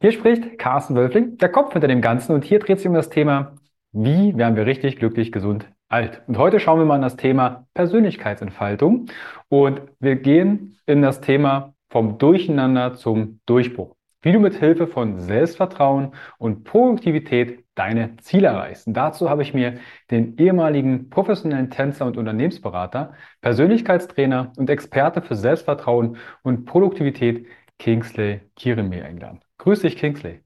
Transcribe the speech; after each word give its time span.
Hier 0.00 0.12
spricht 0.12 0.58
Carsten 0.58 0.94
Wölfling, 0.94 1.38
der 1.38 1.48
Kopf 1.48 1.72
hinter 1.72 1.88
dem 1.88 2.02
Ganzen 2.02 2.32
und 2.32 2.44
hier 2.44 2.58
dreht 2.58 2.78
sich 2.78 2.86
um 2.86 2.92
das 2.92 3.08
Thema, 3.08 3.54
wie 3.92 4.36
werden 4.36 4.54
wir 4.54 4.66
richtig 4.66 4.98
glücklich, 4.98 5.32
gesund, 5.32 5.70
alt. 5.88 6.22
Und 6.26 6.36
heute 6.36 6.60
schauen 6.60 6.78
wir 6.78 6.84
mal 6.84 6.96
an 6.96 7.02
das 7.02 7.16
Thema 7.16 7.66
Persönlichkeitsentfaltung 7.72 9.06
und 9.48 9.80
wir 9.98 10.16
gehen 10.16 10.76
in 10.84 11.00
das 11.00 11.22
Thema 11.22 11.72
vom 11.88 12.18
Durcheinander 12.18 12.94
zum 12.94 13.40
Durchbruch. 13.46 13.96
Wie 14.20 14.32
du 14.32 14.38
mit 14.38 14.54
Hilfe 14.56 14.86
von 14.86 15.18
Selbstvertrauen 15.18 16.12
und 16.36 16.64
Produktivität 16.64 17.64
deine 17.74 18.16
Ziele 18.18 18.48
erreichst. 18.48 18.86
Und 18.86 18.94
dazu 18.94 19.30
habe 19.30 19.42
ich 19.42 19.54
mir 19.54 19.78
den 20.10 20.36
ehemaligen 20.36 21.08
professionellen 21.08 21.70
Tänzer 21.70 22.04
und 22.04 22.18
Unternehmensberater, 22.18 23.14
Persönlichkeitstrainer 23.40 24.52
und 24.58 24.68
Experte 24.68 25.22
für 25.22 25.36
Selbstvertrauen 25.36 26.18
und 26.42 26.66
Produktivität 26.66 27.46
Kingsley 27.78 28.40
Kireme 28.56 29.02
eingeladen. 29.02 29.45
Grüß 29.58 29.80
dich, 29.80 29.96
Kingsley. 29.96 30.40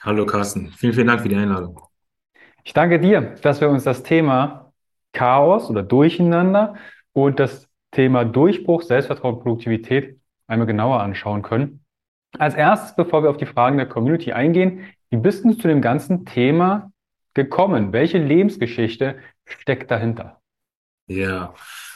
Hallo 0.00 0.26
Carsten, 0.26 0.72
vielen, 0.72 0.92
vielen 0.92 1.06
Dank 1.06 1.20
für 1.20 1.28
die 1.28 1.36
Einladung. 1.36 1.80
Ich 2.64 2.72
danke 2.72 2.98
dir, 2.98 3.36
dass 3.42 3.60
wir 3.60 3.68
uns 3.68 3.84
das 3.84 4.02
Thema 4.02 4.72
Chaos 5.12 5.70
oder 5.70 5.82
Durcheinander 5.82 6.74
und 7.12 7.40
das 7.40 7.68
Thema 7.90 8.24
Durchbruch, 8.24 8.82
Selbstvertrauen, 8.82 9.40
Produktivität 9.40 10.18
einmal 10.46 10.66
genauer 10.66 11.00
anschauen 11.00 11.42
können. 11.42 11.84
Als 12.38 12.54
erstes, 12.54 12.94
bevor 12.94 13.22
wir 13.22 13.30
auf 13.30 13.36
die 13.36 13.46
Fragen 13.46 13.76
der 13.76 13.86
Community 13.86 14.32
eingehen, 14.32 14.86
wie 15.10 15.16
bist 15.16 15.44
du 15.44 15.52
zu 15.54 15.68
dem 15.68 15.80
ganzen 15.80 16.24
Thema 16.24 16.92
gekommen? 17.34 17.92
Welche 17.92 18.18
Lebensgeschichte 18.18 19.16
steckt 19.44 19.90
dahinter? 19.90 20.40
Ja, 21.06 21.54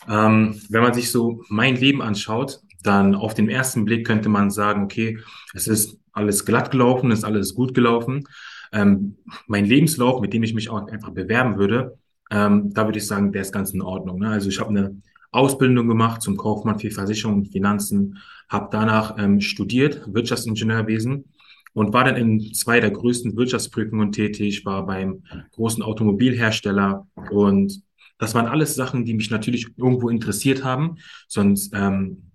ähm, 0.08 0.60
wenn 0.70 0.82
man 0.82 0.92
sich 0.92 1.12
so 1.12 1.42
mein 1.48 1.76
Leben 1.76 2.02
anschaut, 2.02 2.60
dann 2.84 3.14
auf 3.14 3.34
den 3.34 3.48
ersten 3.48 3.84
Blick 3.84 4.06
könnte 4.06 4.28
man 4.28 4.50
sagen, 4.50 4.84
okay, 4.84 5.18
es 5.54 5.66
ist 5.66 5.98
alles 6.12 6.44
glatt 6.44 6.70
gelaufen, 6.70 7.10
es 7.10 7.20
ist 7.20 7.24
alles 7.24 7.54
gut 7.54 7.74
gelaufen. 7.74 8.24
Ähm, 8.72 9.16
mein 9.46 9.64
Lebenslauf, 9.64 10.20
mit 10.20 10.32
dem 10.32 10.42
ich 10.42 10.54
mich 10.54 10.68
auch 10.68 10.86
einfach 10.88 11.10
bewerben 11.10 11.58
würde, 11.58 11.98
ähm, 12.30 12.72
da 12.72 12.84
würde 12.86 12.98
ich 12.98 13.06
sagen, 13.06 13.32
der 13.32 13.42
ist 13.42 13.52
ganz 13.52 13.72
in 13.72 13.82
Ordnung. 13.82 14.20
Ne? 14.20 14.28
Also 14.28 14.48
ich 14.48 14.60
habe 14.60 14.70
eine 14.70 14.96
Ausbildung 15.30 15.88
gemacht 15.88 16.22
zum 16.22 16.36
Kaufmann 16.36 16.78
für 16.78 16.90
Versicherung 16.90 17.36
und 17.36 17.52
Finanzen, 17.52 18.18
habe 18.48 18.68
danach 18.70 19.16
ähm, 19.18 19.40
studiert, 19.40 20.02
Wirtschaftsingenieurwesen 20.06 21.24
und 21.72 21.92
war 21.92 22.04
dann 22.04 22.16
in 22.16 22.54
zwei 22.54 22.80
der 22.80 22.90
größten 22.90 23.36
Wirtschaftsprüfungen 23.36 24.12
tätig, 24.12 24.64
war 24.64 24.86
beim 24.86 25.24
großen 25.52 25.82
Automobilhersteller 25.82 27.06
und 27.30 27.82
das 28.18 28.34
waren 28.34 28.46
alles 28.46 28.74
Sachen, 28.76 29.04
die 29.04 29.14
mich 29.14 29.30
natürlich 29.30 29.66
irgendwo 29.76 30.08
interessiert 30.08 30.62
haben, 30.62 30.98
sonst 31.26 31.72
ähm, 31.74 32.30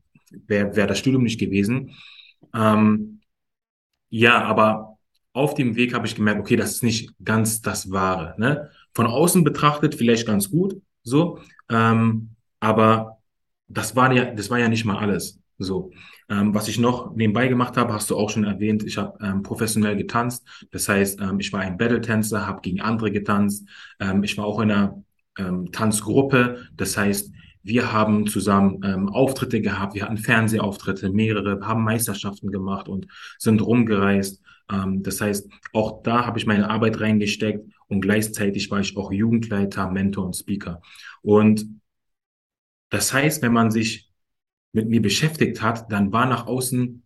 wäre 0.47 0.75
wär 0.75 0.87
das 0.87 0.99
Studium 0.99 1.23
nicht 1.23 1.39
gewesen. 1.39 1.95
Ähm, 2.53 3.21
ja, 4.09 4.43
aber 4.43 4.97
auf 5.33 5.53
dem 5.53 5.75
Weg 5.75 5.93
habe 5.93 6.07
ich 6.07 6.15
gemerkt, 6.15 6.39
okay, 6.39 6.55
das 6.55 6.71
ist 6.71 6.83
nicht 6.83 7.13
ganz 7.23 7.61
das 7.61 7.91
Wahre. 7.91 8.35
Ne? 8.37 8.69
Von 8.93 9.07
außen 9.07 9.43
betrachtet 9.43 9.95
vielleicht 9.95 10.25
ganz 10.25 10.49
gut, 10.49 10.81
so, 11.03 11.39
ähm, 11.69 12.35
aber 12.59 13.19
das 13.67 13.95
war 13.95 14.11
ja, 14.11 14.25
das 14.33 14.49
war 14.49 14.59
ja 14.59 14.67
nicht 14.67 14.85
mal 14.85 14.97
alles. 14.97 15.39
So, 15.59 15.91
ähm, 16.29 16.53
was 16.55 16.69
ich 16.69 16.79
noch 16.79 17.13
nebenbei 17.15 17.47
gemacht 17.49 17.75
habe, 17.75 17.93
hast 17.93 18.09
du 18.09 18.17
auch 18.17 18.29
schon 18.29 18.45
erwähnt. 18.45 18.83
Ich 18.83 18.97
habe 18.97 19.17
ähm, 19.21 19.43
professionell 19.43 19.97
getanzt. 19.97 20.47
Das 20.71 20.87
heißt, 20.87 21.19
ähm, 21.19 21.39
ich 21.39 21.51
war 21.51 21.59
ein 21.59 21.77
Battle-Tänzer, 21.77 22.47
habe 22.47 22.61
gegen 22.61 22.79
andere 22.79 23.11
getanzt. 23.11 23.67
Ähm, 23.99 24.23
ich 24.23 24.37
war 24.37 24.45
auch 24.45 24.61
in 24.61 24.71
einer 24.71 25.03
ähm, 25.37 25.71
Tanzgruppe. 25.71 26.65
Das 26.73 26.97
heißt, 26.97 27.33
wir 27.63 27.91
haben 27.91 28.27
zusammen 28.27 28.81
ähm, 28.83 29.09
Auftritte 29.09 29.61
gehabt. 29.61 29.93
Wir 29.93 30.03
hatten 30.03 30.17
Fernsehauftritte, 30.17 31.09
mehrere, 31.09 31.59
haben 31.65 31.83
Meisterschaften 31.83 32.51
gemacht 32.51 32.87
und 32.87 33.07
sind 33.37 33.61
rumgereist. 33.61 34.41
Ähm, 34.71 35.03
das 35.03 35.21
heißt, 35.21 35.49
auch 35.73 36.03
da 36.03 36.25
habe 36.25 36.39
ich 36.39 36.45
meine 36.45 36.69
Arbeit 36.69 36.99
reingesteckt 36.99 37.69
und 37.87 38.01
gleichzeitig 38.01 38.71
war 38.71 38.79
ich 38.79 38.95
auch 38.95 39.11
Jugendleiter, 39.11 39.91
Mentor 39.91 40.25
und 40.25 40.35
Speaker. 40.35 40.81
Und 41.21 41.65
das 42.89 43.13
heißt, 43.13 43.41
wenn 43.41 43.53
man 43.53 43.71
sich 43.71 44.09
mit 44.71 44.87
mir 44.87 45.01
beschäftigt 45.01 45.61
hat, 45.61 45.91
dann 45.91 46.11
war 46.11 46.25
nach 46.25 46.47
außen 46.47 47.03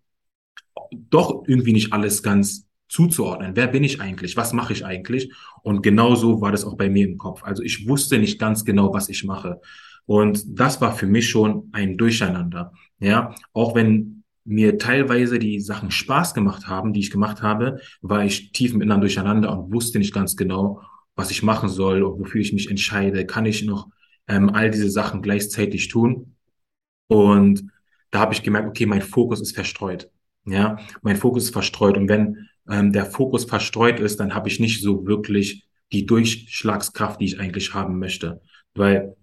doch 0.92 1.44
irgendwie 1.48 1.74
nicht 1.74 1.94
alles 1.94 2.24
ganz 2.24 2.68
zuzuordnen. 2.88 3.56
Wer 3.56 3.68
bin 3.68 3.84
ich 3.84 4.02
eigentlich? 4.02 4.38
Was 4.38 4.54
mache 4.54 4.74
ich 4.74 4.86
eigentlich? 4.86 5.34
Und 5.64 5.82
genauso 5.82 6.42
war 6.42 6.52
das 6.52 6.64
auch 6.66 6.76
bei 6.76 6.90
mir 6.90 7.08
im 7.08 7.18
Kopf. 7.18 7.44
Also 7.44 7.64
ich 7.64 7.88
wusste 7.88 8.20
nicht 8.20 8.40
ganz 8.40 8.66
genau, 8.66 8.94
was 8.94 9.10
ich 9.10 9.24
mache. 9.24 9.62
Und 10.06 10.44
das 10.60 10.82
war 10.82 10.96
für 10.96 11.08
mich 11.08 11.30
schon 11.30 11.70
ein 11.72 11.98
Durcheinander. 11.98 12.74
Ja, 13.00 13.36
auch 13.54 13.76
wenn 13.76 14.24
mir 14.46 14.78
teilweise 14.78 15.40
die 15.40 15.60
Sachen 15.60 15.92
Spaß 15.92 16.34
gemacht 16.34 16.68
haben, 16.68 16.94
die 16.94 17.00
ich 17.00 17.12
gemacht 17.12 17.42
habe, 17.42 17.80
war 18.02 18.26
ich 18.26 18.52
tief 18.52 18.74
im 18.74 18.82
Inneren 18.82 19.02
durcheinander 19.02 19.58
und 19.58 19.74
wusste 19.74 20.00
nicht 20.00 20.14
ganz 20.14 20.36
genau, 20.36 20.82
was 21.16 21.32
ich 21.32 21.44
machen 21.44 21.70
soll 21.70 22.04
und 22.04 22.20
wofür 22.20 22.42
ich 22.42 22.54
mich 22.54 22.70
entscheide. 22.70 23.26
Kann 23.26 23.46
ich 23.46 23.64
noch 23.64 23.88
ähm, 24.28 24.50
all 24.50 24.70
diese 24.70 24.90
Sachen 24.90 25.22
gleichzeitig 25.22 25.88
tun? 25.88 26.36
Und 27.08 27.70
da 28.12 28.20
habe 28.20 28.34
ich 28.34 28.44
gemerkt, 28.44 28.68
okay, 28.68 28.86
mein 28.86 29.02
Fokus 29.02 29.42
ist 29.42 29.56
verstreut. 29.56 30.10
Ja, 30.46 30.78
mein 31.02 31.16
Fokus 31.16 31.46
ist 31.46 31.54
verstreut. 31.54 31.98
Und 31.98 32.10
wenn 32.10 32.50
ähm, 32.70 32.92
der 32.92 33.06
Fokus 33.06 33.46
verstreut 33.46 34.00
ist, 34.00 34.20
dann 34.20 34.36
habe 34.36 34.50
ich 34.50 34.60
nicht 34.60 34.82
so 34.82 35.06
wirklich 35.06 35.66
die 35.92 36.06
Durchschlagskraft, 36.06 37.22
die 37.22 37.26
ich 37.26 37.40
eigentlich 37.40 37.74
haben 37.74 38.00
möchte. 38.00 38.42
Weil 38.74 39.16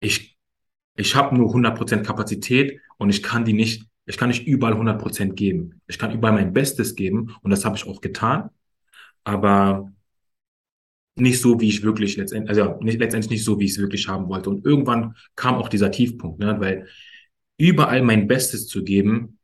ich, 0.00 0.36
ich 0.96 1.14
habe 1.14 1.36
nur 1.36 1.54
100% 1.54 2.02
Kapazität 2.02 2.80
und 2.98 3.10
ich 3.10 3.22
kann 3.22 3.44
die 3.44 3.52
nicht, 3.52 3.86
ich 4.06 4.16
kann 4.16 4.28
nicht 4.28 4.46
überall 4.46 4.74
100% 4.74 5.34
geben. 5.34 5.80
Ich 5.86 5.98
kann 5.98 6.12
überall 6.12 6.34
mein 6.34 6.52
Bestes 6.52 6.94
geben 6.94 7.34
und 7.42 7.50
das 7.50 7.64
habe 7.64 7.76
ich 7.76 7.86
auch 7.86 8.00
getan, 8.00 8.50
aber 9.24 9.92
nicht 11.16 11.40
so, 11.40 11.60
wie 11.60 11.68
ich 11.68 11.82
wirklich 11.82 12.16
letztendlich, 12.16 12.58
also 12.58 12.78
nicht, 12.80 13.00
letztendlich 13.00 13.30
nicht 13.30 13.44
so, 13.44 13.58
wie 13.58 13.64
ich 13.64 13.72
es 13.72 13.78
wirklich 13.78 14.06
haben 14.06 14.28
wollte. 14.28 14.50
Und 14.50 14.64
irgendwann 14.64 15.16
kam 15.34 15.54
auch 15.54 15.68
dieser 15.68 15.90
Tiefpunkt, 15.90 16.38
ne? 16.38 16.56
weil 16.60 16.88
überall 17.56 18.02
mein 18.02 18.28
Bestes 18.28 18.68
zu 18.68 18.84
geben, 18.84 19.38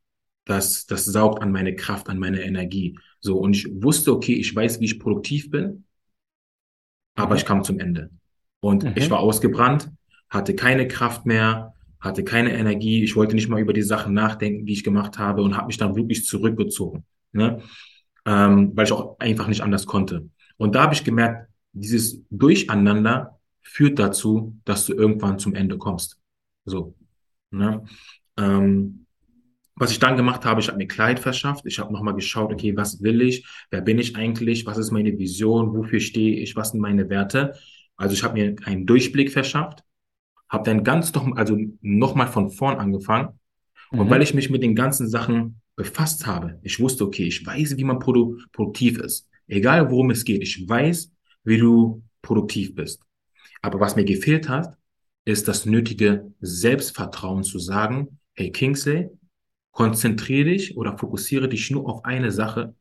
das, 0.45 0.85
das 0.85 1.05
saugt 1.05 1.41
an 1.41 1.51
meine 1.51 1.75
Kraft, 1.75 2.09
an 2.09 2.19
meine 2.19 2.43
Energie. 2.43 2.97
So, 3.21 3.37
und 3.39 3.55
ich 3.55 3.67
wusste, 3.81 4.13
okay, 4.13 4.33
ich 4.33 4.55
weiß, 4.55 4.79
wie 4.79 4.85
ich 4.85 4.99
produktiv 4.99 5.49
bin, 5.49 5.85
aber 7.15 7.35
ich 7.35 7.45
kam 7.45 7.63
zum 7.63 7.79
Ende. 7.79 8.11
Und 8.59 8.83
mhm. 8.83 8.93
ich 8.95 9.09
war 9.09 9.19
ausgebrannt, 9.19 9.89
hatte 10.33 10.55
keine 10.55 10.87
Kraft 10.87 11.25
mehr, 11.25 11.73
hatte 11.99 12.23
keine 12.23 12.53
Energie. 12.53 13.03
Ich 13.03 13.15
wollte 13.15 13.35
nicht 13.35 13.49
mal 13.49 13.61
über 13.61 13.73
die 13.73 13.81
Sachen 13.81 14.13
nachdenken, 14.13 14.65
die 14.65 14.73
ich 14.73 14.83
gemacht 14.83 15.17
habe 15.19 15.41
und 15.43 15.55
habe 15.55 15.67
mich 15.67 15.77
dann 15.77 15.95
wirklich 15.95 16.25
zurückgezogen. 16.25 17.05
Ne? 17.31 17.61
ähm, 18.25 18.71
weil 18.75 18.85
ich 18.85 18.91
auch 18.91 19.19
einfach 19.19 19.47
nicht 19.47 19.61
anders 19.61 19.85
konnte. 19.85 20.29
Und 20.57 20.75
da 20.75 20.83
habe 20.83 20.93
ich 20.93 21.03
gemerkt, 21.03 21.49
dieses 21.73 22.21
Durcheinander 22.29 23.39
führt 23.61 23.99
dazu, 23.99 24.57
dass 24.65 24.85
du 24.85 24.93
irgendwann 24.93 25.39
zum 25.39 25.55
Ende 25.55 25.77
kommst. 25.77 26.19
So. 26.65 26.95
Ne? 27.51 27.83
Ähm, 28.37 29.05
was 29.75 29.91
ich 29.91 29.99
dann 29.99 30.17
gemacht 30.17 30.45
habe, 30.45 30.61
ich 30.61 30.67
habe 30.67 30.77
mir 30.77 30.87
Klarheit 30.87 31.19
verschafft. 31.19 31.65
Ich 31.65 31.79
habe 31.79 31.91
nochmal 31.91 32.13
geschaut, 32.13 32.53
okay, 32.53 32.77
was 32.77 33.01
will 33.01 33.21
ich? 33.21 33.47
Wer 33.71 33.81
bin 33.81 33.97
ich 33.97 34.15
eigentlich? 34.15 34.65
Was 34.65 34.77
ist 34.77 34.91
meine 34.91 35.17
Vision? 35.17 35.73
Wofür 35.73 35.99
stehe 35.99 36.39
ich? 36.39 36.55
Was 36.55 36.71
sind 36.71 36.79
meine 36.79 37.09
Werte? 37.09 37.53
Also 37.97 38.13
ich 38.13 38.23
habe 38.23 38.35
mir 38.35 38.55
einen 38.65 38.85
Durchblick 38.85 39.31
verschafft, 39.31 39.83
habe 40.49 40.63
dann 40.63 40.83
ganz 40.83 41.13
noch, 41.13 41.35
also 41.35 41.57
nochmal 41.81 42.27
von 42.27 42.51
vorn 42.51 42.77
angefangen. 42.77 43.39
Mhm. 43.91 43.99
Und 43.99 44.09
weil 44.09 44.21
ich 44.21 44.33
mich 44.33 44.49
mit 44.49 44.63
den 44.63 44.75
ganzen 44.75 45.07
Sachen 45.07 45.61
befasst 45.75 46.27
habe, 46.27 46.59
ich 46.61 46.79
wusste, 46.79 47.05
okay, 47.05 47.23
ich 47.23 47.45
weiß, 47.45 47.77
wie 47.77 47.83
man 47.83 47.99
produ 47.99 48.37
produktiv 48.51 48.99
ist. 48.99 49.27
Egal 49.47 49.89
worum 49.89 50.11
es 50.11 50.23
geht, 50.23 50.41
ich 50.41 50.67
weiß, 50.67 51.11
wie 51.43 51.57
du 51.57 52.03
produktiv 52.21 52.75
bist. 52.75 53.01
Aber 53.61 53.79
was 53.79 53.95
mir 53.95 54.05
gefehlt 54.05 54.49
hat, 54.49 54.77
ist 55.25 55.47
das 55.47 55.65
nötige 55.65 56.31
Selbstvertrauen 56.41 57.43
zu 57.43 57.59
sagen, 57.59 58.19
hey 58.33 58.51
Kingsley, 58.51 59.09
konzentriere 59.71 60.49
dich 60.49 60.77
oder 60.77 60.97
fokussiere 60.97 61.49
dich 61.49 61.71
nur 61.71 61.89
auf 61.89 62.05
eine 62.05 62.31
Sache 62.31 62.75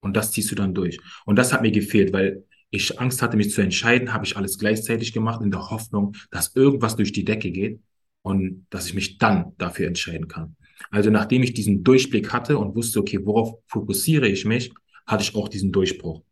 und 0.00 0.16
das 0.16 0.32
ziehst 0.32 0.50
du 0.50 0.54
dann 0.54 0.74
durch. 0.74 0.98
Und 1.24 1.36
das 1.36 1.52
hat 1.52 1.62
mir 1.62 1.70
gefehlt, 1.70 2.12
weil 2.12 2.44
ich 2.70 3.00
Angst 3.00 3.22
hatte, 3.22 3.36
mich 3.36 3.50
zu 3.50 3.62
entscheiden, 3.62 4.12
habe 4.12 4.24
ich 4.24 4.36
alles 4.36 4.58
gleichzeitig 4.58 5.12
gemacht 5.12 5.40
in 5.42 5.50
der 5.50 5.70
Hoffnung, 5.70 6.14
dass 6.30 6.54
irgendwas 6.54 6.96
durch 6.96 7.12
die 7.12 7.24
Decke 7.24 7.50
geht 7.50 7.80
und 8.22 8.66
dass 8.70 8.86
ich 8.86 8.94
mich 8.94 9.18
dann 9.18 9.52
dafür 9.58 9.86
entscheiden 9.86 10.28
kann. 10.28 10.56
Also 10.90 11.10
nachdem 11.10 11.42
ich 11.42 11.54
diesen 11.54 11.82
Durchblick 11.82 12.32
hatte 12.32 12.58
und 12.58 12.74
wusste, 12.74 13.00
okay, 13.00 13.20
worauf 13.24 13.58
fokussiere 13.66 14.28
ich 14.28 14.44
mich, 14.44 14.72
hatte 15.06 15.22
ich 15.22 15.34
auch 15.34 15.48
diesen 15.48 15.72
Durchbruch. 15.72 16.22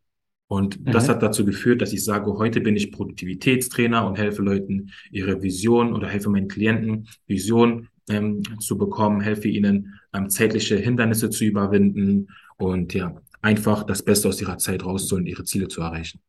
Und 0.48 0.80
mhm. 0.80 0.92
das 0.92 1.08
hat 1.08 1.22
dazu 1.22 1.44
geführt, 1.44 1.82
dass 1.82 1.92
ich 1.92 2.04
sage, 2.04 2.32
heute 2.34 2.60
bin 2.60 2.76
ich 2.76 2.92
Produktivitätstrainer 2.92 4.06
und 4.06 4.16
helfe 4.18 4.42
Leuten, 4.42 4.90
ihre 5.10 5.42
Vision 5.42 5.92
oder 5.92 6.08
helfe 6.08 6.30
meinen 6.30 6.48
Klienten, 6.48 7.08
Vision 7.26 7.88
ähm, 8.08 8.42
zu 8.60 8.78
bekommen, 8.78 9.20
helfe 9.20 9.48
ihnen, 9.48 9.98
ähm, 10.12 10.30
zeitliche 10.30 10.76
Hindernisse 10.76 11.30
zu 11.30 11.44
überwinden 11.44 12.28
und 12.58 12.94
ja, 12.94 13.20
einfach 13.42 13.84
das 13.84 14.02
Beste 14.02 14.28
aus 14.28 14.40
ihrer 14.40 14.58
Zeit 14.58 14.84
rauszuholen, 14.84 15.26
ihre 15.26 15.44
Ziele 15.44 15.68
zu 15.68 15.80
erreichen. 15.80 16.20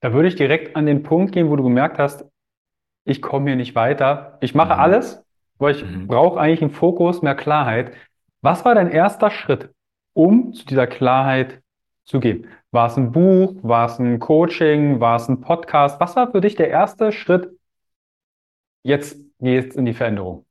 Da 0.00 0.12
würde 0.12 0.28
ich 0.28 0.36
direkt 0.36 0.76
an 0.76 0.86
den 0.86 1.02
Punkt 1.02 1.32
gehen, 1.32 1.48
wo 1.48 1.56
du 1.56 1.62
gemerkt 1.62 1.98
hast, 1.98 2.24
ich 3.04 3.22
komme 3.22 3.46
hier 3.46 3.56
nicht 3.56 3.74
weiter. 3.74 4.36
Ich 4.40 4.54
mache 4.54 4.74
mhm. 4.74 4.80
alles, 4.80 5.24
weil 5.58 5.74
ich 5.74 5.84
mhm. 5.84 6.06
brauche 6.06 6.38
eigentlich 6.40 6.62
einen 6.62 6.70
Fokus, 6.70 7.22
mehr 7.22 7.34
Klarheit. 7.34 7.94
Was 8.42 8.64
war 8.64 8.74
dein 8.74 8.90
erster 8.90 9.30
Schritt, 9.30 9.70
um 10.12 10.52
zu 10.52 10.66
dieser 10.66 10.86
Klarheit 10.86 11.62
zu 12.04 12.20
gehen? 12.20 12.48
War 12.72 12.88
es 12.88 12.96
ein 12.96 13.12
Buch? 13.12 13.54
War 13.62 13.86
es 13.86 13.98
ein 13.98 14.18
Coaching? 14.18 15.00
War 15.00 15.16
es 15.16 15.28
ein 15.28 15.40
Podcast? 15.40 16.00
Was 16.00 16.16
war 16.16 16.30
für 16.30 16.40
dich 16.40 16.56
der 16.56 16.68
erste 16.68 17.12
Schritt? 17.12 17.50
Jetzt 18.82 19.18
geht 19.38 19.74
in 19.74 19.86
die 19.86 19.94
Veränderung. 19.94 20.44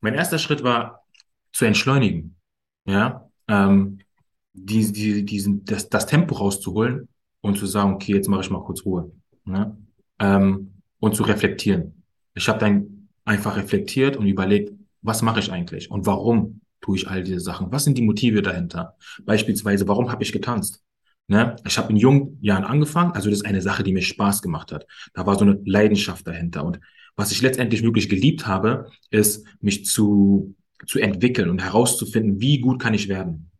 Mein 0.00 0.14
erster 0.14 0.38
Schritt 0.38 0.62
war 0.62 1.04
zu 1.52 1.64
entschleunigen. 1.64 2.36
Ja, 2.84 3.29
ähm, 3.50 3.98
die, 4.52 4.92
die, 4.92 5.24
diesen, 5.24 5.64
das, 5.64 5.88
das 5.88 6.06
Tempo 6.06 6.36
rauszuholen 6.36 7.08
und 7.40 7.58
zu 7.58 7.66
sagen, 7.66 7.94
okay, 7.94 8.14
jetzt 8.14 8.28
mache 8.28 8.42
ich 8.42 8.50
mal 8.50 8.62
kurz 8.62 8.84
Ruhe. 8.84 9.12
Ne? 9.44 9.76
Ähm, 10.18 10.74
und 10.98 11.14
zu 11.14 11.22
reflektieren. 11.22 12.04
Ich 12.34 12.48
habe 12.48 12.58
dann 12.58 13.08
einfach 13.24 13.56
reflektiert 13.56 14.16
und 14.16 14.26
überlegt, 14.26 14.72
was 15.02 15.22
mache 15.22 15.40
ich 15.40 15.50
eigentlich 15.50 15.90
und 15.90 16.06
warum 16.06 16.60
tue 16.80 16.96
ich 16.96 17.08
all 17.08 17.22
diese 17.22 17.40
Sachen? 17.40 17.72
Was 17.72 17.84
sind 17.84 17.98
die 17.98 18.02
Motive 18.02 18.42
dahinter? 18.42 18.96
Beispielsweise, 19.24 19.88
warum 19.88 20.10
habe 20.10 20.22
ich 20.22 20.32
getanzt? 20.32 20.82
Ne? 21.26 21.56
Ich 21.66 21.78
habe 21.78 21.90
in 21.90 21.96
jungen 21.96 22.38
Jahren 22.40 22.64
angefangen, 22.64 23.12
also 23.12 23.30
das 23.30 23.40
ist 23.40 23.46
eine 23.46 23.62
Sache, 23.62 23.82
die 23.82 23.92
mir 23.92 24.02
Spaß 24.02 24.42
gemacht 24.42 24.72
hat. 24.72 24.86
Da 25.14 25.26
war 25.26 25.36
so 25.36 25.44
eine 25.44 25.60
Leidenschaft 25.64 26.26
dahinter. 26.26 26.64
Und 26.64 26.80
was 27.16 27.32
ich 27.32 27.42
letztendlich 27.42 27.82
wirklich 27.82 28.08
geliebt 28.08 28.46
habe, 28.46 28.90
ist, 29.10 29.46
mich 29.60 29.86
zu, 29.86 30.54
zu 30.86 30.98
entwickeln 30.98 31.50
und 31.50 31.62
herauszufinden, 31.62 32.40
wie 32.40 32.60
gut 32.60 32.80
kann 32.80 32.94
ich 32.94 33.08
werden. 33.08 33.50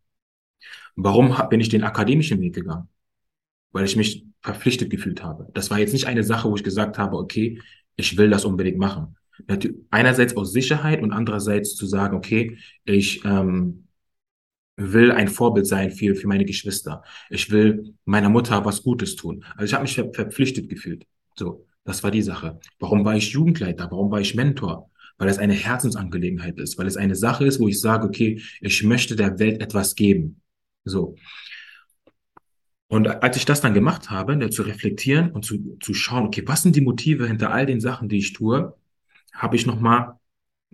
Warum 0.97 1.37
bin 1.49 1.61
ich 1.61 1.69
den 1.69 1.85
akademischen 1.85 2.41
Weg 2.41 2.55
gegangen? 2.55 2.89
Weil 3.73 3.85
ich 3.85 3.97
mich 3.97 4.27
verpflichtet 4.43 4.91
gefühlt 4.91 5.23
habe. 5.23 5.49
Das 5.55 5.71
war 5.71 5.79
jetzt 5.79 5.93
nicht 5.93 6.07
eine 6.07 6.25
Sache, 6.25 6.51
wo 6.51 6.57
ich 6.57 6.65
gesagt 6.65 6.99
habe, 6.99 7.17
okay, 7.17 7.61
ich 7.97 8.17
will 8.17 8.31
das 8.31 8.45
unbedingt 8.45 8.79
machen. 8.79 9.17
Einerseits 9.91 10.37
aus 10.37 10.53
Sicherheit 10.53 11.03
und 11.03 11.13
andererseits 11.13 11.75
zu 11.75 11.87
sagen, 11.87 12.17
okay, 12.17 12.59
ich 12.85 13.25
ähm, 13.25 13.87
will 14.77 15.13
ein 15.13 15.29
Vorbild 15.29 15.67
sein 15.67 15.91
für, 15.91 16.15
für 16.15 16.27
meine 16.27 16.45
Geschwister. 16.45 17.03
Ich 17.29 17.51
will 17.51 17.95
meiner 18.05 18.29
Mutter 18.29 18.65
was 18.65 18.83
Gutes 18.83 19.17
tun. 19.17 19.45
Also 19.57 19.65
ich 19.65 19.75
habe 19.75 19.83
mich 19.83 19.95
ver 19.95 20.13
verpflichtet 20.13 20.69
gefühlt. 20.69 21.07
So, 21.37 21.67
das 21.85 22.03
war 22.03 22.11
die 22.11 22.23
Sache. 22.23 22.59
Warum 22.79 23.05
war 23.05 23.17
ich 23.17 23.31
Jugendleiter? 23.31 23.91
Warum 23.91 24.11
war 24.11 24.21
ich 24.21 24.35
Mentor? 24.35 24.91
Weil 25.21 25.29
es 25.29 25.37
eine 25.37 25.53
Herzensangelegenheit 25.53 26.59
ist, 26.59 26.79
weil 26.79 26.87
es 26.87 26.97
eine 26.97 27.15
Sache 27.15 27.45
ist, 27.45 27.61
wo 27.61 27.69
ich 27.69 27.79
sage, 27.79 28.07
okay, 28.07 28.41
ich 28.63 28.83
möchte 28.83 29.17
der 29.17 29.39
Welt 29.39 29.61
etwas 29.61 29.95
geben. 29.95 30.41
So. 30.85 31.15
Und 32.89 33.07
als 33.07 33.37
ich 33.37 33.45
das 33.45 33.61
dann 33.61 33.75
gemacht 33.75 34.09
habe, 34.09 34.35
ne, 34.35 34.49
zu 34.49 34.63
reflektieren 34.63 35.31
und 35.33 35.45
zu, 35.45 35.77
zu 35.81 35.93
schauen, 35.93 36.25
okay, 36.25 36.43
was 36.47 36.63
sind 36.63 36.75
die 36.75 36.81
Motive 36.81 37.29
hinter 37.29 37.53
all 37.53 37.67
den 37.67 37.81
Sachen, 37.81 38.09
die 38.09 38.17
ich 38.17 38.33
tue, 38.33 38.75
habe 39.35 39.57
ich 39.57 39.67
nochmal 39.67 40.19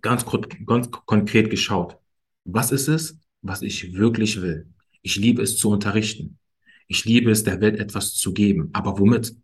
ganz, 0.01 0.25
ganz 0.65 0.93
konkret 0.93 1.51
geschaut. 1.51 1.99
Was 2.45 2.71
ist 2.71 2.87
es, 2.87 3.19
was 3.43 3.63
ich 3.63 3.95
wirklich 3.95 4.41
will? 4.43 4.69
Ich 5.03 5.17
liebe 5.17 5.43
es 5.43 5.57
zu 5.57 5.71
unterrichten. 5.71 6.39
Ich 6.87 7.05
liebe 7.05 7.33
es, 7.33 7.43
der 7.43 7.61
Welt 7.61 7.81
etwas 7.81 8.15
zu 8.15 8.33
geben. 8.33 8.71
Aber 8.75 9.01
womit? 9.01 9.35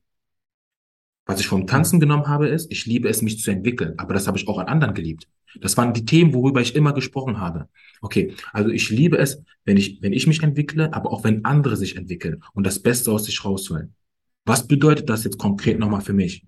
Was 1.25 1.41
ich 1.41 1.47
vom 1.47 1.67
Tanzen 1.67 2.01
genommen 2.01 2.27
habe, 2.27 2.49
ist, 2.49 2.71
ich 2.73 2.87
liebe 2.87 3.09
es, 3.09 3.23
mich 3.23 3.39
zu 3.39 3.51
entwickeln. 3.51 3.95
Aber 3.99 4.13
das 4.13 4.27
habe 4.27 4.39
ich 4.39 4.49
auch 4.49 4.59
an 4.59 4.67
anderen 4.67 4.95
geliebt. 4.95 5.29
Das 5.61 5.77
waren 5.77 5.93
die 5.93 6.05
Themen, 6.05 6.35
worüber 6.35 6.61
ich 6.61 6.75
immer 6.75 6.93
gesprochen 6.93 7.39
habe. 7.39 7.69
Okay, 8.01 8.35
also 8.53 8.71
ich 8.71 8.91
liebe 8.91 9.19
es, 9.19 9.43
wenn 9.65 9.77
ich, 9.77 10.03
wenn 10.03 10.13
ich 10.13 10.27
mich 10.27 10.43
entwickle, 10.43 10.93
aber 10.93 11.13
auch 11.13 11.25
wenn 11.25 11.45
andere 11.45 11.77
sich 11.77 11.97
entwickeln 11.97 12.43
und 12.55 12.67
das 12.67 12.81
Beste 12.81 13.13
aus 13.13 13.25
sich 13.25 13.45
rausholen. 13.45 13.95
Was 14.45 14.67
bedeutet 14.67 15.09
das 15.09 15.25
jetzt 15.25 15.39
konkret 15.39 15.79
nochmal 15.79 16.01
für 16.01 16.13
mich? 16.13 16.45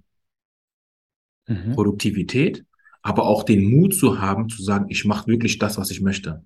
Mhm. 1.47 1.73
Produktivität, 1.75 2.65
aber 3.03 3.27
auch 3.27 3.45
den 3.45 3.71
Mut 3.71 3.95
zu 3.95 4.21
haben, 4.21 4.49
zu 4.49 4.63
sagen, 4.63 4.87
ich 4.89 5.05
mache 5.05 5.29
wirklich 5.29 5.59
das, 5.59 5.77
was 5.79 5.91
ich 5.91 6.01
möchte. 6.01 6.43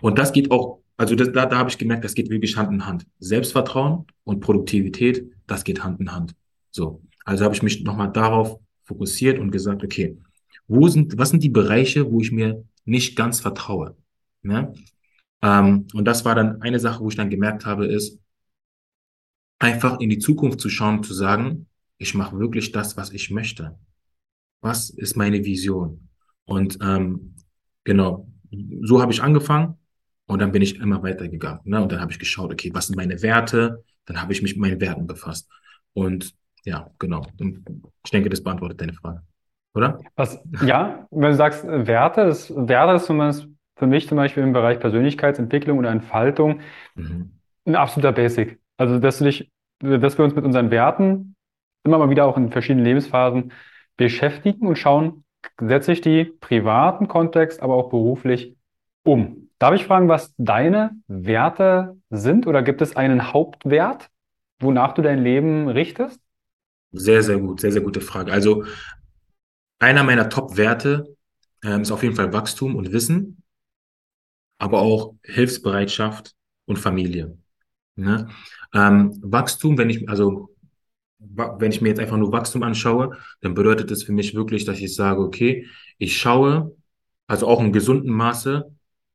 Und 0.00 0.18
das 0.18 0.32
geht 0.32 0.50
auch, 0.50 0.80
also 0.96 1.14
das, 1.14 1.32
da, 1.32 1.46
da 1.46 1.58
habe 1.58 1.68
ich 1.68 1.78
gemerkt, 1.78 2.04
das 2.04 2.14
geht 2.14 2.30
wirklich 2.30 2.56
Hand 2.56 2.72
in 2.72 2.86
Hand. 2.86 3.06
Selbstvertrauen 3.18 4.06
und 4.24 4.40
Produktivität, 4.40 5.30
das 5.46 5.64
geht 5.64 5.82
Hand 5.82 6.00
in 6.00 6.12
Hand. 6.12 6.34
So, 6.70 7.02
also 7.28 7.44
habe 7.44 7.54
ich 7.54 7.62
mich 7.62 7.84
nochmal 7.84 8.10
darauf 8.10 8.58
fokussiert 8.84 9.38
und 9.38 9.50
gesagt, 9.50 9.84
okay, 9.84 10.16
wo 10.66 10.88
sind, 10.88 11.18
was 11.18 11.28
sind 11.28 11.42
die 11.42 11.50
Bereiche, 11.50 12.10
wo 12.10 12.22
ich 12.22 12.32
mir 12.32 12.64
nicht 12.86 13.16
ganz 13.16 13.40
vertraue? 13.40 13.98
Ne? 14.40 14.72
Ähm, 15.42 15.86
und 15.92 16.06
das 16.06 16.24
war 16.24 16.34
dann 16.34 16.62
eine 16.62 16.80
Sache, 16.80 17.00
wo 17.00 17.08
ich 17.10 17.16
dann 17.16 17.28
gemerkt 17.28 17.66
habe, 17.66 17.86
ist, 17.86 18.18
einfach 19.58 20.00
in 20.00 20.08
die 20.08 20.18
Zukunft 20.18 20.58
zu 20.58 20.70
schauen, 20.70 21.02
zu 21.02 21.12
sagen, 21.12 21.66
ich 21.98 22.14
mache 22.14 22.38
wirklich 22.38 22.72
das, 22.72 22.96
was 22.96 23.10
ich 23.10 23.30
möchte. 23.30 23.78
Was 24.62 24.88
ist 24.88 25.14
meine 25.14 25.44
Vision? 25.44 26.08
Und 26.46 26.78
ähm, 26.80 27.34
genau, 27.84 28.26
so 28.80 29.02
habe 29.02 29.12
ich 29.12 29.22
angefangen 29.22 29.76
und 30.24 30.38
dann 30.40 30.52
bin 30.52 30.62
ich 30.62 30.76
immer 30.76 31.02
weitergegangen. 31.02 31.60
Ne? 31.64 31.82
Und 31.82 31.92
dann 31.92 32.00
habe 32.00 32.10
ich 32.10 32.18
geschaut, 32.18 32.50
okay, 32.50 32.70
was 32.72 32.86
sind 32.86 32.96
meine 32.96 33.20
Werte? 33.20 33.84
Dann 34.06 34.22
habe 34.22 34.32
ich 34.32 34.40
mich 34.40 34.54
mit 34.54 34.62
meinen 34.62 34.80
Werten 34.80 35.06
befasst. 35.06 35.46
Und 35.92 36.34
ja, 36.68 36.90
genau. 36.98 37.26
Und 37.40 37.64
ich 38.04 38.10
denke, 38.10 38.28
das 38.28 38.42
beantwortet 38.42 38.80
deine 38.80 38.92
Frage 38.92 39.22
oder? 39.78 40.00
Was, 40.16 40.42
ja, 40.64 41.06
wenn 41.10 41.30
du 41.30 41.36
sagst 41.36 41.64
äh, 41.64 41.86
Werte, 41.86 42.26
das, 42.26 42.52
Werte 42.54 42.94
ist 42.94 43.06
zumindest 43.06 43.48
für 43.76 43.86
mich 43.86 44.08
zum 44.08 44.16
Beispiel 44.16 44.42
im 44.42 44.52
Bereich 44.52 44.80
Persönlichkeitsentwicklung 44.80 45.78
oder 45.78 45.90
Entfaltung 45.90 46.60
mhm. 46.96 47.30
ein 47.64 47.76
absoluter 47.76 48.12
Basic. 48.12 48.58
Also, 48.76 48.98
dass 48.98 49.18
du 49.18 49.24
dich, 49.24 49.50
dass 49.78 50.18
wir 50.18 50.24
uns 50.24 50.34
mit 50.34 50.44
unseren 50.44 50.70
Werten 50.70 51.36
immer 51.84 51.98
mal 51.98 52.10
wieder 52.10 52.24
auch 52.24 52.36
in 52.36 52.50
verschiedenen 52.50 52.84
Lebensphasen 52.84 53.52
beschäftigen 53.96 54.66
und 54.66 54.76
schauen, 54.76 55.24
setze 55.60 55.92
ich 55.92 56.00
die 56.00 56.24
privaten 56.24 57.06
Kontext, 57.06 57.62
aber 57.62 57.74
auch 57.74 57.90
beruflich 57.90 58.56
um. 59.04 59.48
Darf 59.60 59.74
ich 59.74 59.86
fragen, 59.86 60.08
was 60.08 60.34
deine 60.36 60.90
Werte 61.06 61.96
sind 62.10 62.46
oder 62.46 62.62
gibt 62.62 62.82
es 62.82 62.96
einen 62.96 63.32
Hauptwert, 63.32 64.10
wonach 64.60 64.92
du 64.92 65.02
dein 65.02 65.22
Leben 65.22 65.68
richtest? 65.68 66.20
Sehr, 66.92 67.22
sehr 67.22 67.38
gut, 67.38 67.60
sehr, 67.60 67.72
sehr 67.72 67.82
gute 67.82 68.00
Frage. 68.00 68.32
Also 68.32 68.64
einer 69.78 70.02
meiner 70.04 70.28
Top-Werte 70.28 71.16
ähm, 71.62 71.82
ist 71.82 71.90
auf 71.90 72.02
jeden 72.02 72.14
Fall 72.16 72.32
Wachstum 72.32 72.76
und 72.76 72.92
Wissen, 72.92 73.42
aber 74.58 74.80
auch 74.80 75.14
Hilfsbereitschaft 75.22 76.34
und 76.66 76.78
Familie. 76.78 77.38
Ne? 77.96 78.28
Ähm, 78.74 79.18
Wachstum, 79.22 79.78
wenn 79.78 79.90
ich, 79.90 80.08
also 80.08 80.50
wenn 81.18 81.72
ich 81.72 81.80
mir 81.80 81.88
jetzt 81.88 82.00
einfach 82.00 82.16
nur 82.16 82.32
Wachstum 82.32 82.62
anschaue, 82.62 83.16
dann 83.40 83.54
bedeutet 83.54 83.90
das 83.90 84.04
für 84.04 84.12
mich 84.12 84.34
wirklich, 84.34 84.64
dass 84.64 84.78
ich 84.78 84.94
sage, 84.94 85.20
okay, 85.20 85.66
ich 85.98 86.16
schaue, 86.16 86.76
also 87.26 87.48
auch 87.48 87.60
im 87.60 87.72
gesunden 87.72 88.12
Maße, 88.12 88.70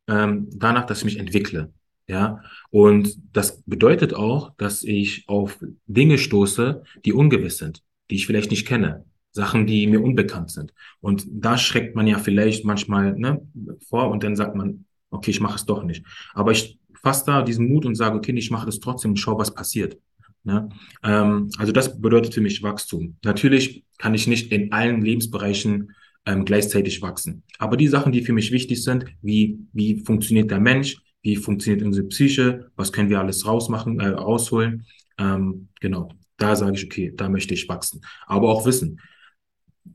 ähm, 0.07 0.49
danach, 0.53 0.85
dass 0.85 0.99
ich 0.99 1.05
mich 1.05 1.17
entwickle. 1.19 1.73
Ja, 2.07 2.41
und 2.69 3.17
das 3.31 3.61
bedeutet 3.63 4.13
auch, 4.13 4.53
dass 4.57 4.83
ich 4.83 5.23
auf 5.27 5.57
Dinge 5.87 6.17
stoße, 6.17 6.83
die 7.05 7.13
ungewiss 7.13 7.57
sind, 7.57 7.81
die 8.09 8.15
ich 8.15 8.27
vielleicht 8.27 8.51
nicht 8.51 8.67
kenne, 8.67 9.05
Sachen, 9.31 9.65
die 9.65 9.87
mir 9.87 10.01
unbekannt 10.01 10.51
sind. 10.51 10.73
Und 10.99 11.25
da 11.29 11.57
schreckt 11.57 11.95
man 11.95 12.05
ja 12.05 12.19
vielleicht 12.19 12.65
manchmal 12.65 13.17
ne, 13.17 13.41
vor 13.87 14.09
und 14.09 14.23
dann 14.23 14.35
sagt 14.35 14.55
man, 14.55 14.85
okay, 15.11 15.31
ich 15.31 15.39
mache 15.39 15.55
es 15.55 15.65
doch 15.65 15.83
nicht. 15.83 16.05
Aber 16.33 16.51
ich 16.51 16.77
fasse 17.01 17.25
da 17.25 17.41
diesen 17.41 17.69
Mut 17.69 17.85
und 17.85 17.95
sage, 17.95 18.17
okay, 18.17 18.33
ich 18.33 18.51
mache 18.51 18.65
das 18.65 18.79
trotzdem 18.79 19.11
und 19.11 19.17
schau, 19.17 19.37
was 19.37 19.53
passiert. 19.53 19.97
Ne? 20.43 20.69
Ähm, 21.03 21.49
also 21.57 21.71
das 21.71 22.01
bedeutet 22.01 22.33
für 22.33 22.41
mich 22.41 22.63
Wachstum. 22.63 23.15
Natürlich 23.23 23.85
kann 23.97 24.13
ich 24.13 24.27
nicht 24.27 24.51
in 24.51 24.71
allen 24.73 25.01
Lebensbereichen 25.01 25.91
ähm, 26.25 26.45
gleichzeitig 26.45 27.01
wachsen. 27.01 27.43
Aber 27.59 27.77
die 27.77 27.87
Sachen, 27.87 28.11
die 28.11 28.23
für 28.23 28.33
mich 28.33 28.51
wichtig 28.51 28.83
sind, 28.83 29.05
wie, 29.21 29.59
wie 29.73 30.01
funktioniert 30.01 30.51
der 30.51 30.59
Mensch, 30.59 30.97
wie 31.23 31.37
funktioniert 31.37 31.83
unsere 31.83 32.07
Psyche, 32.07 32.69
was 32.75 32.91
können 32.91 33.09
wir 33.09 33.19
alles 33.19 33.47
rausmachen, 33.47 33.99
äh, 33.99 34.09
rausholen, 34.09 34.85
ähm, 35.17 35.69
genau, 35.79 36.09
da 36.37 36.55
sage 36.55 36.75
ich, 36.75 36.85
okay, 36.85 37.13
da 37.15 37.29
möchte 37.29 37.53
ich 37.53 37.67
wachsen. 37.69 38.01
Aber 38.27 38.49
auch 38.49 38.65
wissen. 38.65 38.99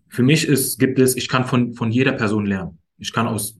Für 0.08 0.22
mich 0.22 0.46
ist, 0.46 0.78
gibt 0.78 0.98
es, 0.98 1.16
ich 1.16 1.28
kann 1.28 1.44
von, 1.44 1.74
von 1.74 1.90
jeder 1.90 2.12
Person 2.12 2.46
lernen. 2.46 2.78
Ich 2.96 3.12
kann 3.12 3.26
aus 3.26 3.58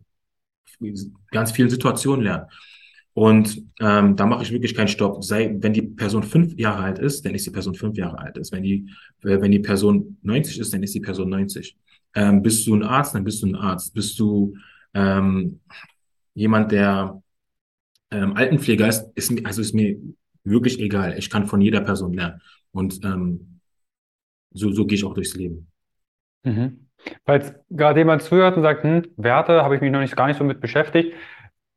ganz 1.31 1.53
vielen 1.53 1.71
Situationen 1.71 2.25
lernen. 2.25 2.47
Und 3.13 3.63
ähm, 3.81 4.15
da 4.15 4.27
mache 4.27 4.45
ich 4.45 4.53
wirklich 4.53 4.75
keinen 4.75 4.89
Stopp. 4.89 5.25
Sei, 5.25 5.55
wenn 5.59 5.73
die 5.73 5.83
Person 5.83 6.23
fünf 6.23 6.55
Jahre 6.57 6.85
alt 6.85 6.99
ist, 7.01 7.25
dann 7.25 7.35
ist 7.35 7.47
die 7.47 7.51
Person 7.51 7.75
fünf 7.75 7.97
Jahre 7.97 8.19
alt 8.19 8.39
ist. 8.39 8.53
Wenn 8.53 8.63
die, 8.63 8.89
wenn 9.23 9.51
die 9.51 9.59
Person 9.59 10.19
90 10.23 10.61
ist, 10.61 10.73
dann 10.73 10.83
ist 10.83 10.95
die 10.95 11.01
Person 11.01 11.29
90. 11.29 11.77
Ähm, 12.15 12.43
bist 12.43 12.67
du 12.67 12.77
ein 12.77 12.85
Arzt, 12.85 13.15
dann 13.15 13.25
bist 13.25 13.43
du 13.43 13.49
ein 13.49 13.57
Arzt. 13.57 13.93
Bist 13.93 14.19
du 14.21 14.55
ähm, 14.95 15.61
jemand, 16.35 16.71
der 16.71 17.21
ähm, 18.11 18.37
Altenpfleger 18.37 18.89
ist, 18.89 19.11
ist 19.15 19.47
also 19.47 19.61
ist 19.61 19.75
mir 19.75 19.97
wirklich 20.45 20.81
egal. 20.81 21.17
Ich 21.19 21.31
kann 21.31 21.47
von 21.47 21.61
jeder 21.61 21.81
Person 21.81 22.15
lernen. 22.15 22.41
Und 22.73 23.05
ähm, 23.05 23.61
so, 24.51 24.73
so 24.73 24.87
gehe 24.87 24.97
ich 24.97 25.05
auch 25.05 25.15
durchs 25.15 25.35
Leben. 25.35 25.71
Mhm. 26.45 26.89
Falls 27.25 27.55
gerade 27.71 28.01
jemand 28.01 28.23
zuhört 28.23 28.57
und 28.57 28.63
sagt, 28.63 28.83
hm, 28.83 29.07
Werte 29.17 29.63
habe 29.63 29.77
ich 29.77 29.81
mich 29.81 29.93
noch 29.93 30.01
nicht 30.01 30.17
gar 30.17 30.27
nicht 30.27 30.39
so 30.39 30.45
mit 30.45 30.61
beschäftigt. 30.61 31.15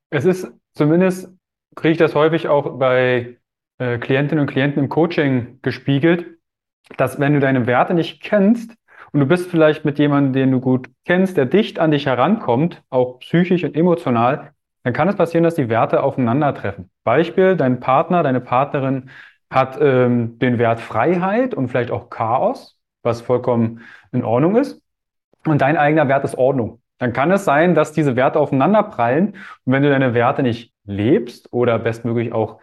Es 0.10 0.26
ist 0.26 0.52
zumindest 0.74 1.30
kriege 1.76 1.94
ich 1.94 1.98
das 1.98 2.16
häufig 2.16 2.48
auch 2.48 2.78
bei 2.78 3.38
äh, 3.78 3.98
Klientinnen 3.98 4.42
und 4.42 4.52
Klienten 4.52 4.84
im 4.84 4.90
Coaching 4.90 5.60
gespiegelt, 5.62 6.38
dass 6.98 7.20
wenn 7.20 7.34
du 7.34 7.40
deine 7.40 7.68
Werte 7.68 7.94
nicht 7.94 8.22
kennst 8.22 8.76
und 9.12 9.20
du 9.20 9.26
bist 9.26 9.50
vielleicht 9.50 9.86
mit 9.86 10.00
jemandem, 10.00 10.34
den 10.34 10.52
du 10.52 10.60
gut 10.60 10.90
kennst, 11.06 11.38
der 11.38 11.46
dicht 11.46 11.80
an 11.80 11.92
dich 11.92 12.06
herankommt, 12.06 12.84
auch 12.90 13.20
psychisch 13.20 13.64
und 13.64 13.76
emotional, 13.76 14.54
dann 14.84 14.94
kann 14.94 15.08
es 15.08 15.16
passieren, 15.16 15.44
dass 15.44 15.56
die 15.56 15.70
Werte 15.70 16.04
aufeinandertreffen. 16.04 16.90
Beispiel, 17.04 17.56
dein 17.56 17.80
Partner, 17.80 18.24
deine 18.24 18.42
Partnerin 18.42 19.10
hat 19.50 19.78
ähm, 19.80 20.40
den 20.40 20.58
Wert 20.58 20.80
Freiheit 20.80 21.54
und 21.54 21.68
vielleicht 21.68 21.92
auch 21.92 22.10
Chaos, 22.10 22.78
was 23.04 23.22
vollkommen 23.22 23.82
in 24.12 24.24
Ordnung 24.24 24.56
ist. 24.56 24.82
Und 25.46 25.62
dein 25.62 25.78
eigener 25.78 26.08
Wert 26.08 26.24
ist 26.24 26.38
Ordnung. 26.38 26.82
Dann 26.98 27.14
kann 27.14 27.32
es 27.32 27.46
sein, 27.46 27.76
dass 27.76 27.94
diese 27.94 28.16
Werte 28.16 28.40
aufeinanderprallen. 28.40 29.30
Und 29.66 29.74
wenn 29.74 29.84
du 29.84 29.90
deine 29.90 30.14
Werte 30.14 30.44
nicht 30.44 30.74
lebst 30.86 31.52
oder 31.52 31.80
bestmöglich 31.80 32.32
auch 32.32 32.60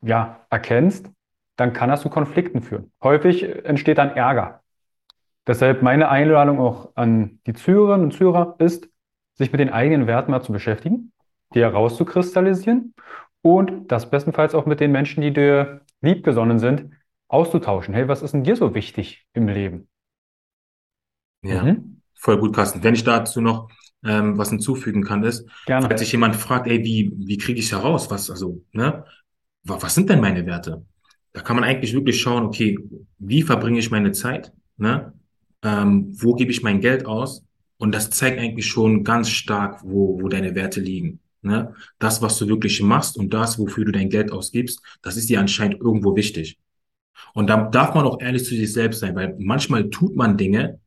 ja, 0.00 0.40
erkennst, 0.50 1.10
dann 1.56 1.72
kann 1.72 1.88
das 1.88 2.02
zu 2.02 2.08
Konflikten 2.08 2.62
führen. 2.62 2.92
Häufig 3.02 3.64
entsteht 3.64 3.98
dann 3.98 4.16
Ärger. 4.16 4.62
Deshalb 5.46 5.82
meine 5.82 6.08
Einladung 6.08 6.58
auch 6.58 6.92
an 6.94 7.40
die 7.46 7.52
Zuhörerinnen 7.52 8.06
und 8.06 8.12
Zuhörer 8.12 8.56
ist, 8.58 8.88
sich 9.34 9.52
mit 9.52 9.60
den 9.60 9.70
eigenen 9.70 10.06
Werten 10.06 10.30
mal 10.30 10.42
zu 10.42 10.52
beschäftigen, 10.52 11.12
die 11.54 11.60
herauszukristallisieren 11.60 12.94
und 13.42 13.90
das 13.90 14.10
bestenfalls 14.10 14.54
auch 14.54 14.66
mit 14.66 14.80
den 14.80 14.92
Menschen, 14.92 15.20
die 15.22 15.32
dir 15.32 15.82
liebgesonnen 16.00 16.58
sind, 16.58 16.90
auszutauschen. 17.28 17.94
Hey, 17.94 18.08
was 18.08 18.22
ist 18.22 18.32
denn 18.32 18.44
dir 18.44 18.56
so 18.56 18.74
wichtig 18.74 19.26
im 19.32 19.48
Leben? 19.48 19.88
Ja, 21.42 21.62
mhm. 21.62 22.00
voll 22.14 22.38
gut, 22.38 22.54
Carsten. 22.54 22.82
Wenn 22.82 22.94
ich 22.94 23.04
dazu 23.04 23.40
noch 23.40 23.68
ähm, 24.04 24.38
was 24.38 24.50
hinzufügen 24.50 25.02
kann, 25.02 25.24
ist, 25.24 25.48
Gerne. 25.66 25.86
falls 25.86 26.00
sich 26.00 26.12
jemand 26.12 26.36
fragt, 26.36 26.66
ey, 26.66 26.84
wie, 26.84 27.12
wie 27.16 27.38
kriege 27.38 27.60
ich 27.60 27.72
heraus? 27.72 28.10
Was, 28.10 28.30
also, 28.30 28.62
ne? 28.72 29.04
Was 29.64 29.94
sind 29.94 30.10
denn 30.10 30.20
meine 30.20 30.44
Werte? 30.44 30.84
Da 31.32 31.40
kann 31.40 31.56
man 31.56 31.64
eigentlich 31.64 31.94
wirklich 31.94 32.20
schauen, 32.20 32.44
okay, 32.44 32.78
wie 33.18 33.42
verbringe 33.42 33.78
ich 33.78 33.90
meine 33.90 34.12
Zeit? 34.12 34.52
Ne? 34.76 35.14
Ähm, 35.62 36.12
wo 36.12 36.34
gebe 36.34 36.50
ich 36.50 36.62
mein 36.62 36.80
Geld 36.80 37.06
aus? 37.06 37.44
Und 37.78 37.94
das 37.94 38.10
zeigt 38.10 38.38
eigentlich 38.38 38.66
schon 38.66 39.04
ganz 39.04 39.30
stark, 39.30 39.80
wo, 39.82 40.20
wo 40.20 40.28
deine 40.28 40.54
Werte 40.54 40.80
liegen. 40.80 41.20
Ne? 41.44 41.74
Das, 41.98 42.22
was 42.22 42.38
du 42.38 42.48
wirklich 42.48 42.80
machst 42.80 43.16
und 43.18 43.34
das, 43.34 43.58
wofür 43.58 43.84
du 43.84 43.92
dein 43.92 44.08
Geld 44.08 44.32
ausgibst, 44.32 44.80
das 45.02 45.16
ist 45.16 45.28
dir 45.28 45.40
anscheinend 45.40 45.80
irgendwo 45.80 46.16
wichtig. 46.16 46.58
Und 47.34 47.48
da 47.48 47.68
darf 47.68 47.94
man 47.94 48.06
auch 48.06 48.20
ehrlich 48.20 48.44
zu 48.44 48.54
sich 48.54 48.72
selbst 48.72 49.00
sein, 49.00 49.14
weil 49.14 49.36
manchmal 49.38 49.90
tut 49.90 50.16
man 50.16 50.38
Dinge, 50.38 50.80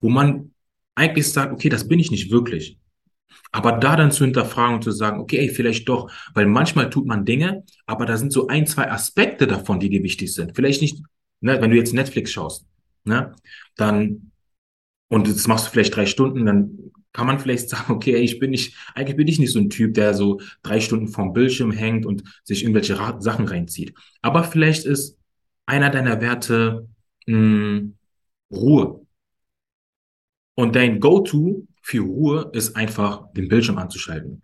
wo 0.00 0.08
man 0.08 0.52
eigentlich 0.94 1.30
sagt, 1.30 1.52
okay, 1.52 1.68
das 1.68 1.88
bin 1.88 1.98
ich 1.98 2.10
nicht 2.10 2.30
wirklich. 2.30 2.78
Aber 3.50 3.72
da 3.72 3.96
dann 3.96 4.12
zu 4.12 4.24
hinterfragen 4.24 4.76
und 4.76 4.84
zu 4.84 4.92
sagen, 4.92 5.20
okay, 5.20 5.38
ey, 5.38 5.48
vielleicht 5.48 5.88
doch, 5.88 6.10
weil 6.34 6.46
manchmal 6.46 6.90
tut 6.90 7.06
man 7.06 7.24
Dinge, 7.24 7.64
aber 7.86 8.06
da 8.06 8.16
sind 8.16 8.32
so 8.32 8.46
ein, 8.46 8.66
zwei 8.66 8.90
Aspekte 8.90 9.46
davon, 9.46 9.80
die 9.80 9.90
dir 9.90 10.02
wichtig 10.02 10.32
sind. 10.32 10.54
Vielleicht 10.54 10.80
nicht, 10.80 11.02
ne, 11.40 11.60
wenn 11.60 11.70
du 11.70 11.76
jetzt 11.76 11.92
Netflix 11.92 12.32
schaust, 12.32 12.66
ne, 13.04 13.32
dann, 13.76 14.30
und 15.08 15.28
das 15.28 15.46
machst 15.48 15.66
du 15.66 15.70
vielleicht 15.70 15.96
drei 15.96 16.06
Stunden, 16.06 16.46
dann 16.46 16.92
kann 17.14 17.26
man 17.26 17.38
vielleicht 17.38 17.68
sagen, 17.70 17.94
okay, 17.94 18.16
ich 18.16 18.38
bin 18.38 18.50
nicht, 18.50 18.76
eigentlich 18.94 19.16
bin 19.16 19.28
ich 19.28 19.38
nicht 19.38 19.52
so 19.52 19.58
ein 19.58 19.70
Typ, 19.70 19.94
der 19.94 20.12
so 20.12 20.40
drei 20.62 20.80
Stunden 20.80 21.08
vorm 21.08 21.32
Bildschirm 21.32 21.72
hängt 21.72 22.04
und 22.04 22.24
sich 22.42 22.62
irgendwelche 22.62 22.98
Ra 22.98 23.18
Sachen 23.22 23.46
reinzieht. 23.46 23.94
Aber 24.20 24.44
vielleicht 24.44 24.84
ist 24.84 25.16
einer 25.64 25.88
deiner 25.88 26.20
Werte 26.20 26.86
mh, 27.26 27.36
hm, 27.36 27.96
Ruhe. 28.52 29.00
Und 30.56 30.76
dein 30.76 31.00
Go-To 31.00 31.66
für 31.82 32.00
Ruhe 32.00 32.50
ist 32.52 32.76
einfach, 32.76 33.32
den 33.32 33.48
Bildschirm 33.48 33.78
anzuschalten. 33.78 34.42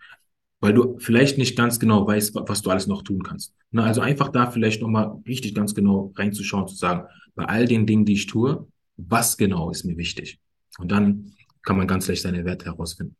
Weil 0.60 0.74
du 0.74 0.98
vielleicht 0.98 1.38
nicht 1.38 1.56
ganz 1.56 1.78
genau 1.78 2.06
weißt, 2.06 2.34
was 2.34 2.62
du 2.62 2.70
alles 2.70 2.86
noch 2.86 3.02
tun 3.02 3.22
kannst. 3.22 3.54
Na, 3.70 3.84
also 3.84 4.00
einfach 4.00 4.28
da 4.28 4.50
vielleicht 4.50 4.82
nochmal 4.82 5.22
richtig 5.26 5.54
ganz 5.54 5.74
genau 5.74 6.12
reinzuschauen, 6.16 6.68
zu 6.68 6.74
sagen, 6.74 7.06
bei 7.34 7.44
all 7.44 7.66
den 7.66 7.86
Dingen, 7.86 8.04
die 8.04 8.14
ich 8.14 8.26
tue, 8.26 8.66
was 8.96 9.36
genau 9.36 9.70
ist 9.70 9.84
mir 9.84 9.96
wichtig? 9.96 10.38
Und 10.78 10.90
dann 10.90 11.32
kann 11.62 11.76
man 11.76 11.86
ganz 11.86 12.08
leicht 12.08 12.22
seine 12.22 12.44
Werte 12.44 12.66
herausfinden. 12.66 13.16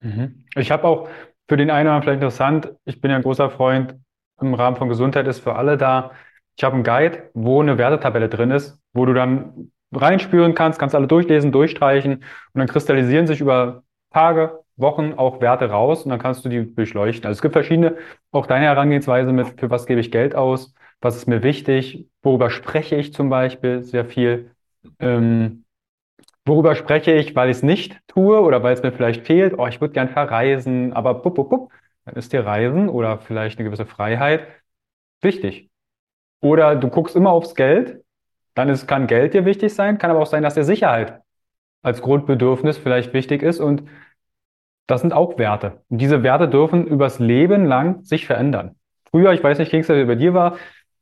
Mhm. 0.00 0.44
Ich 0.56 0.70
habe 0.70 0.84
auch 0.84 1.08
für 1.48 1.56
den 1.56 1.70
einen 1.70 1.86
oder 1.86 1.96
anderen 1.96 2.02
vielleicht 2.02 2.22
interessant, 2.22 2.72
ich 2.84 3.00
bin 3.00 3.10
ja 3.10 3.16
ein 3.16 3.22
großer 3.22 3.50
Freund 3.50 3.96
im 4.40 4.54
Rahmen 4.54 4.76
von 4.76 4.88
Gesundheit 4.88 5.26
ist 5.26 5.40
für 5.40 5.54
alle 5.54 5.76
da. 5.76 6.12
Ich 6.56 6.64
habe 6.64 6.74
einen 6.74 6.84
Guide, 6.84 7.30
wo 7.34 7.60
eine 7.60 7.78
Wertetabelle 7.78 8.28
drin 8.28 8.50
ist, 8.50 8.78
wo 8.92 9.06
du 9.06 9.14
dann 9.14 9.70
reinspüren 9.92 10.54
kannst, 10.54 10.78
kannst 10.78 10.94
alle 10.94 11.06
durchlesen, 11.06 11.52
durchstreichen 11.52 12.14
und 12.14 12.58
dann 12.58 12.66
kristallisieren 12.66 13.26
sich 13.26 13.40
über 13.40 13.82
Tage, 14.12 14.60
Wochen 14.76 15.14
auch 15.14 15.40
Werte 15.40 15.70
raus 15.70 16.02
und 16.02 16.10
dann 16.10 16.18
kannst 16.18 16.44
du 16.44 16.48
die 16.48 16.74
durchleuchten. 16.74 17.26
Also 17.26 17.38
es 17.38 17.42
gibt 17.42 17.54
verschiedene, 17.54 17.96
auch 18.30 18.46
deine 18.46 18.66
Herangehensweise 18.66 19.32
mit, 19.32 19.58
für 19.58 19.70
was 19.70 19.86
gebe 19.86 20.00
ich 20.00 20.10
Geld 20.10 20.34
aus, 20.34 20.74
was 21.00 21.16
ist 21.16 21.26
mir 21.26 21.42
wichtig, 21.42 22.08
worüber 22.22 22.50
spreche 22.50 22.96
ich 22.96 23.12
zum 23.12 23.30
Beispiel 23.30 23.82
sehr 23.82 24.04
viel. 24.04 24.50
Ähm, 24.98 25.64
worüber 26.46 26.74
spreche 26.74 27.12
ich, 27.12 27.34
weil 27.36 27.50
ich 27.50 27.58
es 27.58 27.62
nicht 27.62 28.00
tue 28.08 28.40
oder 28.40 28.62
weil 28.62 28.74
es 28.74 28.82
mir 28.82 28.92
vielleicht 28.92 29.26
fehlt, 29.26 29.58
oh, 29.58 29.66
ich 29.66 29.80
würde 29.80 29.94
gern 29.94 30.08
verreisen, 30.08 30.92
aber 30.92 31.14
bup, 31.14 31.34
bup, 31.34 31.50
bup, 31.50 31.72
dann 32.04 32.14
ist 32.14 32.32
dir 32.32 32.46
Reisen 32.46 32.88
oder 32.88 33.18
vielleicht 33.18 33.58
eine 33.58 33.68
gewisse 33.68 33.86
Freiheit 33.86 34.46
wichtig. 35.22 35.70
Oder 36.40 36.76
du 36.76 36.88
guckst 36.88 37.16
immer 37.16 37.30
aufs 37.30 37.54
Geld 37.54 38.04
dann 38.56 38.70
ist, 38.70 38.88
kann 38.88 39.06
Geld 39.06 39.34
dir 39.34 39.44
wichtig 39.44 39.74
sein, 39.74 39.98
kann 39.98 40.10
aber 40.10 40.20
auch 40.20 40.26
sein, 40.26 40.42
dass 40.42 40.54
dir 40.54 40.64
Sicherheit 40.64 41.20
als 41.82 42.00
Grundbedürfnis 42.02 42.78
vielleicht 42.78 43.12
wichtig 43.12 43.42
ist 43.42 43.60
und 43.60 43.82
das 44.86 45.02
sind 45.02 45.12
auch 45.12 45.38
Werte. 45.38 45.82
Und 45.90 45.98
diese 45.98 46.22
Werte 46.22 46.48
dürfen 46.48 46.86
übers 46.86 47.18
Leben 47.18 47.66
lang 47.66 48.02
sich 48.02 48.26
verändern. 48.26 48.76
Früher, 49.10 49.32
ich 49.32 49.44
weiß 49.44 49.58
nicht, 49.58 49.70
Kings, 49.70 49.88
wie 49.88 50.04
bei 50.04 50.14
dir 50.14 50.32
war, 50.32 50.56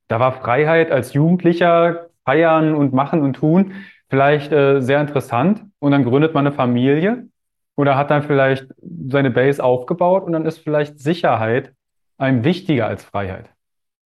da 0.08 0.18
war 0.18 0.32
Freiheit 0.32 0.90
als 0.90 1.12
Jugendlicher, 1.12 2.08
feiern 2.24 2.74
und 2.74 2.92
machen 2.92 3.22
und 3.22 3.34
tun 3.34 3.72
vielleicht 4.14 4.52
äh, 4.52 4.80
sehr 4.80 5.00
interessant 5.00 5.64
und 5.80 5.90
dann 5.90 6.04
gründet 6.04 6.34
man 6.34 6.46
eine 6.46 6.54
Familie 6.54 7.26
oder 7.74 7.96
hat 7.96 8.12
dann 8.12 8.22
vielleicht 8.22 8.68
seine 9.08 9.32
Base 9.32 9.62
aufgebaut 9.62 10.22
und 10.22 10.32
dann 10.32 10.46
ist 10.46 10.58
vielleicht 10.58 11.00
Sicherheit 11.00 11.74
einem 12.16 12.44
wichtiger 12.44 12.86
als 12.86 13.02
Freiheit. 13.02 13.50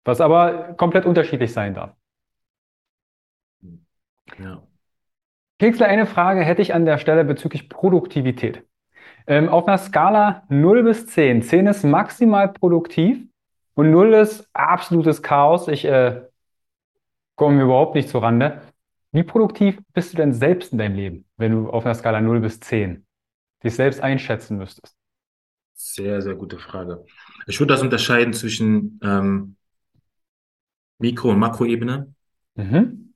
Was 0.06 0.22
aber 0.22 0.74
komplett 0.78 1.06
unterschiedlich 1.06 1.52
sein 1.52 1.74
darf. 1.74 1.92
Ja. 4.42 4.64
Kixler, 5.60 5.88
eine 5.88 6.06
Frage 6.06 6.46
hätte 6.46 6.62
ich 6.62 6.74
an 6.74 6.86
der 6.86 6.98
Stelle 6.98 7.26
bezüglich 7.26 7.68
Produktivität. 7.68 8.66
Ähm, 9.28 9.50
auf 9.50 9.68
einer 9.68 9.78
Skala 9.78 10.44
0 10.48 10.84
bis 10.84 11.08
10. 11.08 11.42
10 11.42 11.68
ist 11.68 11.84
maximal 11.84 12.48
produktiv 12.48 13.28
und 13.74 13.92
0 13.92 14.14
ist 14.14 14.50
absolutes 14.54 15.22
Chaos. 15.22 15.68
Ich 15.68 15.84
äh, 15.84 16.22
komme 17.36 17.62
überhaupt 17.62 17.96
nicht 17.96 18.08
zur 18.08 18.24
Rande. 18.24 18.62
Wie 19.12 19.24
produktiv 19.24 19.80
bist 19.94 20.14
du 20.14 20.18
denn 20.18 20.34
selbst 20.34 20.72
in 20.72 20.78
deinem 20.78 20.96
Leben, 20.96 21.26
wenn 21.38 21.52
du 21.52 21.70
auf 21.70 21.86
einer 21.86 21.96
Skala 21.96 22.22
0 22.22 22.42
bis 22.42 22.60
10 22.60 23.06
dich 23.64 23.74
selbst 23.74 24.02
einschätzen 24.02 24.58
müsstest? 24.58 24.96
Sehr, 25.74 26.22
sehr 26.22 26.36
gute 26.36 26.60
Frage. 26.60 27.06
Ich 27.48 27.60
würde 27.60 27.74
das 27.74 27.82
unterscheiden 27.82 28.34
zwischen 28.34 29.00
ähm, 29.02 29.56
Mikro- 31.00 31.32
und 31.32 31.40
Makroebene. 31.40 32.14
Mhm. 32.56 33.14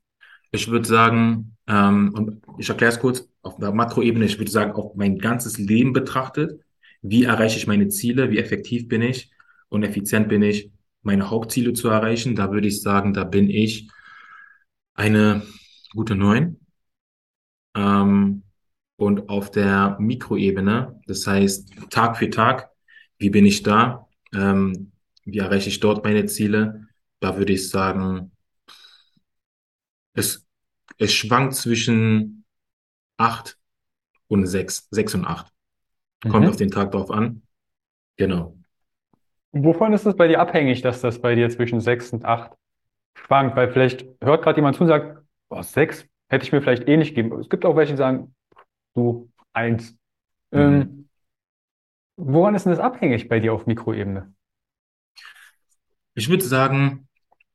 Ich 0.51 0.69
würde 0.69 0.87
sagen, 0.87 1.57
ähm, 1.67 2.13
und 2.13 2.41
ich 2.57 2.69
erkläre 2.69 2.91
es 2.91 2.99
kurz, 2.99 3.27
auf 3.41 3.57
der 3.57 3.73
Makroebene, 3.73 4.25
ich 4.25 4.39
würde 4.39 4.51
sagen, 4.51 4.71
auf 4.71 4.95
mein 4.95 5.19
ganzes 5.19 5.57
Leben 5.57 5.93
betrachtet, 5.93 6.61
wie 7.01 7.25
erreiche 7.25 7.57
ich 7.57 7.67
meine 7.67 7.89
Ziele, 7.89 8.31
wie 8.31 8.37
effektiv 8.37 8.87
bin 8.87 9.01
ich 9.01 9.31
und 9.67 9.83
effizient 9.83 10.29
bin 10.29 10.41
ich, 10.41 10.71
meine 11.01 11.29
Hauptziele 11.29 11.73
zu 11.73 11.89
erreichen. 11.89 12.35
Da 12.35 12.51
würde 12.51 12.67
ich 12.67 12.81
sagen, 12.81 13.13
da 13.13 13.25
bin 13.25 13.49
ich 13.49 13.89
eine 14.93 15.41
gute 15.93 16.15
Neun. 16.15 16.59
Ähm, 17.75 18.43
und 18.95 19.29
auf 19.29 19.51
der 19.51 19.97
Mikroebene, 19.99 21.01
das 21.07 21.25
heißt 21.25 21.89
Tag 21.89 22.17
für 22.17 22.29
Tag, 22.29 22.69
wie 23.17 23.29
bin 23.29 23.45
ich 23.45 23.63
da? 23.63 24.07
Ähm, 24.33 24.91
wie 25.25 25.39
erreiche 25.39 25.69
ich 25.69 25.79
dort 25.79 26.03
meine 26.03 26.25
Ziele? 26.25 26.87
Da 27.19 27.37
würde 27.37 27.53
ich 27.53 27.69
sagen, 27.69 28.31
es, 30.13 30.45
es 30.97 31.13
schwankt 31.13 31.55
zwischen 31.55 32.45
acht 33.17 33.57
und 34.27 34.45
sechs, 34.45 34.87
sechs 34.91 35.15
und 35.15 35.25
acht. 35.25 35.51
Kommt 36.21 36.45
mhm. 36.45 36.49
auf 36.49 36.55
den 36.55 36.71
Tag 36.71 36.91
drauf 36.91 37.11
an. 37.11 37.43
Genau. 38.17 38.57
Wovon 39.51 39.93
ist 39.93 40.05
es 40.05 40.15
bei 40.15 40.27
dir 40.27 40.39
abhängig, 40.39 40.81
dass 40.81 41.01
das 41.01 41.19
bei 41.19 41.35
dir 41.35 41.49
zwischen 41.49 41.79
sechs 41.79 42.11
und 42.11 42.25
acht 42.25 42.51
schwankt? 43.15 43.55
Weil 43.55 43.71
vielleicht 43.71 44.05
hört 44.21 44.43
gerade 44.43 44.57
jemand 44.57 44.75
zu 44.75 44.83
und 44.83 44.89
sagt, 44.89 45.22
boah, 45.53 45.63
sechs 45.63 46.07
hätte 46.29 46.45
ich 46.45 46.51
mir 46.51 46.61
vielleicht 46.61 46.87
eh 46.87 46.97
nicht 46.97 47.13
gegeben. 47.13 47.39
Es 47.39 47.47
gibt 47.47 47.63
auch 47.63 47.75
welche, 47.75 47.93
die 47.93 47.97
sagen, 47.97 48.33
du, 48.95 49.29
eins. 49.53 49.91
Mhm. 50.51 50.59
Ähm, 50.59 51.09
woran 52.17 52.55
ist 52.55 52.65
denn 52.65 52.71
das 52.71 52.79
abhängig 52.79 53.29
bei 53.29 53.39
dir 53.39 53.53
auf 53.53 53.67
Mikroebene? 53.67 54.33
Ich 56.15 56.29
würde 56.29 56.43
sagen, 56.43 57.07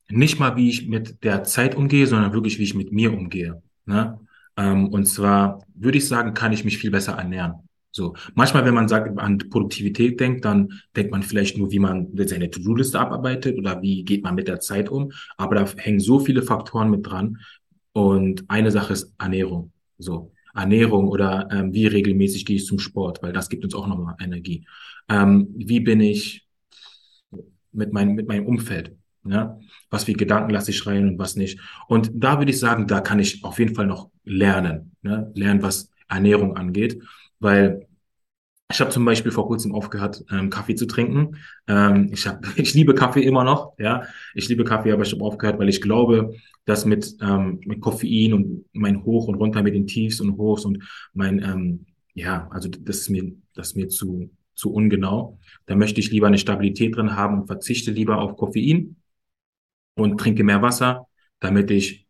nicht 0.09 0.39
mal, 0.39 0.57
wie 0.57 0.69
ich 0.69 0.89
mit 0.89 1.25
der 1.25 1.43
Zeit 1.43 1.75
umgehe, 1.75 2.07
sondern 2.07 2.33
wirklich, 2.33 2.59
wie 2.59 2.65
ich 2.65 2.75
mit 2.75 2.93
mir 2.93 3.13
umgehe. 3.13 3.63
Ne? 3.85 4.21
Ähm, 4.57 4.89
und 4.89 5.07
zwar 5.07 5.65
würde 5.75 5.99
ich 5.99 6.07
sagen, 6.07 6.35
kann 6.35 6.53
ich 6.53 6.65
mich 6.65 6.79
viel 6.79 6.93
besser 6.93 7.15
ernähren. 7.15 7.69
So, 7.91 8.15
manchmal, 8.35 8.65
wenn 8.65 8.75
man 8.75 8.87
sagt, 8.87 9.19
an 9.19 9.39
Produktivität 9.39 10.21
denkt, 10.21 10.45
dann 10.45 10.81
denkt 10.95 11.11
man 11.11 11.23
vielleicht 11.23 11.57
nur, 11.59 11.73
wie 11.73 11.79
man 11.79 12.09
seine 12.27 12.51
To-Do-Liste 12.51 13.01
abarbeitet 13.01 13.59
oder 13.59 13.83
wie 13.83 14.05
geht 14.05 14.23
man 14.23 14.35
mit 14.35 14.47
der 14.47 14.61
Zeit 14.61 14.89
um. 14.89 15.11
Aber 15.37 15.57
da 15.57 15.67
hängen 15.77 15.99
so 15.99 16.21
viele 16.21 16.43
Faktoren 16.43 16.91
mit 16.91 17.07
dran. 17.07 17.39
Und 17.99 18.45
eine 18.47 18.71
Sache 18.71 18.93
ist 18.93 19.13
Ernährung. 19.19 19.73
So, 19.99 20.31
Ernährung 20.55 21.09
oder 21.09 21.49
ähm, 21.51 21.73
wie 21.75 21.89
regelmäßig 21.89 22.47
gehe 22.47 22.55
ich 22.55 22.65
zum 22.65 22.79
Sport, 22.79 23.25
weil 23.25 23.33
das 23.33 23.49
gibt 23.49 23.65
uns 23.65 23.75
auch 23.75 23.89
nochmal 23.89 24.15
Energie. 24.21 24.69
Ähm, 25.09 25.49
wie 25.57 25.81
bin 25.81 26.01
ich 26.01 26.47
mit 27.73 27.93
meinem, 27.93 28.15
mit 28.15 28.29
meinem 28.29 28.47
Umfeld? 28.47 28.95
Ja? 29.25 29.59
Was 29.91 30.05
für 30.05 30.13
Gedanken 30.13 30.51
lasse 30.53 30.71
ich 30.71 30.87
rein 30.87 31.09
und 31.09 31.19
was 31.19 31.35
nicht. 31.35 31.59
Und 31.89 32.13
da 32.15 32.39
würde 32.39 32.53
ich 32.53 32.61
sagen, 32.61 32.87
da 32.87 33.01
kann 33.01 33.19
ich 33.19 33.43
auf 33.43 33.59
jeden 33.59 33.75
Fall 33.75 33.89
noch 33.89 34.11
lernen. 34.23 34.95
Ne? 35.03 35.33
Lernen, 35.35 35.65
was 35.65 35.91
Ernährung 36.07 36.57
angeht. 36.57 37.03
Weil 37.41 37.88
ich 38.71 38.81
habe 38.81 38.91
zum 38.91 39.05
Beispiel 39.05 39.33
vor 39.33 39.47
kurzem 39.47 39.75
aufgehört, 39.75 40.25
ähm, 40.31 40.51
Kaffee 40.51 40.75
zu 40.75 40.87
trinken. 40.87 41.37
Ähm, 41.67 42.11
ich, 42.13 42.27
hab, 42.27 42.47
ich 42.59 42.75
liebe 42.75 42.95
Kaffee 42.95 43.23
immer 43.23 43.45
noch, 43.45 43.73
ja. 43.79 44.03
Ich 44.35 44.49
liebe 44.49 44.65
Kaffee, 44.65 44.93
aber 44.93 45.03
ich 45.03 45.13
habe 45.13 45.25
aufgehört, 45.25 45.59
weil 45.59 45.69
ich 45.71 45.81
glaube, 45.81 46.35
dass 46.67 46.85
mit, 46.85 47.17
ähm, 47.23 47.61
mit 47.65 47.81
Koffein 47.81 48.35
und 48.35 48.67
mein 48.73 49.05
Hoch 49.05 49.27
und 49.29 49.37
runter 49.37 49.63
mit 49.63 49.75
den 49.75 49.87
Tiefs 49.87 50.21
und 50.21 50.37
Hochs 50.37 50.65
und 50.67 50.85
mein, 51.15 51.43
ähm, 51.43 51.87
ja, 52.15 52.49
also 52.51 52.69
das 52.69 52.99
ist 52.99 53.09
mir, 53.11 53.33
das 53.55 53.69
ist 53.69 53.77
mir 53.77 53.89
zu, 53.89 54.31
zu 54.55 54.73
ungenau. 54.73 55.39
Da 55.65 55.75
möchte 55.75 56.01
ich 56.01 56.11
lieber 56.11 56.27
eine 56.27 56.39
Stabilität 56.39 56.97
drin 56.97 57.17
haben 57.17 57.41
und 57.41 57.47
verzichte 57.47 57.91
lieber 57.91 58.19
auf 58.21 58.37
Koffein 58.37 58.97
und 59.95 60.19
trinke 60.19 60.45
mehr 60.45 60.61
Wasser, 60.61 61.07
damit 61.41 61.71
ich 61.71 62.07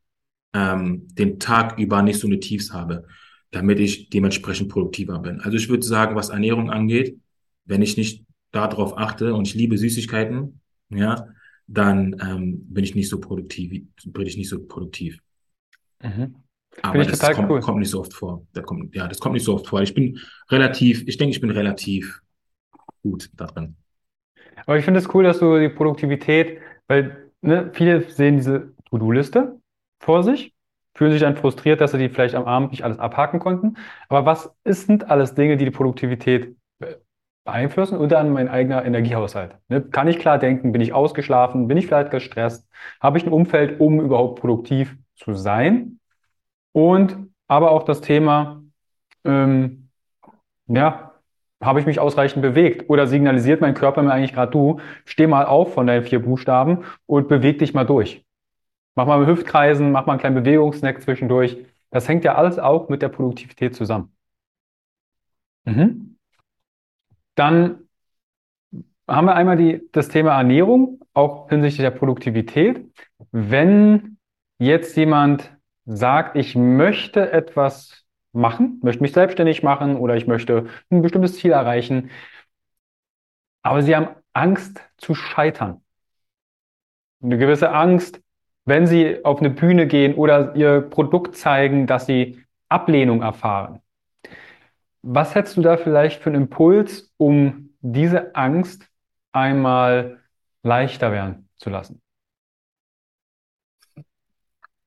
ähm, 0.54 1.06
den 1.12 1.38
Tag 1.38 1.78
über 1.78 2.02
nicht 2.02 2.18
so 2.18 2.26
eine 2.26 2.40
Tiefs 2.40 2.72
habe 2.72 3.06
damit 3.50 3.80
ich 3.80 4.10
dementsprechend 4.10 4.68
produktiver 4.68 5.18
bin. 5.18 5.40
Also 5.40 5.56
ich 5.56 5.68
würde 5.68 5.84
sagen, 5.84 6.16
was 6.16 6.28
Ernährung 6.28 6.70
angeht, 6.70 7.18
wenn 7.64 7.82
ich 7.82 7.96
nicht 7.96 8.24
darauf 8.50 8.96
achte 8.96 9.34
und 9.34 9.46
ich 9.46 9.54
liebe 9.54 9.78
Süßigkeiten, 9.78 10.60
ja, 10.90 11.28
dann 11.66 12.16
ähm, 12.20 12.64
bin 12.68 12.84
ich 12.84 12.94
nicht 12.94 13.08
so 13.08 13.20
produktiv, 13.20 13.84
bin 14.04 14.26
ich 14.26 14.36
nicht 14.36 14.48
so 14.48 14.64
produktiv. 14.64 15.18
Mhm. 16.02 16.36
Aber 16.82 17.04
das 17.04 17.20
kommt, 17.20 17.50
cool. 17.50 17.60
kommt, 17.60 17.78
nicht 17.80 17.90
so 17.90 18.00
oft 18.00 18.14
vor. 18.14 18.46
Das 18.52 18.64
kommt, 18.64 18.94
ja, 18.94 19.08
das 19.08 19.18
kommt 19.18 19.34
nicht 19.34 19.44
so 19.44 19.54
oft 19.54 19.66
vor. 19.66 19.82
Ich 19.82 19.94
bin 19.94 20.18
relativ, 20.50 21.06
ich 21.06 21.16
denke, 21.16 21.34
ich 21.34 21.40
bin 21.40 21.50
relativ 21.50 22.20
gut 23.02 23.30
darin. 23.34 23.76
Aber 24.66 24.78
ich 24.78 24.84
finde 24.84 25.00
es 25.00 25.12
cool, 25.14 25.24
dass 25.24 25.38
du 25.40 25.58
die 25.58 25.68
Produktivität, 25.68 26.60
weil 26.86 27.30
ne, 27.40 27.70
viele 27.72 28.08
sehen 28.10 28.36
diese 28.36 28.74
To-Do-Liste 28.90 29.60
vor 29.98 30.22
sich 30.22 30.54
fühlen 30.98 31.12
sich 31.12 31.20
dann 31.20 31.36
frustriert, 31.36 31.80
dass 31.80 31.92
sie 31.92 31.98
die 31.98 32.08
vielleicht 32.08 32.34
am 32.34 32.46
Abend 32.46 32.72
nicht 32.72 32.82
alles 32.82 32.98
abhaken 32.98 33.38
konnten. 33.38 33.76
Aber 34.08 34.26
was 34.26 34.52
sind 34.64 35.08
alles 35.08 35.32
Dinge, 35.36 35.56
die 35.56 35.64
die 35.64 35.70
Produktivität 35.70 36.56
beeinflussen? 37.44 37.98
Unter 37.98 38.18
anderem 38.18 38.34
mein 38.34 38.48
eigener 38.48 38.84
Energiehaushalt. 38.84 39.56
Ne? 39.68 39.80
Kann 39.80 40.08
ich 40.08 40.18
klar 40.18 40.40
denken? 40.40 40.72
Bin 40.72 40.80
ich 40.80 40.92
ausgeschlafen? 40.92 41.68
Bin 41.68 41.76
ich 41.76 41.86
vielleicht 41.86 42.10
gestresst? 42.10 42.68
Habe 43.00 43.16
ich 43.16 43.24
ein 43.24 43.32
Umfeld, 43.32 43.78
um 43.78 44.00
überhaupt 44.00 44.40
produktiv 44.40 44.96
zu 45.14 45.34
sein? 45.34 46.00
Und 46.72 47.16
aber 47.46 47.70
auch 47.70 47.84
das 47.84 48.00
Thema, 48.00 48.64
ähm, 49.24 49.90
ja, 50.66 51.12
habe 51.62 51.78
ich 51.78 51.86
mich 51.86 52.00
ausreichend 52.00 52.42
bewegt? 52.42 52.90
Oder 52.90 53.06
signalisiert 53.06 53.60
mein 53.60 53.74
Körper 53.74 54.02
mir 54.02 54.12
eigentlich 54.12 54.32
gerade, 54.32 54.50
du, 54.50 54.80
steh 55.04 55.28
mal 55.28 55.46
auf 55.46 55.74
von 55.74 55.86
deinen 55.86 56.02
vier 56.02 56.20
Buchstaben 56.20 56.82
und 57.06 57.28
beweg 57.28 57.60
dich 57.60 57.72
mal 57.72 57.84
durch. 57.84 58.24
Mach 58.98 59.06
mal 59.06 59.24
Hüftkreisen, 59.28 59.92
mach 59.92 60.06
mal 60.06 60.14
einen 60.14 60.20
kleinen 60.20 60.42
Bewegungssnack 60.42 61.00
zwischendurch. 61.00 61.56
Das 61.90 62.08
hängt 62.08 62.24
ja 62.24 62.34
alles 62.34 62.58
auch 62.58 62.88
mit 62.88 63.00
der 63.00 63.08
Produktivität 63.08 63.76
zusammen. 63.76 64.12
Mhm. 65.64 66.18
Dann 67.36 67.88
haben 69.06 69.26
wir 69.26 69.36
einmal 69.36 69.56
die, 69.56 69.88
das 69.92 70.08
Thema 70.08 70.36
Ernährung, 70.36 71.00
auch 71.14 71.48
hinsichtlich 71.48 71.84
der 71.84 71.92
Produktivität. 71.92 72.92
Wenn 73.30 74.18
jetzt 74.58 74.96
jemand 74.96 75.56
sagt, 75.84 76.34
ich 76.36 76.56
möchte 76.56 77.30
etwas 77.30 78.04
machen, 78.32 78.80
möchte 78.82 79.02
mich 79.02 79.12
selbstständig 79.12 79.62
machen 79.62 79.94
oder 79.94 80.16
ich 80.16 80.26
möchte 80.26 80.66
ein 80.90 81.02
bestimmtes 81.02 81.36
Ziel 81.36 81.52
erreichen, 81.52 82.10
aber 83.62 83.80
sie 83.80 83.94
haben 83.94 84.08
Angst 84.32 84.80
zu 84.96 85.14
scheitern. 85.14 85.84
Eine 87.22 87.38
gewisse 87.38 87.70
Angst, 87.70 88.20
wenn 88.68 88.86
sie 88.86 89.24
auf 89.24 89.40
eine 89.40 89.50
Bühne 89.50 89.86
gehen 89.86 90.14
oder 90.14 90.54
ihr 90.54 90.82
Produkt 90.82 91.36
zeigen, 91.36 91.86
dass 91.86 92.04
sie 92.04 92.44
Ablehnung 92.68 93.22
erfahren. 93.22 93.80
Was 95.02 95.34
hättest 95.34 95.56
du 95.56 95.62
da 95.62 95.78
vielleicht 95.78 96.22
für 96.22 96.28
einen 96.28 96.42
Impuls, 96.42 97.14
um 97.16 97.70
diese 97.80 98.34
Angst 98.34 98.86
einmal 99.32 100.20
leichter 100.62 101.12
werden 101.12 101.48
zu 101.56 101.70
lassen? 101.70 102.02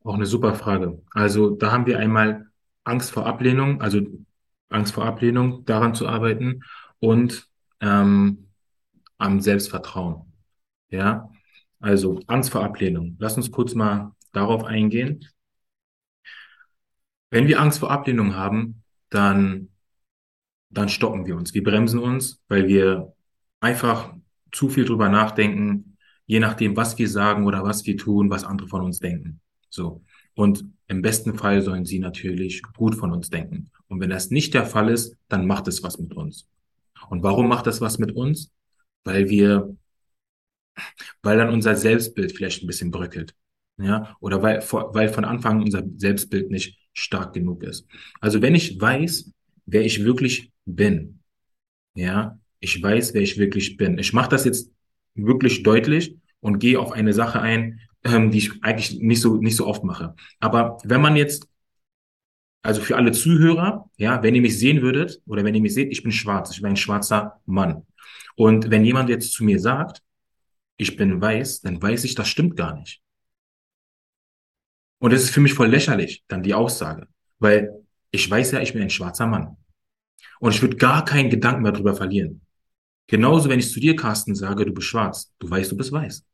Auch 0.03 0.13
eine 0.13 0.27
super 0.27 0.53
Frage. 0.53 1.01
Also 1.13 1.51
da 1.51 1.71
haben 1.71 1.87
wir 1.87 1.97
einmal 1.97 2.47
Angst 2.83 3.11
vor 3.11 3.25
Ablehnung, 3.25 3.81
also 3.81 4.01
Angst 4.69 4.93
vor 4.93 5.05
Ablehnung, 5.05 5.65
daran 5.65 5.95
zu 5.95 6.07
arbeiten 6.07 6.61
und 6.99 7.47
ähm, 7.79 8.47
am 9.17 9.39
Selbstvertrauen. 9.41 10.31
Ja, 10.89 11.29
also 11.81 12.19
Angst 12.27 12.51
vor 12.51 12.63
Ablehnung. 12.63 13.15
Lass 13.19 13.35
uns 13.37 13.51
kurz 13.51 13.73
mal 13.73 14.15
darauf 14.31 14.63
eingehen. 14.63 15.27
Wenn 17.29 17.47
wir 17.47 17.59
Angst 17.59 17.79
vor 17.79 17.91
Ablehnung 17.91 18.35
haben, 18.35 18.83
dann, 19.09 19.69
dann 20.69 20.89
stoppen 20.89 21.25
wir 21.25 21.35
uns. 21.35 21.53
Wir 21.53 21.63
bremsen 21.63 21.99
uns, 21.99 22.41
weil 22.47 22.67
wir 22.67 23.13
einfach 23.59 24.13
zu 24.51 24.69
viel 24.69 24.85
drüber 24.85 25.09
nachdenken, 25.09 25.97
je 26.25 26.39
nachdem, 26.39 26.75
was 26.77 26.97
wir 26.97 27.09
sagen 27.09 27.45
oder 27.45 27.63
was 27.63 27.85
wir 27.85 27.97
tun, 27.97 28.29
was 28.29 28.43
andere 28.43 28.67
von 28.67 28.81
uns 28.81 28.99
denken. 28.99 29.41
So. 29.69 30.03
Und 30.35 30.65
im 30.87 31.01
besten 31.01 31.37
Fall 31.37 31.61
sollen 31.61 31.85
sie 31.85 31.99
natürlich 31.99 32.61
gut 32.77 32.95
von 32.95 33.11
uns 33.11 33.29
denken. 33.29 33.71
Und 33.87 33.99
wenn 33.99 34.09
das 34.09 34.29
nicht 34.29 34.53
der 34.53 34.65
Fall 34.65 34.89
ist, 34.89 35.17
dann 35.27 35.45
macht 35.47 35.67
es 35.67 35.83
was 35.83 35.97
mit 35.97 36.13
uns. 36.13 36.47
Und 37.09 37.23
warum 37.23 37.47
macht 37.47 37.67
das 37.67 37.81
was 37.81 37.97
mit 37.97 38.11
uns? 38.13 38.51
Weil 39.03 39.29
wir 39.29 39.75
weil 41.21 41.37
dann 41.37 41.49
unser 41.49 41.75
Selbstbild 41.75 42.31
vielleicht 42.31 42.63
ein 42.63 42.67
bisschen 42.67 42.91
bröckelt. 42.91 43.33
Ja, 43.77 44.15
oder 44.19 44.41
weil, 44.43 44.59
weil 44.69 45.09
von 45.09 45.25
Anfang 45.25 45.57
an 45.57 45.63
unser 45.63 45.83
Selbstbild 45.97 46.51
nicht 46.51 46.77
stark 46.93 47.33
genug 47.33 47.63
ist. 47.63 47.87
Also 48.19 48.41
wenn 48.41 48.53
ich 48.55 48.79
weiß, 48.79 49.31
wer 49.65 49.83
ich 49.83 50.03
wirklich 50.03 50.51
bin, 50.65 51.21
ja, 51.95 52.39
ich 52.59 52.81
weiß, 52.81 53.13
wer 53.13 53.21
ich 53.21 53.37
wirklich 53.37 53.77
bin. 53.77 53.97
Ich 53.97 54.13
mache 54.13 54.29
das 54.29 54.45
jetzt 54.45 54.71
wirklich 55.15 55.63
deutlich 55.63 56.17
und 56.41 56.59
gehe 56.59 56.79
auf 56.79 56.91
eine 56.93 57.13
Sache 57.13 57.41
ein, 57.41 57.79
ähm, 58.03 58.31
die 58.31 58.39
ich 58.39 58.63
eigentlich 58.63 58.99
nicht 59.01 59.21
so 59.21 59.37
nicht 59.37 59.55
so 59.55 59.67
oft 59.67 59.83
mache. 59.83 60.15
Aber 60.39 60.77
wenn 60.83 61.01
man 61.01 61.15
jetzt 61.15 61.47
Also 62.63 62.81
für 62.81 62.95
alle 62.95 63.11
Zuhörer, 63.11 63.89
ja, 63.97 64.21
wenn 64.21 64.35
ihr 64.35 64.41
mich 64.41 64.59
sehen 64.59 64.81
würdet 64.81 65.21
oder 65.25 65.43
wenn 65.43 65.55
ihr 65.55 65.61
mich 65.61 65.73
seht, 65.73 65.91
ich 65.91 66.03
bin 66.03 66.11
schwarz, 66.11 66.51
ich 66.51 66.61
bin 66.61 66.71
ein 66.71 66.77
schwarzer 66.77 67.41
Mann. 67.45 67.87
Und 68.35 68.69
wenn 68.69 68.85
jemand 68.85 69.09
jetzt 69.09 69.33
zu 69.33 69.43
mir 69.43 69.59
sagt, 69.59 70.01
ich 70.77 70.95
bin 70.95 71.21
weiß, 71.21 71.61
dann 71.61 71.81
weiß 71.81 72.03
ich, 72.03 72.15
das 72.15 72.27
stimmt 72.27 72.55
gar 72.55 72.75
nicht. 72.75 73.01
Und 74.99 75.13
das 75.13 75.23
ist 75.23 75.31
für 75.31 75.41
mich 75.41 75.53
voll 75.53 75.67
lächerlich, 75.67 76.23
dann 76.27 76.43
die 76.43 76.53
Aussage, 76.53 77.07
weil 77.39 77.71
ich 78.11 78.29
weiß 78.29 78.51
ja, 78.51 78.61
ich 78.61 78.73
bin 78.73 78.81
ein 78.81 78.89
schwarzer 78.89 79.27
Mann. 79.27 79.57
Und 80.39 80.53
ich 80.53 80.61
würde 80.61 80.77
gar 80.77 81.05
keinen 81.05 81.29
Gedanken 81.29 81.63
mehr 81.63 81.71
drüber 81.71 81.95
verlieren. 81.95 82.41
Genauso, 83.07 83.49
wenn 83.49 83.59
ich 83.59 83.71
zu 83.71 83.79
dir, 83.79 83.95
Carsten, 83.95 84.35
sage, 84.35 84.65
du 84.65 84.73
bist 84.73 84.87
schwarz, 84.87 85.33
du 85.39 85.49
weißt, 85.49 85.71
du 85.71 85.77
bist 85.77 85.91
weiß. 85.91 86.25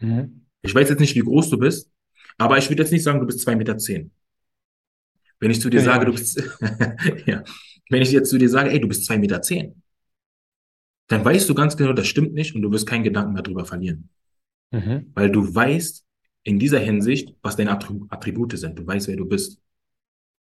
Mhm. 0.00 0.46
Ich 0.62 0.74
weiß 0.74 0.88
jetzt 0.88 1.00
nicht, 1.00 1.14
wie 1.14 1.20
groß 1.20 1.50
du 1.50 1.58
bist, 1.58 1.90
aber 2.38 2.58
ich 2.58 2.68
würde 2.68 2.82
jetzt 2.82 2.92
nicht 2.92 3.02
sagen, 3.02 3.20
du 3.20 3.26
bist 3.26 3.40
zwei 3.40 3.56
Meter. 3.56 3.78
zehn. 3.78 4.10
Wenn 5.38 5.50
ich 5.50 5.60
zu 5.60 5.68
dir 5.68 5.80
ja, 5.80 5.84
sage, 5.84 6.06
du 6.06 6.12
bist, 6.12 6.42
ja, 7.26 7.44
wenn 7.90 8.02
ich 8.02 8.10
jetzt 8.10 8.30
zu 8.30 8.38
dir 8.38 8.48
sage, 8.48 8.70
ey, 8.70 8.80
du 8.80 8.88
bist 8.88 9.04
zwei 9.04 9.18
Meter, 9.18 9.42
zehn, 9.42 9.82
dann 11.08 11.24
weißt 11.24 11.48
du 11.48 11.54
ganz 11.54 11.76
genau, 11.76 11.92
das 11.92 12.06
stimmt 12.06 12.34
nicht 12.34 12.54
und 12.54 12.62
du 12.62 12.70
wirst 12.72 12.86
keinen 12.86 13.04
Gedanken 13.04 13.32
mehr 13.32 13.42
drüber 13.42 13.64
verlieren. 13.64 14.10
Mhm. 14.70 15.12
Weil 15.14 15.30
du 15.30 15.54
weißt 15.54 16.04
in 16.42 16.58
dieser 16.58 16.78
Hinsicht, 16.78 17.34
was 17.42 17.56
deine 17.56 17.72
Attribute 17.72 18.56
sind. 18.56 18.78
Du 18.78 18.86
weißt, 18.86 19.08
wer 19.08 19.16
du 19.16 19.26
bist. 19.26 19.60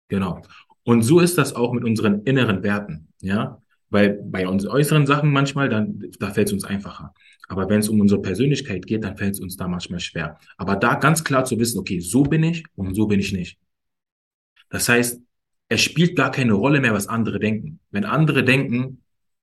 Genau. 0.08 0.42
Und 0.84 1.02
so 1.02 1.20
ist 1.20 1.38
das 1.38 1.54
auch 1.54 1.72
mit 1.72 1.84
unseren 1.84 2.22
inneren 2.24 2.62
Werten, 2.62 3.08
ja. 3.20 3.62
Weil 3.88 4.20
bei 4.24 4.48
unseren 4.48 4.72
äußeren 4.72 5.06
Sachen 5.06 5.30
manchmal, 5.30 5.68
dann, 5.68 6.02
da 6.18 6.30
fällt 6.30 6.48
es 6.48 6.52
uns 6.54 6.64
einfacher. 6.64 7.12
Aber 7.48 7.68
wenn 7.68 7.80
es 7.80 7.88
um 7.88 8.00
unsere 8.00 8.22
Persönlichkeit 8.22 8.86
geht, 8.86 9.04
dann 9.04 9.16
fällt 9.16 9.34
es 9.34 9.40
uns 9.40 9.56
da 9.56 9.68
manchmal 9.68 10.00
schwer. 10.00 10.38
Aber 10.56 10.76
da 10.76 10.94
ganz 10.94 11.22
klar 11.24 11.44
zu 11.44 11.58
wissen, 11.58 11.78
okay, 11.78 12.00
so 12.00 12.22
bin 12.22 12.42
ich 12.42 12.64
und 12.74 12.94
so 12.94 13.06
bin 13.06 13.20
ich 13.20 13.32
nicht. 13.32 13.58
Das 14.70 14.88
heißt, 14.88 15.20
es 15.68 15.80
spielt 15.82 16.16
gar 16.16 16.30
keine 16.30 16.54
Rolle 16.54 16.80
mehr, 16.80 16.94
was 16.94 17.08
andere 17.08 17.38
denken. 17.38 17.80
Wenn 17.90 18.04
andere 18.04 18.44
denken, 18.44 19.02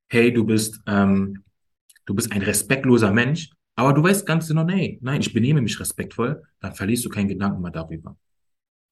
hey, 0.09 0.33
du 0.33 0.43
bist, 0.43 0.81
ähm, 0.87 1.43
du 2.05 2.13
bist 2.13 2.31
ein 2.31 2.41
respektloser 2.41 3.11
Mensch, 3.11 3.49
aber 3.75 3.93
du 3.93 4.03
weißt 4.03 4.25
ganz 4.25 4.47
genau, 4.47 4.63
nee, 4.63 4.99
nein, 5.01 5.21
ich 5.21 5.33
benehme 5.33 5.61
mich 5.61 5.79
respektvoll, 5.79 6.43
dann 6.59 6.73
verlierst 6.73 7.05
du 7.05 7.09
keinen 7.09 7.29
Gedanken 7.29 7.61
mehr 7.61 7.71
darüber. 7.71 8.17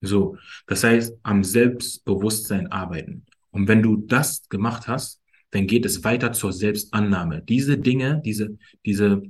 So, 0.02 0.38
das 0.68 0.84
heißt, 0.84 1.18
am 1.24 1.44
Selbstbewusstsein 1.44 2.72
arbeiten. 2.72 3.26
Und 3.52 3.68
wenn 3.68 3.82
du 3.82 3.98
das 3.98 4.48
gemacht 4.48 4.88
hast, 4.88 5.22
dann 5.52 5.66
geht 5.66 5.86
es 5.86 6.04
weiter 6.04 6.34
zur 6.34 6.54
Selbstannahme. 6.54 7.42
Diese 7.42 7.78
Dinge, 7.78 8.22
diese, 8.24 8.58
diese 8.86 9.24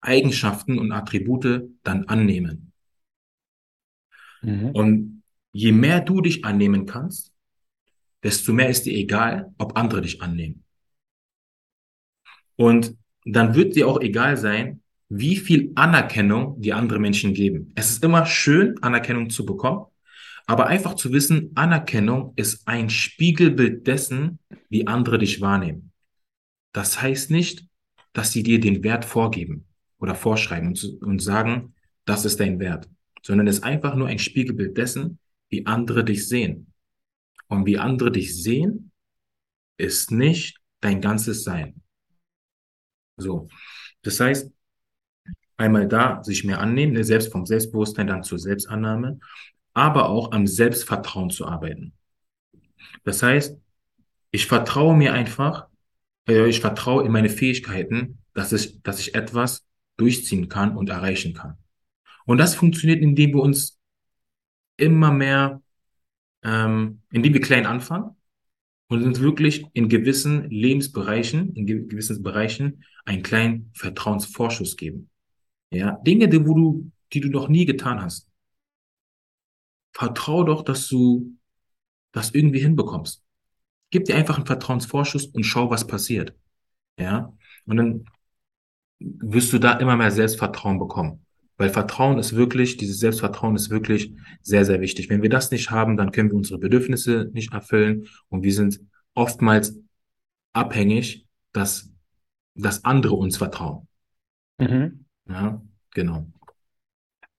Eigenschaften 0.00 0.78
und 0.78 0.92
Attribute 0.92 1.70
dann 1.82 2.04
annehmen. 2.04 2.72
Mhm. 4.42 4.70
Und 4.70 5.22
je 5.52 5.72
mehr 5.72 6.00
du 6.00 6.20
dich 6.20 6.44
annehmen 6.44 6.84
kannst, 6.84 7.32
desto 8.22 8.52
mehr 8.52 8.68
ist 8.68 8.84
dir 8.84 8.94
egal, 8.94 9.54
ob 9.58 9.78
andere 9.78 10.02
dich 10.02 10.20
annehmen. 10.20 10.63
Und 12.56 12.96
dann 13.24 13.54
wird 13.54 13.76
dir 13.76 13.88
auch 13.88 14.00
egal 14.00 14.36
sein, 14.36 14.80
wie 15.08 15.36
viel 15.36 15.72
Anerkennung 15.74 16.60
die 16.60 16.72
andere 16.72 16.98
Menschen 16.98 17.34
geben. 17.34 17.72
Es 17.74 17.90
ist 17.90 18.02
immer 18.04 18.26
schön, 18.26 18.76
Anerkennung 18.82 19.30
zu 19.30 19.44
bekommen, 19.44 19.86
aber 20.46 20.66
einfach 20.66 20.94
zu 20.94 21.12
wissen, 21.12 21.52
Anerkennung 21.54 22.32
ist 22.36 22.66
ein 22.66 22.90
Spiegelbild 22.90 23.86
dessen, 23.86 24.38
wie 24.68 24.86
andere 24.86 25.18
dich 25.18 25.40
wahrnehmen. 25.40 25.92
Das 26.72 27.00
heißt 27.00 27.30
nicht, 27.30 27.66
dass 28.12 28.32
sie 28.32 28.42
dir 28.42 28.60
den 28.60 28.82
Wert 28.82 29.04
vorgeben 29.04 29.66
oder 29.98 30.14
vorschreiben 30.14 30.68
und, 30.68 31.02
und 31.02 31.18
sagen, 31.20 31.74
das 32.04 32.24
ist 32.24 32.40
dein 32.40 32.58
Wert, 32.58 32.88
sondern 33.22 33.46
es 33.46 33.56
ist 33.56 33.64
einfach 33.64 33.94
nur 33.94 34.08
ein 34.08 34.18
Spiegelbild 34.18 34.76
dessen, 34.76 35.18
wie 35.48 35.66
andere 35.66 36.04
dich 36.04 36.28
sehen. 36.28 36.72
Und 37.48 37.66
wie 37.66 37.78
andere 37.78 38.10
dich 38.10 38.42
sehen, 38.42 38.90
ist 39.76 40.10
nicht 40.10 40.58
dein 40.80 41.00
ganzes 41.00 41.44
Sein. 41.44 41.83
So. 43.16 43.48
Das 44.02 44.20
heißt, 44.20 44.50
einmal 45.56 45.88
da 45.88 46.22
sich 46.22 46.44
mehr 46.44 46.60
annehmen, 46.60 46.92
ne, 46.92 47.04
selbst 47.04 47.32
vom 47.32 47.46
Selbstbewusstsein 47.46 48.06
dann 48.06 48.22
zur 48.22 48.38
Selbstannahme, 48.38 49.18
aber 49.72 50.08
auch 50.08 50.32
am 50.32 50.46
Selbstvertrauen 50.46 51.30
zu 51.30 51.46
arbeiten. 51.46 51.92
Das 53.04 53.22
heißt, 53.22 53.56
ich 54.30 54.46
vertraue 54.46 54.96
mir 54.96 55.12
einfach, 55.12 55.68
äh, 56.28 56.48
ich 56.48 56.60
vertraue 56.60 57.04
in 57.04 57.12
meine 57.12 57.28
Fähigkeiten, 57.28 58.18
dass 58.34 58.52
ich, 58.52 58.82
dass 58.82 58.98
ich 58.98 59.14
etwas 59.14 59.64
durchziehen 59.96 60.48
kann 60.48 60.76
und 60.76 60.90
erreichen 60.90 61.34
kann. 61.34 61.56
Und 62.26 62.38
das 62.38 62.54
funktioniert, 62.54 63.00
indem 63.00 63.34
wir 63.34 63.42
uns 63.42 63.78
immer 64.76 65.12
mehr, 65.12 65.62
ähm, 66.42 67.02
indem 67.10 67.34
wir 67.34 67.40
klein 67.40 67.66
anfangen 67.66 68.16
und 68.94 69.02
uns 69.02 69.20
wirklich 69.20 69.66
in 69.72 69.88
gewissen 69.88 70.48
Lebensbereichen, 70.50 71.52
in 71.54 71.66
gewissen 71.66 72.22
Bereichen 72.22 72.84
einen 73.04 73.22
kleinen 73.22 73.70
Vertrauensvorschuss 73.74 74.76
geben. 74.76 75.10
Ja, 75.70 75.98
Dinge, 76.06 76.28
die, 76.28 76.46
wo 76.46 76.54
du, 76.54 76.92
die 77.12 77.20
du 77.20 77.28
noch 77.28 77.48
nie 77.48 77.66
getan 77.66 78.00
hast. 78.00 78.28
Vertrau 79.92 80.44
doch, 80.44 80.62
dass 80.62 80.86
du 80.86 81.36
das 82.12 82.30
irgendwie 82.30 82.60
hinbekommst. 82.60 83.22
Gib 83.90 84.04
dir 84.04 84.14
einfach 84.14 84.36
einen 84.36 84.46
Vertrauensvorschuss 84.46 85.26
und 85.26 85.42
schau, 85.44 85.70
was 85.70 85.86
passiert. 85.86 86.34
Ja, 86.96 87.36
und 87.66 87.76
dann 87.76 88.04
wirst 89.00 89.52
du 89.52 89.58
da 89.58 89.72
immer 89.74 89.96
mehr 89.96 90.12
Selbstvertrauen 90.12 90.78
bekommen. 90.78 91.23
Weil 91.56 91.70
Vertrauen 91.70 92.18
ist 92.18 92.34
wirklich, 92.34 92.76
dieses 92.76 92.98
Selbstvertrauen 92.98 93.54
ist 93.54 93.70
wirklich 93.70 94.14
sehr, 94.42 94.64
sehr 94.64 94.80
wichtig. 94.80 95.08
Wenn 95.08 95.22
wir 95.22 95.30
das 95.30 95.50
nicht 95.50 95.70
haben, 95.70 95.96
dann 95.96 96.10
können 96.10 96.30
wir 96.30 96.36
unsere 96.36 96.58
Bedürfnisse 96.58 97.30
nicht 97.32 97.52
erfüllen 97.52 98.08
und 98.28 98.42
wir 98.42 98.52
sind 98.52 98.80
oftmals 99.14 99.78
abhängig, 100.52 101.26
dass, 101.52 101.92
dass 102.54 102.84
andere 102.84 103.14
uns 103.14 103.36
vertrauen. 103.36 103.86
Mhm. 104.58 105.04
Ja, 105.28 105.62
genau. 105.92 106.26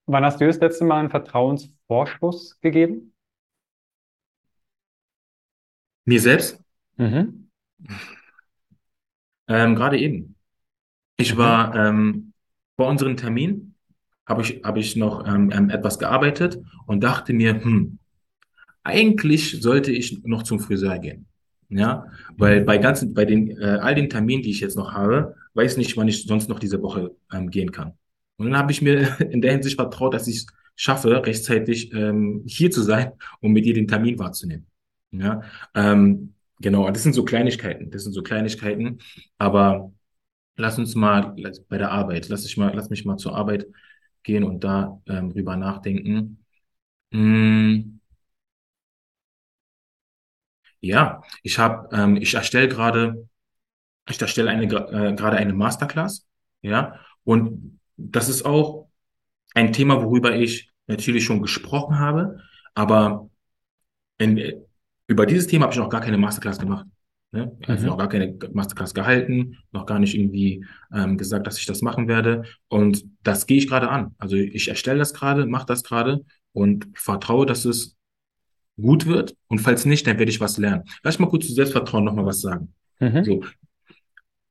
Wann 0.05 0.23
hast 0.23 0.39
du 0.39 0.47
das 0.47 0.59
letzte 0.59 0.85
Mal 0.85 0.99
einen 0.99 1.09
Vertrauensvorschuss 1.09 2.59
gegeben? 2.61 3.13
Mir 6.05 6.21
selbst? 6.21 6.61
Mhm. 6.97 7.49
Ähm, 9.47 9.75
gerade 9.75 9.97
eben. 9.99 10.35
Ich 11.17 11.33
mhm. 11.33 11.37
war 11.37 11.75
ähm, 11.75 12.33
vor 12.75 12.87
unserem 12.87 13.17
Termin 13.17 13.64
habe 14.25 14.41
ich, 14.41 14.61
habe 14.63 14.79
ich 14.79 14.95
noch 14.95 15.27
ähm, 15.27 15.51
etwas 15.69 15.99
gearbeitet 15.99 16.59
und 16.87 17.03
dachte 17.03 17.33
mir, 17.33 17.63
hm, 17.63 17.99
eigentlich 18.83 19.61
sollte 19.61 19.91
ich 19.91 20.23
noch 20.23 20.43
zum 20.43 20.59
Friseur 20.59 20.97
gehen. 20.99 21.27
Ja, 21.69 22.05
weil 22.37 22.63
bei 22.63 22.77
ganzen, 22.77 23.13
bei 23.15 23.25
den, 23.25 23.49
äh, 23.59 23.79
all 23.81 23.95
den 23.95 24.09
Terminen, 24.09 24.43
die 24.43 24.51
ich 24.51 24.59
jetzt 24.59 24.77
noch 24.77 24.93
habe, 24.93 25.35
weiß 25.55 25.77
nicht, 25.77 25.97
wann 25.97 26.07
ich 26.07 26.23
sonst 26.23 26.47
noch 26.47 26.59
diese 26.59 26.81
Woche 26.81 27.15
ähm, 27.33 27.49
gehen 27.49 27.71
kann. 27.71 27.93
Und 28.37 28.47
dann 28.47 28.57
habe 28.57 28.71
ich 28.71 28.81
mir 28.81 29.19
in 29.31 29.41
der 29.41 29.51
Hinsicht 29.51 29.75
vertraut, 29.75 30.13
dass 30.13 30.27
ich 30.27 30.37
es 30.37 30.47
schaffe, 30.75 31.25
rechtzeitig 31.25 31.91
ähm, 31.93 32.43
hier 32.45 32.69
zu 32.69 32.83
sein, 32.83 33.13
um 33.41 33.51
mit 33.51 33.65
dir 33.65 33.73
den 33.73 33.87
Termin 33.87 34.19
wahrzunehmen. 34.19 34.67
Ja, 35.11 35.41
ähm, 35.73 36.33
genau. 36.59 36.89
Das 36.91 37.03
sind 37.03 37.13
so 37.13 37.23
Kleinigkeiten. 37.23 37.89
Das 37.89 38.03
sind 38.03 38.13
so 38.13 38.21
Kleinigkeiten. 38.21 38.99
Aber 39.37 39.91
lass 40.57 40.77
uns 40.77 40.95
mal 40.95 41.35
bei 41.69 41.77
der 41.77 41.91
Arbeit, 41.91 42.29
lass 42.29 42.45
ich 42.45 42.57
mal, 42.57 42.73
lass 42.75 42.89
mich 42.89 43.05
mal 43.05 43.17
zur 43.17 43.35
Arbeit 43.35 43.65
gehen 44.25 44.43
und 44.43 44.63
da 44.63 45.01
ähm, 45.07 45.31
drüber 45.31 45.55
nachdenken. 45.55 46.43
Hm. 47.11 48.01
Ja, 50.81 51.23
ich 51.43 51.57
habe, 51.57 51.89
ähm, 51.95 52.17
ich 52.17 52.33
erstelle 52.35 52.67
gerade, 52.67 53.27
ich 54.09 54.21
erstelle 54.21 54.51
eine 54.51 54.65
äh, 54.65 55.21
eine 55.21 55.53
Masterclass, 55.53 56.27
ja, 56.61 56.99
und 57.23 57.79
das 57.97 58.29
ist 58.29 58.45
auch 58.45 58.89
ein 59.55 59.73
Thema, 59.73 60.03
worüber 60.03 60.35
ich 60.35 60.71
natürlich 60.87 61.25
schon 61.25 61.41
gesprochen 61.41 61.99
habe, 61.99 62.41
aber 62.75 63.29
in, 64.17 64.65
über 65.07 65.25
dieses 65.25 65.47
Thema 65.47 65.63
habe 65.65 65.73
ich 65.73 65.79
noch 65.79 65.89
gar 65.89 66.01
keine 66.01 66.17
Masterclass 66.17 66.59
gemacht. 66.59 66.85
Ne? 67.31 67.57
Also 67.67 67.83
mhm. 67.83 67.89
noch 67.89 67.97
gar 67.97 68.09
keine 68.09 68.37
Masterclass 68.53 68.93
gehalten, 68.93 69.57
noch 69.71 69.85
gar 69.85 69.99
nicht 69.99 70.15
irgendwie 70.15 70.65
ähm, 70.93 71.17
gesagt, 71.17 71.45
dass 71.45 71.59
ich 71.59 71.65
das 71.65 71.81
machen 71.81 72.07
werde. 72.07 72.43
Und 72.69 73.03
das 73.23 73.45
gehe 73.45 73.57
ich 73.57 73.67
gerade 73.67 73.89
an. 73.89 74.15
Also 74.17 74.37
ich 74.37 74.69
erstelle 74.69 74.99
das 74.99 75.13
gerade, 75.13 75.45
mache 75.45 75.65
das 75.65 75.83
gerade 75.83 76.25
und 76.53 76.87
vertraue, 76.95 77.45
dass 77.45 77.65
es 77.65 77.97
gut 78.77 79.05
wird. 79.05 79.35
Und 79.47 79.59
falls 79.59 79.85
nicht, 79.85 80.07
dann 80.07 80.17
werde 80.17 80.31
ich 80.31 80.39
was 80.39 80.57
lernen. 80.57 80.83
Lass 81.03 81.19
mal 81.19 81.27
kurz 81.27 81.47
zu 81.47 81.53
Selbstvertrauen 81.53 82.05
nochmal 82.05 82.25
was 82.25 82.41
sagen. 82.41 82.73
Mhm. 82.99 83.23
So. 83.25 83.43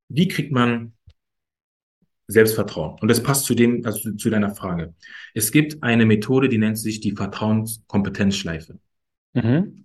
Wie 0.08 0.28
kriegt 0.28 0.52
man 0.52 0.92
Selbstvertrauen? 2.26 2.98
Und 3.00 3.08
das 3.08 3.22
passt 3.22 3.46
zu 3.46 3.54
dem, 3.54 3.84
also 3.86 4.12
zu 4.12 4.28
deiner 4.28 4.54
Frage. 4.54 4.94
Es 5.32 5.52
gibt 5.52 5.82
eine 5.82 6.04
Methode, 6.04 6.50
die 6.50 6.58
nennt 6.58 6.78
sich 6.78 7.00
die 7.00 7.12
Vertrauenskompetenzschleife. 7.12 8.78
Mhm 9.32 9.83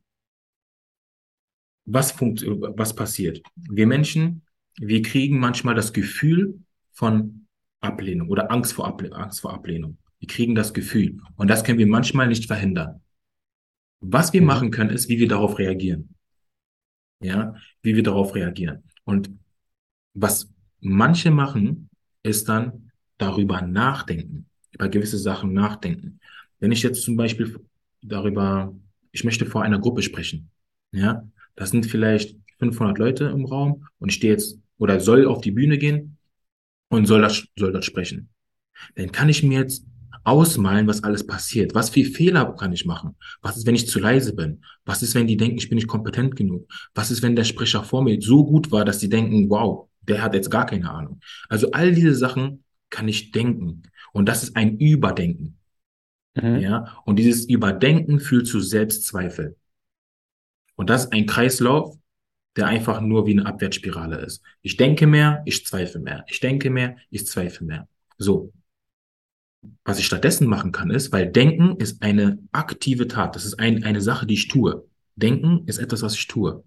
was, 1.90 2.12
funkt, 2.12 2.44
was 2.46 2.96
passiert? 2.96 3.42
Wir 3.56 3.88
Menschen, 3.88 4.44
wir 4.78 5.02
kriegen 5.02 5.40
manchmal 5.40 5.76
das 5.76 5.92
Gefühl 5.92 6.60
von 6.92 7.48
Ablehnung 7.82 8.30
oder 8.30 8.52
Angst 8.52 8.74
vor, 8.74 8.88
Able 8.88 9.12
Angst 9.14 9.42
vor 9.42 9.54
Ablehnung. 9.54 9.98
Wir 10.20 10.28
kriegen 10.28 10.54
das 10.54 10.74
Gefühl. 10.74 11.20
Und 11.36 11.50
das 11.50 11.64
können 11.64 11.80
wir 11.80 11.88
manchmal 11.88 12.28
nicht 12.28 12.46
verhindern. 12.46 13.02
Was 14.02 14.34
wir 14.34 14.42
mhm. 14.42 14.48
machen 14.48 14.72
können, 14.72 14.92
ist, 14.92 15.10
wie 15.10 15.20
wir 15.20 15.28
darauf 15.28 15.58
reagieren. 15.58 16.16
Ja, 17.22 17.56
wie 17.82 17.96
wir 17.96 18.04
darauf 18.04 18.36
reagieren. 18.36 18.84
Und 19.04 19.32
was 20.14 20.50
manche 20.80 21.32
machen, 21.32 21.90
ist 22.24 22.48
dann 22.48 22.92
darüber 23.18 23.62
nachdenken, 23.62 24.46
über 24.72 24.88
gewisse 24.90 25.18
Sachen 25.18 25.54
nachdenken. 25.54 26.20
Wenn 26.60 26.72
ich 26.72 26.84
jetzt 26.84 27.04
zum 27.04 27.18
Beispiel 27.18 27.60
darüber, 28.02 28.74
ich 29.12 29.24
möchte 29.24 29.46
vor 29.46 29.64
einer 29.64 29.80
Gruppe 29.80 30.02
sprechen, 30.02 30.50
ja, 30.92 31.24
das 31.60 31.72
sind 31.72 31.86
vielleicht 31.86 32.38
500 32.60 32.98
Leute 32.98 33.26
im 33.26 33.44
Raum 33.44 33.86
und 34.00 34.10
ich 34.10 34.16
stehe 34.16 34.32
jetzt 34.32 34.58
oder 34.78 35.02
soll 35.02 35.26
auf 35.26 35.42
die 35.42 35.52
Bühne 35.52 35.78
gehen 35.78 36.18
und 36.88 37.06
soll 37.06 37.22
das, 37.22 37.46
soll 37.58 37.74
das 37.74 37.84
sprechen. 37.84 38.30
Dann 38.96 39.12
kann 39.12 39.28
ich 39.28 39.44
mir 39.44 39.60
jetzt 39.60 39.86
ausmalen, 40.24 40.88
was 40.88 41.04
alles 41.04 41.28
passiert. 41.28 41.76
Was 41.76 41.90
für 41.90 42.06
Fehler 42.06 42.56
kann 42.56 42.72
ich 42.72 42.86
machen? 42.86 43.18
Was 43.42 43.58
ist, 43.58 43.68
wenn 43.68 43.76
ich 43.76 43.90
zu 43.90 44.00
leise 44.00 44.34
bin? 44.34 44.64
Was 44.86 45.04
ist, 45.04 45.16
wenn 45.16 45.28
die 45.28 45.36
denken, 45.36 45.58
ich 45.58 45.68
bin 45.68 45.76
nicht 45.76 45.90
kompetent 45.90 46.38
genug? 46.38 46.66
Was 46.94 47.12
ist, 47.12 47.22
wenn 47.22 47.36
der 47.36 47.44
Sprecher 47.44 47.84
vor 47.84 48.04
mir 48.04 48.22
so 48.22 48.46
gut 48.46 48.72
war, 48.72 48.86
dass 48.86 49.00
die 49.00 49.10
denken, 49.10 49.50
wow, 49.50 49.90
der 50.02 50.22
hat 50.22 50.36
jetzt 50.36 50.50
gar 50.50 50.66
keine 50.66 50.90
Ahnung. 50.90 51.20
Also 51.50 51.72
all 51.72 51.94
diese 51.94 52.16
Sachen 52.16 52.64
kann 52.90 53.10
ich 53.10 53.32
denken. 53.32 53.84
Und 54.14 54.30
das 54.30 54.44
ist 54.44 54.56
ein 54.56 54.78
Überdenken. 54.78 55.58
Mhm. 56.36 56.60
Ja, 56.60 57.02
und 57.04 57.20
dieses 57.20 57.50
Überdenken 57.50 58.22
führt 58.22 58.48
zu 58.48 58.62
Selbstzweifel. 58.62 59.58
Und 60.80 60.90
das 60.90 61.04
ist 61.04 61.12
ein 61.12 61.26
Kreislauf, 61.26 61.98
der 62.56 62.68
einfach 62.68 63.02
nur 63.02 63.28
wie 63.28 63.32
eine 63.32 63.46
Abwärtsspirale 63.46 64.16
ist. 64.20 64.42
Ich 64.62 64.78
denke 64.78 65.08
mehr, 65.08 65.42
ich 65.44 65.66
zweifle 65.66 66.00
mehr. 66.00 66.24
Ich 66.30 66.40
denke 66.40 66.70
mehr, 66.70 66.96
ich 67.10 67.28
zweifle 67.28 67.68
mehr. 67.68 67.90
So. 68.18 68.54
Was 69.84 70.00
ich 70.00 70.06
stattdessen 70.06 70.48
machen 70.48 70.72
kann, 70.72 70.90
ist, 70.90 71.12
weil 71.12 71.30
Denken 71.30 71.76
ist 71.76 72.02
eine 72.02 72.40
aktive 72.54 73.10
Tat. 73.10 73.36
Das 73.36 73.44
ist 73.44 73.60
ein, 73.60 73.84
eine 73.84 74.00
Sache, 74.00 74.26
die 74.26 74.36
ich 74.36 74.48
tue. 74.48 74.88
Denken 75.18 75.68
ist 75.68 75.80
etwas, 75.80 76.02
was 76.02 76.16
ich 76.16 76.28
tue. 76.28 76.64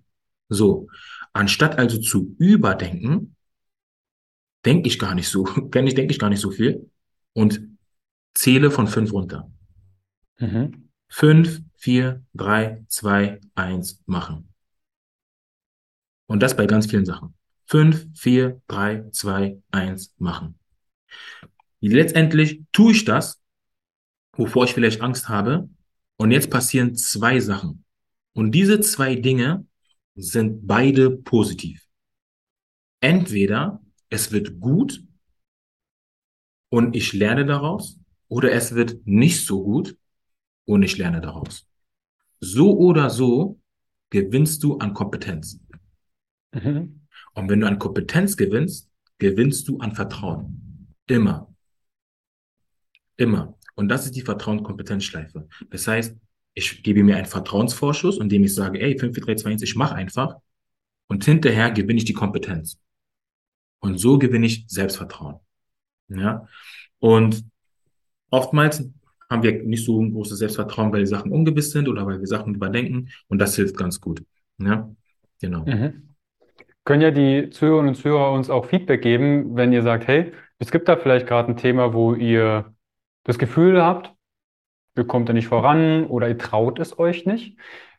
So. 0.51 0.89
Anstatt 1.33 1.79
also 1.79 1.99
zu 1.99 2.37
überdenken, 2.39 3.35
denke 4.67 4.89
ich 4.89 4.99
gar 4.99 5.15
nicht 5.15 5.29
so, 5.29 5.45
denke 5.57 5.89
ich, 5.89 5.95
denke 5.95 6.13
ich 6.13 6.19
gar 6.19 6.29
nicht 6.29 6.41
so 6.41 6.51
viel 6.51 6.91
und 7.33 7.67
zähle 8.35 8.71
von 8.71 8.89
fünf 8.89 9.11
runter. 9.11 9.51
Mhm. 10.39 10.91
Fünf, 11.09 11.63
vier, 11.83 12.25
drei, 12.33 12.85
zwei, 12.87 13.41
eins 13.57 14.01
machen. 14.07 14.55
Und 16.27 16.41
das 16.41 16.57
bei 16.57 16.67
ganz 16.67 16.87
vielen 16.87 17.05
Sachen. 17.05 17.35
Fünf, 17.67 18.07
vier, 18.15 18.63
drei, 18.69 19.11
zwei, 19.11 19.61
eins 19.73 20.15
machen. 20.19 20.61
Letztendlich 21.81 22.63
tue 22.71 22.93
ich 22.93 23.05
das, 23.05 23.43
wovor 24.37 24.65
ich 24.65 24.75
vielleicht 24.75 25.01
Angst 25.01 25.29
habe. 25.29 25.69
Und 26.19 26.31
jetzt 26.31 26.51
passieren 26.51 26.95
zwei 26.95 27.41
Sachen. 27.41 27.85
Und 28.33 28.53
diese 28.53 28.79
zwei 28.81 29.17
Dinge 29.17 29.67
sind 30.15 30.65
beide 30.65 31.11
positiv. 31.11 31.85
Entweder 33.01 33.83
es 34.09 34.31
wird 34.31 34.61
gut 34.61 35.03
und 36.69 36.95
ich 36.95 37.13
lerne 37.13 37.45
daraus, 37.45 37.99
oder 38.29 38.53
es 38.53 38.73
wird 38.77 39.05
nicht 39.05 39.45
so 39.45 39.65
gut 39.65 39.97
und 40.65 40.85
ich 40.85 40.97
lerne 40.97 41.21
daraus. 41.21 41.67
So 42.45 42.77
oder 42.77 43.09
so 43.09 43.61
gewinnst 44.11 44.65
du 44.65 44.77
an 44.79 44.95
Kompetenz. 44.95 45.61
Mhm. 46.53 47.07
Und 47.35 47.49
wenn 47.49 47.61
du 47.61 47.69
an 47.69 47.79
Kompetenz 47.79 48.37
gewinnst, 48.37 48.91
gewinnst 49.19 49.69
du 49.69 49.79
an 49.79 49.95
Vertrauen. 49.95 50.93
Immer. 51.07 51.55
Immer. 53.17 53.57
Und 53.77 53.89
das 53.89 54.07
ist 54.07 54.17
die 54.17 54.23
Vertrauen-Kompetenzschleife. 54.23 55.49
Das 55.71 55.87
heißt, 55.87 56.17
ich 56.55 56.83
gebe 56.83 57.05
mir 57.05 57.17
einen 57.17 57.27
Vertrauensvorschuss, 57.27 58.19
indem 58.19 58.43
ich 58.43 58.55
sage, 58.55 58.81
ey, 58.81 58.99
5, 58.99 59.15
4, 59.15 59.25
3, 59.25 59.35
2, 59.37 59.51
1, 59.51 59.63
ich 59.63 59.77
mache 59.77 59.95
einfach. 59.95 60.37
Und 61.07 61.25
hinterher 61.25 61.71
gewinne 61.71 61.99
ich 61.99 62.05
die 62.05 62.13
Kompetenz. 62.13 62.81
Und 63.79 63.99
so 63.99 64.19
gewinne 64.19 64.47
ich 64.47 64.65
Selbstvertrauen. 64.67 65.37
Ja. 66.09 66.49
Und 66.99 67.45
oftmals 68.31 68.85
haben 69.33 69.43
wir 69.43 69.63
nicht 69.65 69.85
so 69.85 70.01
ein 70.01 70.13
großes 70.13 70.39
Selbstvertrauen, 70.39 70.93
weil 70.93 71.01
die 71.01 71.07
Sachen 71.07 71.33
ungewiss 71.33 71.73
sind 71.73 71.89
oder 71.89 72.07
weil 72.07 72.21
wir 72.21 72.27
Sachen 72.27 72.55
überdenken. 72.55 73.09
Und 73.29 73.39
das 73.41 73.57
hilft 73.57 73.77
ganz 73.77 74.01
gut. 74.01 74.23
Ja. 74.59 74.89
Genau. 75.41 75.65
Mhm. 75.65 76.15
Können 76.85 77.03
ja 77.03 77.11
die 77.11 77.51
Zuhörerinnen 77.51 77.91
und 77.91 77.95
Zuhörer 77.97 78.33
uns 78.33 78.49
auch 78.49 78.67
Feedback 78.67 79.03
geben, 79.03 79.57
wenn 79.57 79.73
ihr 79.73 79.83
sagt, 79.83 80.07
hey, 80.07 80.33
es 80.59 80.71
gibt 80.71 80.89
da 80.89 80.97
vielleicht 80.97 81.27
gerade 81.27 81.49
ein 81.51 81.57
Thema, 81.57 81.93
wo 81.93 82.15
ihr 82.15 82.73
das 83.25 83.39
Gefühl 83.39 83.83
habt, 83.83 84.13
ihr 84.97 85.05
kommt 85.05 85.29
da 85.29 85.33
nicht 85.33 85.49
voran 85.49 86.07
oder 86.07 86.29
ihr 86.29 86.39
traut 86.39 86.79
es 86.79 86.99
euch 86.99 87.27
nicht, 87.27 87.59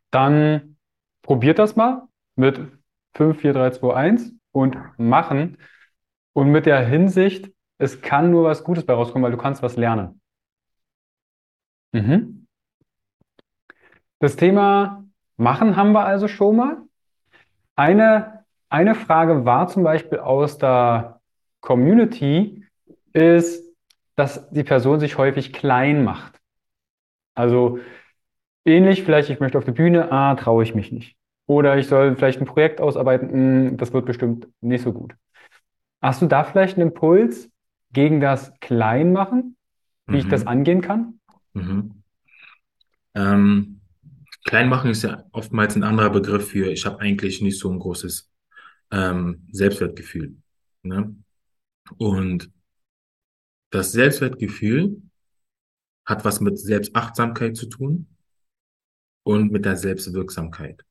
dann 0.10 0.78
probiert 1.22 1.60
das 1.60 1.76
mal 1.76 2.08
mit 2.36 2.60
5, 3.16 3.40
4, 3.40 3.54
3, 3.54 3.70
2, 3.72 3.94
1 3.94 4.34
und 4.52 4.78
machen. 4.98 5.58
Und 6.34 6.52
mit 6.52 6.66
der 6.66 6.86
Hinsicht, 6.86 7.52
es 7.78 8.02
kann 8.02 8.32
nur 8.32 8.46
was 8.46 8.64
Gutes 8.64 8.86
bei 8.86 8.94
rauskommen, 8.94 9.24
weil 9.24 9.32
du 9.32 9.38
kannst 9.38 9.62
was 9.62 9.76
lernen. 9.76 10.22
Mhm. 11.94 12.46
Das 14.20 14.36
Thema 14.36 15.04
Machen 15.38 15.76
haben 15.76 15.94
wir 15.94 16.06
also 16.06 16.28
schon 16.28 16.56
mal. 16.58 16.78
Eine, 17.76 18.46
eine 18.70 18.96
Frage 18.96 19.46
war 19.46 19.68
zum 19.68 19.84
Beispiel 19.84 20.20
aus 20.20 20.58
der 20.58 21.22
Community, 21.60 22.66
ist, 23.14 23.64
dass 24.16 24.50
die 24.52 24.64
Person 24.64 25.00
sich 25.00 25.18
häufig 25.18 25.54
klein 25.54 26.04
macht. 26.04 26.40
Also 27.34 27.80
ähnlich, 28.64 29.04
vielleicht 29.04 29.30
ich 29.30 29.40
möchte 29.40 29.58
auf 29.58 29.66
die 29.66 29.72
Bühne, 29.72 30.12
ah, 30.12 30.36
traue 30.36 30.64
ich 30.64 30.76
mich 30.76 30.92
nicht. 30.92 31.16
Oder 31.48 31.78
ich 31.78 31.88
soll 31.88 32.16
vielleicht 32.16 32.40
ein 32.40 32.46
Projekt 32.46 32.80
ausarbeiten, 32.80 33.30
hm, 33.30 33.78
das 33.78 33.92
wird 33.92 34.06
bestimmt 34.06 34.48
nicht 34.62 34.84
so 34.84 34.94
gut. 34.94 35.16
Hast 36.02 36.22
du 36.22 36.28
da 36.28 36.44
vielleicht 36.44 36.78
einen 36.78 36.90
Impuls 36.90 37.50
gegen 37.92 38.20
das 38.20 38.54
Kleinmachen, 38.60 39.58
wie 40.06 40.14
mhm. 40.14 40.20
ich 40.20 40.28
das 40.28 40.44
mhm. 40.44 40.48
angehen 40.48 40.82
kann? 40.82 41.20
Mhm. 41.54 42.04
Ähm, 43.16 43.82
Kleinmachen 44.44 44.92
ist 44.92 45.04
ja 45.04 45.24
oftmals 45.32 45.76
ein 45.76 45.84
anderer 45.84 46.10
Begriff 46.10 46.50
für, 46.50 46.72
ich 46.72 46.86
habe 46.86 47.00
eigentlich 47.00 47.42
nicht 47.42 47.60
so 47.60 47.72
ein 47.72 47.80
großes 47.80 48.30
ähm, 48.92 49.48
Selbstwertgefühl. 49.52 50.36
Ne? 50.82 51.16
Und 51.98 52.52
das 53.70 53.92
Selbstwertgefühl 53.92 55.02
hat 56.06 56.26
was 56.26 56.42
mit 56.42 56.60
Selbstachtsamkeit 56.60 57.56
zu 57.56 57.68
tun 57.68 58.08
und 59.24 59.52
mit 59.52 59.66
der 59.66 59.78
Selbstwirksamkeit. 59.78 60.84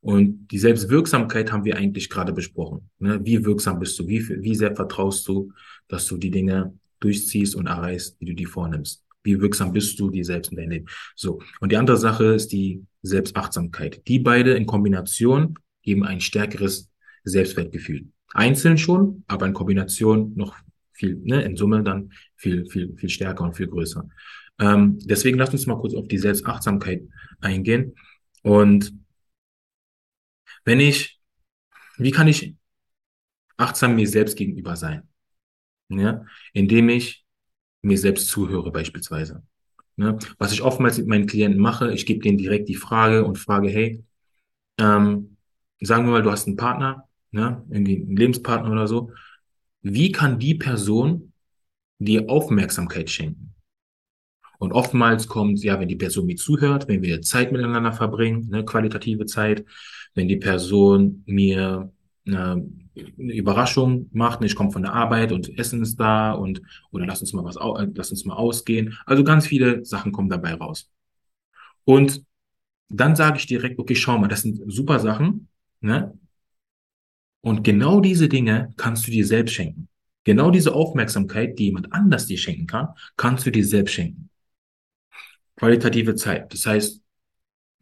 Und 0.00 0.48
die 0.48 0.58
Selbstwirksamkeit 0.58 1.50
haben 1.50 1.64
wir 1.64 1.76
eigentlich 1.76 2.10
gerade 2.10 2.32
besprochen. 2.32 2.90
Ne? 2.98 3.24
Wie 3.24 3.44
wirksam 3.44 3.78
bist 3.78 3.98
du? 3.98 4.06
Wie, 4.06 4.28
wie 4.42 4.54
sehr 4.54 4.74
vertraust 4.74 5.26
du, 5.28 5.52
dass 5.88 6.06
du 6.06 6.16
die 6.16 6.30
Dinge 6.30 6.78
durchziehst 7.00 7.54
und 7.54 7.68
erreichst, 7.68 8.20
die 8.20 8.26
du 8.26 8.34
dir 8.34 8.48
vornimmst? 8.48 9.03
Wie 9.24 9.40
wirksam 9.40 9.72
bist 9.72 9.98
du 9.98 10.10
dir 10.10 10.24
selbst 10.24 10.52
in 10.52 10.58
deinem 10.58 10.70
Leben? 10.70 10.86
So. 11.16 11.40
Und 11.60 11.72
die 11.72 11.76
andere 11.76 11.96
Sache 11.96 12.26
ist 12.26 12.52
die 12.52 12.84
Selbstachtsamkeit. 13.02 14.06
Die 14.06 14.18
beide 14.18 14.54
in 14.54 14.66
Kombination 14.66 15.54
geben 15.82 16.04
ein 16.04 16.20
stärkeres 16.20 16.92
Selbstwertgefühl. 17.24 18.06
Einzeln 18.32 18.78
schon, 18.78 19.24
aber 19.26 19.46
in 19.46 19.54
Kombination 19.54 20.32
noch 20.36 20.56
viel, 20.92 21.16
ne, 21.24 21.42
in 21.42 21.56
Summe 21.56 21.82
dann 21.82 22.12
viel, 22.36 22.66
viel, 22.70 22.94
viel 22.96 23.08
stärker 23.08 23.44
und 23.44 23.56
viel 23.56 23.66
größer. 23.66 24.08
Ähm, 24.58 24.98
deswegen 25.02 25.38
lasst 25.38 25.52
uns 25.52 25.66
mal 25.66 25.78
kurz 25.78 25.94
auf 25.94 26.06
die 26.06 26.18
Selbstachtsamkeit 26.18 27.02
eingehen. 27.40 27.94
Und 28.42 28.92
wenn 30.64 30.80
ich, 30.80 31.18
wie 31.96 32.10
kann 32.10 32.28
ich 32.28 32.54
achtsam 33.56 33.96
mir 33.96 34.06
selbst 34.06 34.36
gegenüber 34.36 34.76
sein? 34.76 35.08
Ja, 35.88 36.24
indem 36.52 36.88
ich 36.88 37.23
mir 37.84 37.98
selbst 37.98 38.28
zuhöre 38.28 38.70
beispielsweise. 38.70 39.42
Ne? 39.96 40.18
Was 40.38 40.52
ich 40.52 40.62
oftmals 40.62 40.98
mit 40.98 41.06
meinen 41.06 41.26
Klienten 41.26 41.60
mache, 41.60 41.92
ich 41.92 42.06
gebe 42.06 42.20
denen 42.20 42.38
direkt 42.38 42.68
die 42.68 42.74
Frage 42.74 43.24
und 43.24 43.38
frage, 43.38 43.68
hey, 43.68 44.04
ähm, 44.78 45.36
sagen 45.80 46.06
wir 46.06 46.12
mal, 46.12 46.22
du 46.22 46.30
hast 46.30 46.46
einen 46.46 46.56
Partner, 46.56 47.08
ne? 47.30 47.64
irgendwie 47.70 47.96
einen 47.96 48.16
Lebenspartner 48.16 48.70
oder 48.70 48.88
so. 48.88 49.12
Wie 49.82 50.12
kann 50.12 50.38
die 50.38 50.54
Person 50.54 51.32
dir 51.98 52.28
Aufmerksamkeit 52.28 53.10
schenken? 53.10 53.54
Und 54.58 54.72
oftmals 54.72 55.28
kommt, 55.28 55.62
ja, 55.62 55.78
wenn 55.78 55.88
die 55.88 55.96
Person 55.96 56.26
mir 56.26 56.36
zuhört, 56.36 56.88
wenn 56.88 57.02
wir 57.02 57.20
Zeit 57.22 57.52
miteinander 57.52 57.92
verbringen, 57.92 58.48
ne, 58.48 58.64
qualitative 58.64 59.26
Zeit, 59.26 59.64
wenn 60.14 60.28
die 60.28 60.36
Person 60.36 61.22
mir 61.26 61.92
eine, 62.26 62.64
Überraschung 63.16 64.08
macht, 64.12 64.42
ich 64.44 64.54
komme 64.54 64.70
von 64.70 64.82
der 64.82 64.92
Arbeit 64.92 65.32
und 65.32 65.58
Essen 65.58 65.82
ist 65.82 65.96
da 65.96 66.32
und 66.32 66.62
oder 66.92 67.06
lass 67.06 67.20
uns 67.20 67.32
mal 67.32 67.44
was, 67.44 67.56
lass 67.94 68.10
uns 68.10 68.24
mal 68.24 68.36
ausgehen. 68.36 68.96
Also 69.04 69.24
ganz 69.24 69.46
viele 69.48 69.84
Sachen 69.84 70.12
kommen 70.12 70.28
dabei 70.28 70.54
raus. 70.54 70.90
Und 71.84 72.24
dann 72.88 73.16
sage 73.16 73.38
ich 73.38 73.46
direkt, 73.46 73.78
okay, 73.80 73.96
schau 73.96 74.16
mal, 74.18 74.28
das 74.28 74.42
sind 74.42 74.60
super 74.72 75.00
Sachen, 75.00 75.48
ne? 75.80 76.16
Und 77.40 77.62
genau 77.64 78.00
diese 78.00 78.28
Dinge 78.28 78.72
kannst 78.76 79.06
du 79.06 79.10
dir 79.10 79.26
selbst 79.26 79.54
schenken. 79.54 79.88
Genau 80.22 80.50
diese 80.50 80.72
Aufmerksamkeit, 80.72 81.58
die 81.58 81.64
jemand 81.64 81.92
anders 81.92 82.26
dir 82.26 82.38
schenken 82.38 82.66
kann, 82.66 82.88
kannst 83.16 83.44
du 83.44 83.50
dir 83.50 83.66
selbst 83.66 83.92
schenken. 83.92 84.30
Qualitative 85.56 86.14
Zeit. 86.14 86.52
Das 86.54 86.64
heißt, 86.64 87.04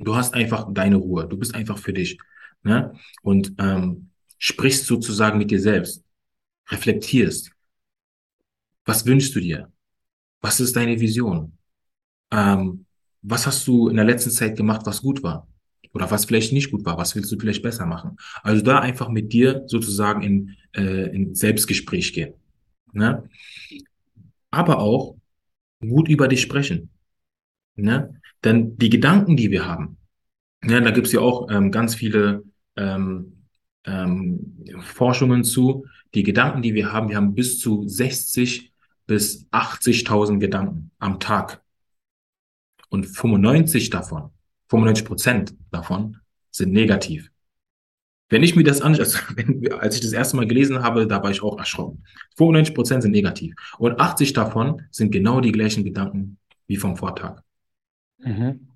Du 0.03 0.17
hast 0.17 0.35
einfach 0.35 0.67
deine 0.73 0.97
Ruhe. 0.97 1.29
Du 1.29 1.37
bist 1.37 1.55
einfach 1.55 1.79
für 1.79 1.93
dich. 1.93 2.19
Ne? 2.63 2.93
Und 3.23 3.55
ähm, 3.59 4.11
sprichst 4.43 4.87
sozusagen 4.87 5.39
mit 5.39 5.53
dir 5.53 5.61
selbst. 5.61 6.03
Reflektierst. 6.69 7.53
Was 8.85 9.07
wünschst 9.07 9.35
du 9.37 9.41
dir? 9.41 9.71
Was 10.41 10.59
ist 10.59 10.75
deine 10.75 10.99
Vision? 10.99 11.57
Ähm, 12.33 12.85
was 13.23 13.47
hast 13.47 13.69
du 13.69 13.89
in 13.89 13.95
der 13.95 14.05
letzten 14.05 14.33
Zeit 14.33 14.57
gemacht, 14.57 14.85
was 14.85 15.01
gut 15.01 15.23
war? 15.23 15.47
Oder 15.95 16.11
was 16.11 16.25
vielleicht 16.25 16.53
nicht 16.53 16.73
gut 16.73 16.85
war? 16.85 16.99
Was 16.99 17.15
willst 17.15 17.31
du 17.31 17.39
vielleicht 17.39 17.63
besser 17.63 17.87
machen? 17.87 18.17
Also 18.43 18.65
da 18.65 18.81
einfach 18.81 19.09
mit 19.09 19.33
dir 19.33 19.63
sozusagen 19.69 20.23
in, 20.23 20.57
äh, 20.75 21.15
in 21.15 21.37
Selbstgespräch 21.37 22.13
gehen. 22.13 22.35
Ne? 22.93 23.29
Aber 24.51 24.81
auch 24.81 25.17
gut 25.81 26.09
über 26.09 26.27
dich 26.27 26.41
sprechen. 26.41 26.91
Ne? 27.77 28.21
Denn 28.43 28.77
die 28.77 28.91
Gedanken, 28.91 29.37
die 29.37 29.53
wir 29.53 29.67
haben, 29.67 29.99
ja, 30.65 30.81
da 30.81 30.91
gibt's 30.91 31.13
ja 31.13 31.21
auch 31.21 31.49
ähm, 31.49 31.71
ganz 31.71 31.95
viele 31.95 32.43
ähm, 32.77 33.32
ähm, 33.85 34.65
Forschungen 34.81 35.45
zu. 35.45 35.87
Die 36.15 36.23
Gedanken, 36.23 36.63
die 36.63 36.75
wir 36.75 36.93
haben, 36.93 37.09
wir 37.09 37.17
haben 37.17 37.35
bis 37.35 37.59
zu 37.59 37.89
60 37.89 38.73
bis 39.07 39.49
80.000 39.51 40.39
Gedanken 40.39 40.91
am 40.99 41.21
Tag. 41.21 41.63
Und 42.89 43.07
95 43.07 43.91
davon, 43.91 44.31
95 44.69 45.07
Prozent 45.07 45.55
davon 45.71 46.19
sind 46.51 46.73
negativ. 46.73 47.31
Wenn 48.29 48.43
ich 48.43 48.57
mir 48.57 48.65
das 48.65 48.81
anschaue, 48.81 49.05
also 49.05 49.19
wenn, 49.37 49.73
als 49.75 49.97
ich 49.97 50.01
das 50.01 50.13
erste 50.13 50.37
Mal 50.37 50.47
gelesen 50.47 50.83
habe, 50.83 51.07
da 51.07 51.23
war 51.23 51.31
ich 51.31 51.43
auch 51.43 51.59
erschrocken. 51.59 52.05
95 52.37 52.75
Prozent 52.75 53.03
sind 53.03 53.13
negativ. 53.13 53.55
Und 53.79 53.99
80 54.01 54.33
davon 54.33 54.83
sind 54.91 55.11
genau 55.11 55.41
die 55.41 55.53
gleichen 55.53 55.85
Gedanken 55.85 56.39
wie 56.67 56.77
vom 56.77 56.97
Vortag. 56.97 57.43
Mhm. 58.19 58.69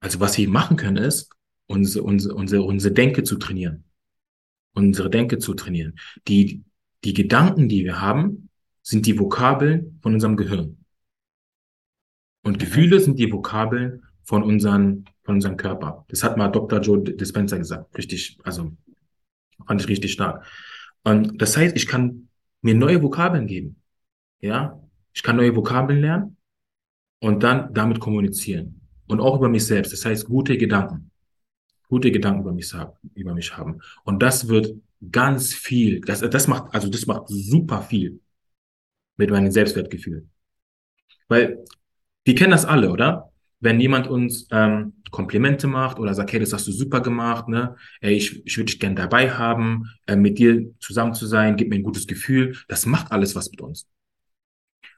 Also 0.00 0.20
was 0.20 0.38
wir 0.38 0.48
machen 0.48 0.76
können, 0.76 0.96
ist, 0.96 1.30
unsere, 1.68 2.02
unsere, 2.02 2.34
unsere, 2.34 2.62
unsere 2.62 2.92
Denke 2.92 3.22
zu 3.22 3.36
trainieren. 3.36 3.84
Unsere 4.74 5.10
Denke 5.10 5.38
zu 5.38 5.54
trainieren. 5.54 5.98
Die, 6.26 6.64
die 7.04 7.14
Gedanken, 7.14 7.68
die 7.68 7.84
wir 7.84 8.00
haben, 8.00 8.48
sind 8.82 9.06
die 9.06 9.18
Vokabeln 9.18 9.98
von 10.02 10.14
unserem 10.14 10.36
Gehirn. 10.36 10.84
Und. 12.42 12.58
Gefühle 12.58 12.98
sind 13.00 13.18
die 13.18 13.30
Vokabeln 13.30 14.02
von 14.22 14.42
unseren, 14.42 15.04
von 15.22 15.36
unserem 15.36 15.56
Körper. 15.56 16.06
Das 16.08 16.22
hat 16.22 16.36
mal 16.36 16.48
Dr. 16.48 16.80
Joe 16.80 17.02
Dispenza 17.02 17.58
gesagt. 17.58 17.96
Richtig, 17.96 18.38
also 18.42 18.72
fand 19.66 19.82
ich 19.82 19.88
richtig 19.88 20.12
stark. 20.12 20.46
Und 21.04 21.40
das 21.40 21.56
heißt, 21.56 21.76
ich 21.76 21.86
kann 21.86 22.28
mir 22.62 22.74
neue 22.74 23.02
Vokabeln 23.02 23.46
geben. 23.46 23.76
Ja, 24.40 24.80
ich 25.12 25.22
kann 25.22 25.36
neue 25.36 25.54
Vokabeln 25.54 26.00
lernen 26.00 26.36
und 27.20 27.42
dann 27.42 27.74
damit 27.74 28.00
kommunizieren. 28.00 28.80
Und 29.06 29.20
auch 29.20 29.36
über 29.36 29.48
mich 29.48 29.66
selbst. 29.66 29.92
Das 29.92 30.04
heißt, 30.04 30.26
gute 30.26 30.56
Gedanken 30.56 31.07
gute 31.88 32.12
Gedanken 32.12 32.42
über 32.42 32.52
mich, 32.52 32.72
über 33.14 33.34
mich 33.34 33.56
haben. 33.56 33.80
Und 34.04 34.22
das 34.22 34.48
wird 34.48 34.74
ganz 35.10 35.54
viel, 35.54 36.00
das, 36.00 36.20
das 36.20 36.48
macht, 36.48 36.74
also 36.74 36.88
das 36.88 37.06
macht 37.06 37.24
super 37.28 37.82
viel 37.82 38.20
mit 39.16 39.30
meinem 39.30 39.50
Selbstwertgefühl. 39.50 40.28
Weil 41.28 41.64
wir 42.24 42.34
kennen 42.34 42.50
das 42.50 42.64
alle, 42.64 42.90
oder? 42.90 43.32
Wenn 43.60 43.80
jemand 43.80 44.06
uns 44.06 44.46
ähm, 44.50 44.94
Komplimente 45.10 45.66
macht 45.66 45.98
oder 45.98 46.14
sagt, 46.14 46.32
hey, 46.32 46.40
das 46.40 46.52
hast 46.52 46.66
du 46.66 46.72
super 46.72 47.00
gemacht, 47.00 47.48
ne? 47.48 47.76
Ey, 48.00 48.14
ich, 48.14 48.44
ich 48.46 48.56
würde 48.56 48.66
dich 48.66 48.78
gern 48.78 48.94
dabei 48.94 49.30
haben, 49.30 49.90
äh, 50.06 50.16
mit 50.16 50.38
dir 50.38 50.70
zusammen 50.78 51.14
zu 51.14 51.26
sein, 51.26 51.56
gib 51.56 51.68
mir 51.68 51.76
ein 51.76 51.82
gutes 51.82 52.06
Gefühl. 52.06 52.56
Das 52.68 52.86
macht 52.86 53.10
alles 53.10 53.34
was 53.34 53.50
mit 53.50 53.60
uns. 53.60 53.88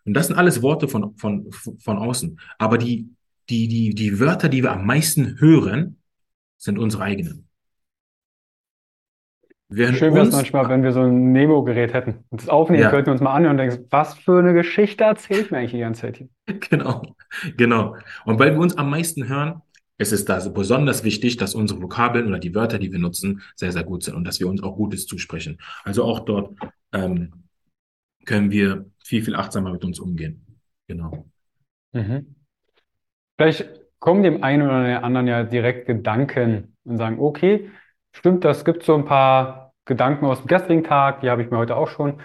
Und 0.05 0.15
das 0.15 0.27
sind 0.27 0.37
alles 0.37 0.63
Worte 0.63 0.89
von, 0.89 1.17
von, 1.17 1.51
von 1.53 1.99
außen. 1.99 2.39
Aber 2.59 2.79
die, 2.79 3.09
die, 3.49 3.69
die, 3.69 3.95
die 3.95 4.19
Wörter, 4.19 4.49
die 4.49 4.63
wir 4.63 4.73
am 4.73 4.87
meisten 4.87 5.41
hören, 5.41 6.00
sind 6.61 6.79
unsere 6.79 7.03
eigenen. 7.03 7.49
Während 9.73 9.99
Schön 9.99 10.15
wäre 10.15 10.27
es 10.27 10.33
manchmal, 10.33 10.69
wenn 10.69 10.83
wir 10.83 10.93
so 10.93 11.01
ein 11.01 11.31
Nemo-Gerät 11.31 11.95
hätten 11.95 12.25
und 12.29 12.41
das 12.41 12.49
aufnehmen 12.49 12.83
ja. 12.83 12.91
könnten, 12.91 13.11
uns 13.11 13.21
mal 13.21 13.33
anhören 13.33 13.59
und 13.59 13.59
denken, 13.59 13.87
was 13.91 14.15
für 14.15 14.41
eine 14.41 14.53
Geschichte 14.53 15.05
erzählt 15.05 15.53
mir 15.53 15.59
eigentlich 15.59 15.73
die 15.73 15.79
ganze 15.79 16.03
Zeit 16.03 16.17
hier. 16.19 16.29
Genau, 16.71 17.03
genau. 17.57 17.97
Und 18.25 18.39
weil 18.41 18.53
wir 18.53 18.61
uns 18.61 18.77
am 18.77 18.91
meisten 18.91 19.29
hören, 19.29 19.63
ist 19.97 20.13
es 20.13 20.25
da 20.25 20.41
besonders 20.49 21.05
wichtig, 21.05 21.37
dass 21.37 21.55
unsere 21.55 21.81
Vokabeln 21.81 22.27
oder 22.27 22.41
die 22.41 22.55
Wörter, 22.55 22.79
die 22.79 22.91
wir 22.91 22.99
nutzen, 22.99 23.43
sehr, 23.55 23.71
sehr 23.71 23.85
gut 23.85 24.03
sind 24.03 24.17
und 24.17 24.25
dass 24.25 24.41
wir 24.41 24.49
uns 24.49 24.63
auch 24.63 24.75
Gutes 24.75 25.07
zusprechen. 25.07 25.59
Also 25.85 26.05
auch 26.05 26.21
dort 26.21 26.59
ähm, 26.93 27.45
können 28.25 28.51
wir 28.51 28.87
viel, 29.05 29.23
viel 29.23 29.37
achtsamer 29.37 29.73
mit 29.73 29.85
uns 29.85 30.01
umgehen. 30.01 30.45
Genau. 30.89 31.31
Mhm. 31.93 32.35
Vielleicht 33.37 33.80
kommen 34.01 34.23
dem 34.23 34.43
einen 34.43 34.63
oder 34.63 35.05
anderen 35.05 35.29
ja 35.29 35.45
direkt 35.45 35.87
Gedanken 35.87 36.77
und 36.85 36.97
sagen, 36.99 37.21
okay, 37.21 37.71
stimmt, 38.13 38.45
das 38.45 38.65
gibt 38.65 38.83
so 38.83 38.95
ein 38.95 39.05
paar 39.05 39.75
Gedanken 39.85 40.27
aus 40.27 40.39
dem 40.41 40.49
gestrigen 40.49 40.85
Tag, 40.85 41.21
die 41.21 41.31
habe 41.31 41.43
ich 41.43 41.51
mir 41.51 41.59
heute 41.59 41.77
auch 41.77 41.89
schon. 41.89 42.21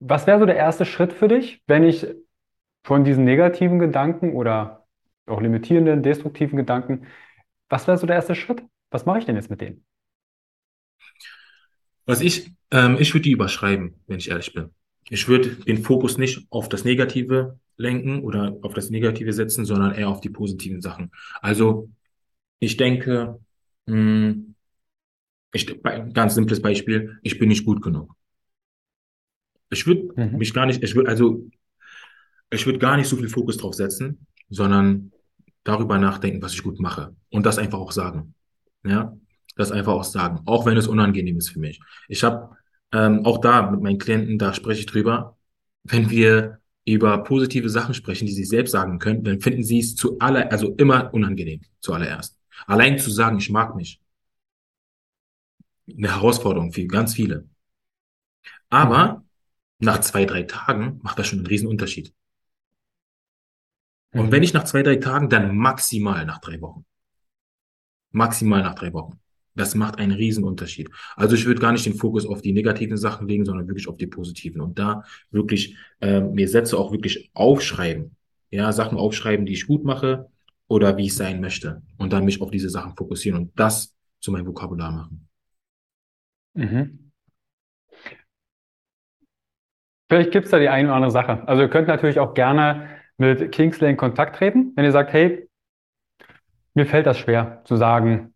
Was 0.00 0.26
wäre 0.26 0.38
so 0.38 0.46
der 0.46 0.56
erste 0.56 0.84
Schritt 0.84 1.12
für 1.12 1.28
dich, 1.28 1.62
wenn 1.66 1.84
ich 1.84 2.06
von 2.84 3.04
diesen 3.04 3.24
negativen 3.24 3.78
Gedanken 3.78 4.32
oder 4.34 4.86
auch 5.26 5.40
limitierenden, 5.40 6.02
destruktiven 6.02 6.56
Gedanken, 6.56 7.06
was 7.68 7.86
wäre 7.86 7.98
so 7.98 8.06
der 8.06 8.16
erste 8.16 8.34
Schritt? 8.34 8.62
Was 8.90 9.04
mache 9.04 9.18
ich 9.18 9.26
denn 9.26 9.36
jetzt 9.36 9.50
mit 9.50 9.60
denen? 9.60 9.84
Was 12.06 12.22
ich, 12.22 12.50
ähm, 12.70 12.96
ich 12.98 13.12
würde 13.12 13.24
die 13.24 13.32
überschreiben, 13.32 14.00
wenn 14.06 14.18
ich 14.18 14.30
ehrlich 14.30 14.54
bin. 14.54 14.70
Ich 15.10 15.28
würde 15.28 15.50
den 15.50 15.82
Fokus 15.82 16.16
nicht 16.16 16.46
auf 16.50 16.68
das 16.68 16.84
Negative 16.84 17.58
lenken 17.78 18.20
oder 18.20 18.58
auf 18.62 18.74
das 18.74 18.90
Negative 18.90 19.32
setzen, 19.32 19.64
sondern 19.64 19.94
eher 19.94 20.08
auf 20.08 20.20
die 20.20 20.30
positiven 20.30 20.82
Sachen. 20.82 21.10
Also 21.40 21.88
ich 22.58 22.76
denke, 22.76 23.40
mh, 23.86 23.94
hm, 23.94 24.54
ich, 25.52 25.82
ganz 26.12 26.34
simples 26.34 26.60
Beispiel, 26.60 27.18
ich 27.22 27.38
bin 27.38 27.48
nicht 27.48 27.64
gut 27.64 27.80
genug. 27.80 28.14
Ich 29.70 29.86
würde 29.86 30.08
mhm. 30.16 30.38
mich 30.38 30.52
gar 30.52 30.66
nicht, 30.66 30.82
ich 30.82 30.94
würde 30.94 31.08
also, 31.08 31.48
ich 32.50 32.66
würde 32.66 32.78
gar 32.78 32.96
nicht 32.96 33.08
so 33.08 33.16
viel 33.16 33.28
Fokus 33.28 33.56
drauf 33.56 33.74
setzen, 33.74 34.26
sondern 34.50 35.12
darüber 35.64 35.98
nachdenken, 35.98 36.42
was 36.42 36.54
ich 36.54 36.62
gut 36.62 36.80
mache 36.80 37.14
und 37.30 37.46
das 37.46 37.58
einfach 37.58 37.78
auch 37.78 37.92
sagen. 37.92 38.34
Ja, 38.84 39.16
das 39.56 39.72
einfach 39.72 39.92
auch 39.92 40.04
sagen, 40.04 40.40
auch 40.46 40.66
wenn 40.66 40.76
es 40.76 40.86
unangenehm 40.86 41.38
ist 41.38 41.50
für 41.50 41.58
mich. 41.58 41.80
Ich 42.08 42.22
habe 42.24 42.56
ähm, 42.92 43.24
auch 43.26 43.38
da 43.38 43.70
mit 43.70 43.82
meinen 43.82 43.98
Klienten, 43.98 44.38
da 44.38 44.54
spreche 44.54 44.80
ich 44.80 44.86
drüber, 44.86 45.36
wenn 45.84 46.10
wir 46.10 46.60
über 46.92 47.22
positive 47.24 47.68
Sachen 47.68 47.94
sprechen, 47.94 48.26
die 48.26 48.32
sie 48.32 48.44
selbst 48.44 48.72
sagen 48.72 48.98
können, 48.98 49.24
dann 49.24 49.40
finden 49.40 49.62
sie 49.64 49.80
es 49.80 49.94
zu 49.94 50.18
aller, 50.18 50.50
also 50.52 50.74
immer 50.76 51.12
unangenehm, 51.12 51.60
zuallererst. 51.80 52.38
Allein 52.66 52.98
zu 52.98 53.10
sagen, 53.10 53.38
ich 53.38 53.50
mag 53.50 53.74
mich. 53.76 54.00
Eine 55.88 56.14
Herausforderung 56.14 56.72
für 56.72 56.86
ganz 56.86 57.14
viele. 57.14 57.48
Aber 58.68 59.24
nach 59.78 60.00
zwei, 60.00 60.24
drei 60.24 60.42
Tagen 60.42 61.00
macht 61.02 61.18
das 61.18 61.26
schon 61.28 61.38
einen 61.38 61.46
riesen 61.46 61.68
Unterschied. 61.68 62.12
Und 64.12 64.26
mhm. 64.26 64.32
wenn 64.32 64.40
nicht 64.40 64.54
nach 64.54 64.64
zwei, 64.64 64.82
drei 64.82 64.96
Tagen, 64.96 65.28
dann 65.28 65.56
maximal 65.56 66.24
nach 66.24 66.38
drei 66.38 66.60
Wochen. 66.60 66.84
Maximal 68.10 68.62
nach 68.62 68.74
drei 68.74 68.92
Wochen. 68.92 69.20
Das 69.58 69.74
macht 69.74 69.98
einen 69.98 70.12
riesen 70.12 70.44
Unterschied. 70.44 70.88
Also 71.16 71.34
ich 71.34 71.46
würde 71.46 71.60
gar 71.60 71.72
nicht 71.72 71.84
den 71.84 71.94
Fokus 71.94 72.24
auf 72.24 72.42
die 72.42 72.52
negativen 72.52 72.96
Sachen 72.96 73.26
legen, 73.26 73.44
sondern 73.44 73.66
wirklich 73.66 73.88
auf 73.88 73.96
die 73.96 74.06
positiven. 74.06 74.60
Und 74.60 74.78
da 74.78 75.02
wirklich 75.32 75.76
äh, 76.00 76.20
mir 76.20 76.48
Sätze 76.48 76.78
auch 76.78 76.92
wirklich 76.92 77.30
aufschreiben. 77.34 78.14
Ja, 78.50 78.70
Sachen 78.72 78.96
aufschreiben, 78.96 79.46
die 79.46 79.54
ich 79.54 79.66
gut 79.66 79.84
mache 79.84 80.30
oder 80.68 80.96
wie 80.96 81.06
ich 81.06 81.16
sein 81.16 81.40
möchte. 81.40 81.82
Und 81.96 82.12
dann 82.12 82.24
mich 82.24 82.40
auf 82.40 82.52
diese 82.52 82.70
Sachen 82.70 82.94
fokussieren 82.96 83.40
und 83.40 83.58
das 83.58 83.96
zu 84.20 84.30
meinem 84.30 84.46
Vokabular 84.46 84.92
machen. 84.92 85.28
Mhm. 86.54 87.10
Vielleicht 90.08 90.30
gibt 90.30 90.44
es 90.44 90.52
da 90.52 90.60
die 90.60 90.68
eine 90.68 90.88
oder 90.88 90.96
andere 90.96 91.10
Sache. 91.10 91.46
Also 91.48 91.62
ihr 91.62 91.68
könnt 91.68 91.88
natürlich 91.88 92.20
auch 92.20 92.32
gerne 92.32 92.88
mit 93.16 93.50
Kingsley 93.50 93.90
in 93.90 93.96
Kontakt 93.96 94.36
treten, 94.36 94.72
wenn 94.76 94.84
ihr 94.84 94.92
sagt, 94.92 95.12
hey, 95.12 95.48
mir 96.74 96.86
fällt 96.86 97.06
das 97.06 97.18
schwer 97.18 97.62
zu 97.64 97.76
sagen, 97.76 98.34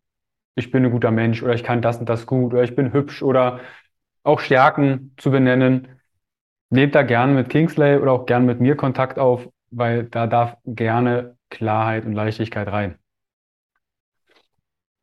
ich 0.54 0.70
bin 0.70 0.84
ein 0.84 0.90
guter 0.90 1.10
Mensch 1.10 1.42
oder 1.42 1.54
ich 1.54 1.64
kann 1.64 1.82
das 1.82 1.98
und 1.98 2.08
das 2.08 2.26
gut 2.26 2.52
oder 2.52 2.62
ich 2.62 2.74
bin 2.74 2.92
hübsch 2.92 3.22
oder 3.22 3.60
auch 4.22 4.40
Stärken 4.40 5.14
zu 5.16 5.30
benennen. 5.30 5.88
Nehmt 6.70 6.94
da 6.94 7.02
gerne 7.02 7.34
mit 7.34 7.48
Kingsley 7.48 7.98
oder 7.98 8.12
auch 8.12 8.26
gerne 8.26 8.46
mit 8.46 8.60
mir 8.60 8.76
Kontakt 8.76 9.18
auf, 9.18 9.48
weil 9.70 10.04
da 10.04 10.26
darf 10.26 10.56
gerne 10.64 11.36
Klarheit 11.50 12.04
und 12.06 12.14
Leichtigkeit 12.14 12.68
rein. 12.68 12.98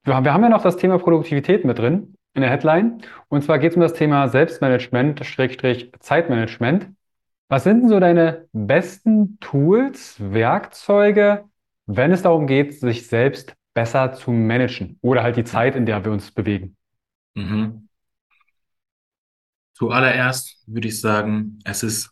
Wir 0.03 0.15
haben 0.15 0.43
ja 0.43 0.49
noch 0.49 0.63
das 0.63 0.77
Thema 0.77 0.97
Produktivität 0.97 1.65
mit 1.65 1.77
drin 1.77 2.15
in 2.33 2.41
der 2.41 2.49
Headline. 2.49 3.01
Und 3.27 3.43
zwar 3.43 3.59
geht 3.59 3.71
es 3.71 3.75
um 3.75 3.81
das 3.81 3.93
Thema 3.93 4.27
Selbstmanagement, 4.27 5.25
Schrägstrich 5.25 5.91
Zeitmanagement. 5.99 6.89
Was 7.49 7.63
sind 7.63 7.81
denn 7.81 7.89
so 7.89 7.99
deine 7.99 8.47
besten 8.53 9.39
Tools, 9.39 10.15
Werkzeuge, 10.19 11.45
wenn 11.85 12.11
es 12.11 12.21
darum 12.21 12.47
geht, 12.47 12.79
sich 12.79 13.07
selbst 13.07 13.55
besser 13.79 14.11
zu 14.11 14.31
managen 14.31 14.97
oder 14.99 15.23
halt 15.23 15.37
die 15.37 15.45
Zeit, 15.45 15.73
in 15.77 15.85
der 15.85 16.03
wir 16.03 16.11
uns 16.11 16.31
bewegen? 16.31 16.75
Mhm. 17.33 17.87
Zuallererst 19.73 20.65
würde 20.67 20.89
ich 20.89 20.99
sagen, 20.99 21.59
es 21.63 21.83
ist, 21.83 22.11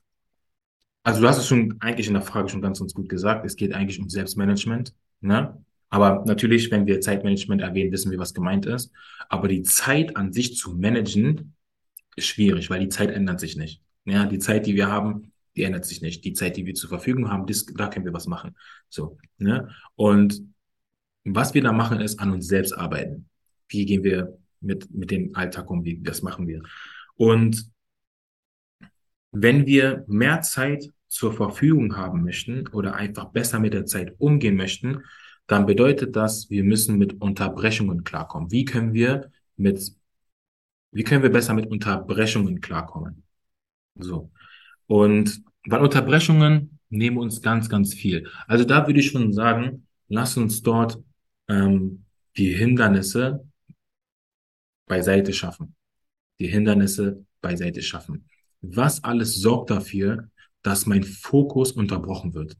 also 1.03 1.19
du 1.19 1.27
hast 1.27 1.39
es 1.39 1.47
schon 1.47 1.75
eigentlich 1.81 2.07
in 2.07 2.13
der 2.13 2.21
Frage 2.21 2.47
schon 2.47 2.61
ganz, 2.61 2.79
ganz 2.79 2.93
gut 2.93 3.09
gesagt, 3.09 3.45
es 3.45 3.57
geht 3.57 3.73
eigentlich 3.73 3.99
um 3.99 4.07
Selbstmanagement. 4.07 4.93
Ne? 5.19 5.61
Aber 5.89 6.23
natürlich, 6.25 6.71
wenn 6.71 6.85
wir 6.85 7.01
Zeitmanagement 7.01 7.61
erwähnen, 7.61 7.91
wissen 7.91 8.11
wir, 8.11 8.17
was 8.17 8.33
gemeint 8.33 8.65
ist. 8.65 8.93
Aber 9.27 9.49
die 9.49 9.63
Zeit 9.63 10.15
an 10.15 10.31
sich 10.31 10.55
zu 10.55 10.73
managen, 10.73 11.53
ist 12.15 12.27
schwierig, 12.27 12.69
weil 12.69 12.79
die 12.79 12.89
Zeit 12.89 13.11
ändert 13.11 13.41
sich 13.41 13.57
nicht. 13.57 13.81
Ja, 14.05 14.25
die 14.25 14.39
Zeit, 14.39 14.65
die 14.65 14.75
wir 14.75 14.87
haben, 14.87 15.33
die 15.57 15.63
ändert 15.63 15.83
sich 15.83 16.01
nicht. 16.01 16.23
Die 16.23 16.33
Zeit, 16.33 16.55
die 16.55 16.65
wir 16.65 16.75
zur 16.75 16.89
Verfügung 16.89 17.29
haben, 17.29 17.45
das, 17.45 17.65
da 17.65 17.89
können 17.89 18.05
wir 18.05 18.13
was 18.13 18.25
machen. 18.25 18.55
So, 18.87 19.17
ne? 19.37 19.69
Und 19.95 20.41
was 21.35 21.53
wir 21.53 21.61
da 21.61 21.71
machen, 21.71 21.99
ist 21.99 22.19
an 22.19 22.31
uns 22.31 22.47
selbst 22.47 22.73
arbeiten. 22.73 23.29
Wie 23.69 23.85
gehen 23.85 24.03
wir 24.03 24.37
mit, 24.61 24.93
mit 24.93 25.11
dem 25.11 25.35
Alltag 25.35 25.69
um? 25.69 25.83
Wie, 25.83 26.01
das 26.01 26.21
machen 26.21 26.47
wir. 26.47 26.61
Und 27.15 27.71
wenn 29.31 29.65
wir 29.65 30.05
mehr 30.07 30.41
Zeit 30.41 30.91
zur 31.07 31.33
Verfügung 31.33 31.95
haben 31.95 32.23
möchten 32.23 32.67
oder 32.67 32.95
einfach 32.95 33.25
besser 33.25 33.59
mit 33.59 33.73
der 33.73 33.85
Zeit 33.85 34.15
umgehen 34.19 34.55
möchten, 34.55 35.03
dann 35.47 35.65
bedeutet 35.65 36.15
das, 36.15 36.49
wir 36.49 36.63
müssen 36.63 36.97
mit 36.97 37.21
Unterbrechungen 37.21 38.03
klarkommen. 38.03 38.51
Wie 38.51 38.65
können 38.65 38.93
wir 38.93 39.31
mit, 39.55 39.93
wie 40.91 41.03
können 41.03 41.23
wir 41.23 41.31
besser 41.31 41.53
mit 41.53 41.67
Unterbrechungen 41.67 42.59
klarkommen? 42.59 43.23
So. 43.95 44.31
Und 44.87 45.41
weil 45.65 45.81
Unterbrechungen 45.81 46.79
nehmen 46.89 47.17
uns 47.17 47.41
ganz, 47.41 47.69
ganz 47.69 47.93
viel. 47.93 48.29
Also 48.47 48.63
da 48.65 48.87
würde 48.87 48.99
ich 48.99 49.07
schon 49.07 49.33
sagen, 49.33 49.87
lass 50.09 50.37
uns 50.37 50.61
dort 50.61 50.99
ähm, 51.47 52.05
die 52.35 52.53
Hindernisse 52.53 53.45
beiseite 54.85 55.33
schaffen. 55.33 55.75
Die 56.39 56.47
Hindernisse 56.47 57.25
beiseite 57.41 57.81
schaffen. 57.81 58.27
Was 58.61 59.03
alles 59.03 59.35
sorgt 59.35 59.69
dafür, 59.69 60.29
dass 60.61 60.85
mein 60.85 61.03
Fokus 61.03 61.71
unterbrochen 61.71 62.33
wird? 62.33 62.57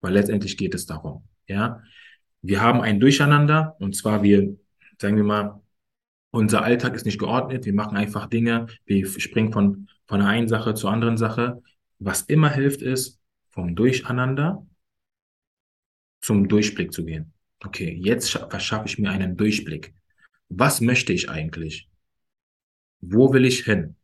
Weil 0.00 0.14
letztendlich 0.14 0.56
geht 0.56 0.74
es 0.74 0.86
darum, 0.86 1.24
ja. 1.46 1.82
Wir 2.42 2.60
haben 2.60 2.82
ein 2.82 3.00
Durcheinander 3.00 3.74
und 3.78 3.96
zwar 3.96 4.22
wir, 4.22 4.56
sagen 5.00 5.16
wir 5.16 5.24
mal, 5.24 5.62
unser 6.30 6.62
Alltag 6.62 6.94
ist 6.94 7.06
nicht 7.06 7.18
geordnet. 7.18 7.64
Wir 7.64 7.72
machen 7.72 7.96
einfach 7.96 8.26
Dinge. 8.26 8.66
Wir 8.84 9.06
springen 9.06 9.52
von, 9.52 9.88
von 10.06 10.18
der 10.18 10.28
einen 10.28 10.48
Sache 10.48 10.74
zur 10.74 10.90
anderen 10.90 11.16
Sache. 11.16 11.62
Was 12.00 12.22
immer 12.22 12.50
hilft, 12.50 12.82
ist, 12.82 13.20
vom 13.50 13.76
Durcheinander 13.76 14.66
zum 16.20 16.48
Durchblick 16.48 16.92
zu 16.92 17.04
gehen. 17.04 17.33
Okay, 17.60 17.98
jetzt 18.00 18.30
verschaffe 18.30 18.86
ich 18.86 18.98
mir 18.98 19.10
einen 19.10 19.36
Durchblick. 19.36 19.94
Was 20.48 20.80
möchte 20.80 21.12
ich 21.12 21.30
eigentlich? 21.30 21.88
Wo 23.00 23.32
will 23.32 23.44
ich 23.44 23.64
hin? 23.64 23.96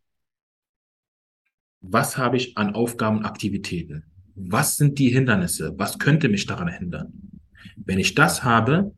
Was 1.81 2.19
habe 2.19 2.37
ich 2.37 2.57
an 2.57 2.75
Aufgaben 2.75 3.19
und 3.19 3.25
Aktivitäten? 3.25 4.05
Was 4.35 4.77
sind 4.77 4.99
die 4.99 5.09
Hindernisse? 5.09 5.75
Was 5.79 5.99
könnte 5.99 6.29
mich 6.29 6.47
daran 6.47 6.69
hindern? 6.69 7.13
Wenn 7.77 7.99
ich 7.99 8.15
das 8.15 8.45
habe, 8.45 8.95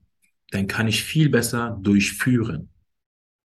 dann 0.50 0.66
kann 0.66 0.88
ich 0.88 1.02
viel 1.02 1.28
besser 1.28 1.78
durchführen. 1.80 2.70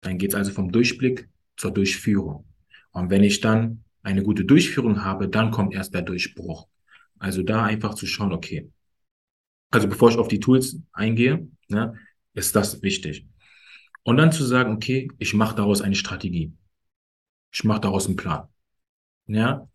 Dann 0.01 0.17
geht 0.17 0.31
es 0.31 0.35
also 0.35 0.51
vom 0.51 0.71
Durchblick 0.71 1.29
zur 1.57 1.71
Durchführung. 1.71 2.45
Und 2.91 3.09
wenn 3.09 3.23
ich 3.23 3.41
dann 3.41 3.83
eine 4.03 4.23
gute 4.23 4.45
Durchführung 4.45 5.03
habe, 5.03 5.29
dann 5.29 5.51
kommt 5.51 5.73
erst 5.73 5.93
der 5.93 6.01
Durchbruch. 6.01 6.67
Also 7.17 7.41
da 7.41 7.63
einfach 7.63 7.95
zu 7.95 8.05
schauen, 8.05 8.33
okay. 8.33 8.69
Also 9.73 9.87
bevor 9.87 10.11
ich 10.11 10.17
auf 10.17 10.27
die 10.27 10.39
Tools 10.39 10.77
eingehe, 10.91 11.47
ne, 11.67 11.97
ist 12.35 12.55
das 12.55 12.83
wichtig. 12.83 13.25
Und 14.03 14.17
dann 14.17 14.31
zu 14.31 14.43
sagen, 14.43 14.75
okay, 14.75 15.09
ich 15.17 15.33
mache 15.33 15.55
daraus 15.55 15.81
eine 15.81 15.95
Strategie. 15.95 16.53
Ich 17.51 17.63
mache 17.63 17.81
daraus 17.81 18.05
einen 18.05 18.15
Plan. 18.15 18.47
Ja. 19.25 19.67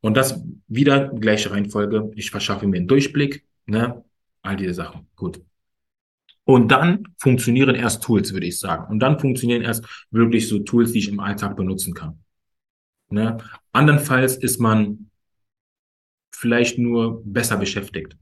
Und 0.00 0.16
das 0.16 0.42
wieder 0.66 1.08
gleiche 1.08 1.50
Reihenfolge. 1.50 2.10
Ich 2.14 2.30
verschaffe 2.30 2.66
mir 2.66 2.78
einen 2.78 2.88
Durchblick, 2.88 3.44
ne, 3.66 4.02
all 4.40 4.56
diese 4.56 4.72
Sachen. 4.72 5.08
Gut. 5.14 5.42
Und 6.44 6.68
dann 6.68 7.14
funktionieren 7.18 7.74
erst 7.74 8.02
Tools, 8.02 8.32
würde 8.32 8.46
ich 8.46 8.58
sagen. 8.58 8.90
Und 8.90 9.00
dann 9.00 9.18
funktionieren 9.18 9.60
erst 9.60 9.84
wirklich 10.10 10.48
so 10.48 10.60
Tools, 10.60 10.92
die 10.92 11.00
ich 11.00 11.08
im 11.08 11.20
Alltag 11.20 11.54
benutzen 11.54 11.92
kann. 11.92 12.24
Ne? 13.10 13.36
Andernfalls 13.72 14.36
ist 14.36 14.58
man 14.58 15.10
vielleicht 16.34 16.78
nur 16.78 17.22
besser 17.26 17.58
beschäftigt. 17.58 18.16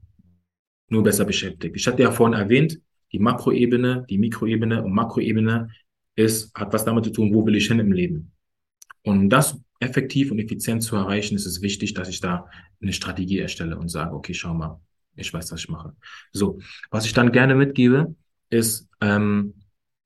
Nur 0.93 1.01
besser 1.01 1.25
beschäftigt. 1.25 1.75
Ich 1.75 1.87
hatte 1.87 2.03
ja 2.03 2.11
vorhin 2.11 2.39
erwähnt, 2.39 2.79
die 3.11 3.17
Makroebene, 3.17 4.05
die 4.07 4.19
Mikroebene 4.19 4.83
und 4.83 4.93
Makroebene 4.93 5.69
ist, 6.15 6.53
hat 6.53 6.71
was 6.71 6.85
damit 6.85 7.05
zu 7.05 7.09
tun, 7.09 7.33
wo 7.33 7.43
will 7.47 7.55
ich 7.55 7.67
hin 7.67 7.79
im 7.79 7.91
Leben. 7.91 8.31
Und 9.01 9.17
um 9.17 9.29
das 9.29 9.59
effektiv 9.79 10.29
und 10.29 10.37
effizient 10.37 10.83
zu 10.83 10.95
erreichen, 10.95 11.33
ist 11.35 11.47
es 11.47 11.63
wichtig, 11.63 11.95
dass 11.95 12.09
ich 12.09 12.21
da 12.21 12.47
eine 12.79 12.93
Strategie 12.93 13.39
erstelle 13.39 13.75
und 13.75 13.89
sage, 13.89 14.13
okay, 14.13 14.35
schau 14.35 14.53
mal, 14.53 14.79
ich 15.15 15.33
weiß, 15.33 15.51
was 15.51 15.61
ich 15.61 15.69
mache. 15.69 15.95
So, 16.31 16.59
was 16.91 17.07
ich 17.07 17.13
dann 17.13 17.31
gerne 17.31 17.55
mitgebe, 17.55 18.13
ist 18.51 18.87
ähm, 19.01 19.55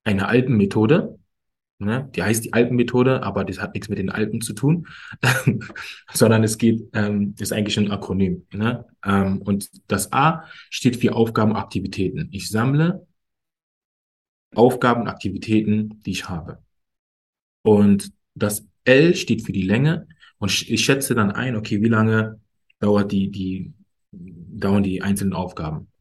eine 0.05 0.29
Alpenmethode. 0.29 1.19
Ne? 1.80 2.09
Die 2.15 2.23
heißt 2.23 2.45
die 2.45 2.53
Alpenmethode, 2.53 3.21
aber 3.21 3.43
das 3.43 3.59
hat 3.59 3.73
nichts 3.73 3.88
mit 3.88 3.99
den 3.99 4.09
Alpen 4.09 4.41
zu 4.41 4.53
tun, 4.53 4.88
sondern 6.13 6.43
es 6.43 6.57
geht, 6.57 6.89
ähm, 6.93 7.36
ist 7.39 7.53
eigentlich 7.53 7.78
ein 7.78 7.91
Akronym. 7.91 8.47
Ne? 8.51 8.86
Ähm, 9.05 9.41
und 9.43 9.69
das 9.88 10.11
A 10.11 10.45
steht 10.69 10.95
für 10.97 11.13
Aufgaben, 11.13 11.55
Aktivitäten. 11.55 12.30
Ich 12.32 12.49
sammle 12.49 13.05
Aufgaben, 14.55 15.07
Aktivitäten, 15.07 16.01
die 16.03 16.11
ich 16.11 16.28
habe. 16.30 16.63
Und 17.61 18.11
das 18.34 18.67
L 18.86 19.15
steht 19.15 19.45
für 19.45 19.51
die 19.51 19.63
Länge 19.63 20.07
und 20.39 20.69
ich 20.69 20.84
schätze 20.84 21.13
dann 21.13 21.32
ein, 21.32 21.55
okay, 21.55 21.82
wie 21.82 21.89
lange 21.89 22.39
dauert 22.80 23.11
die, 23.11 23.30
die 23.30 23.73
dauern 24.11 24.84
die 24.84 25.01
einzelnen 25.01 25.34
Aufgaben. 25.34 25.91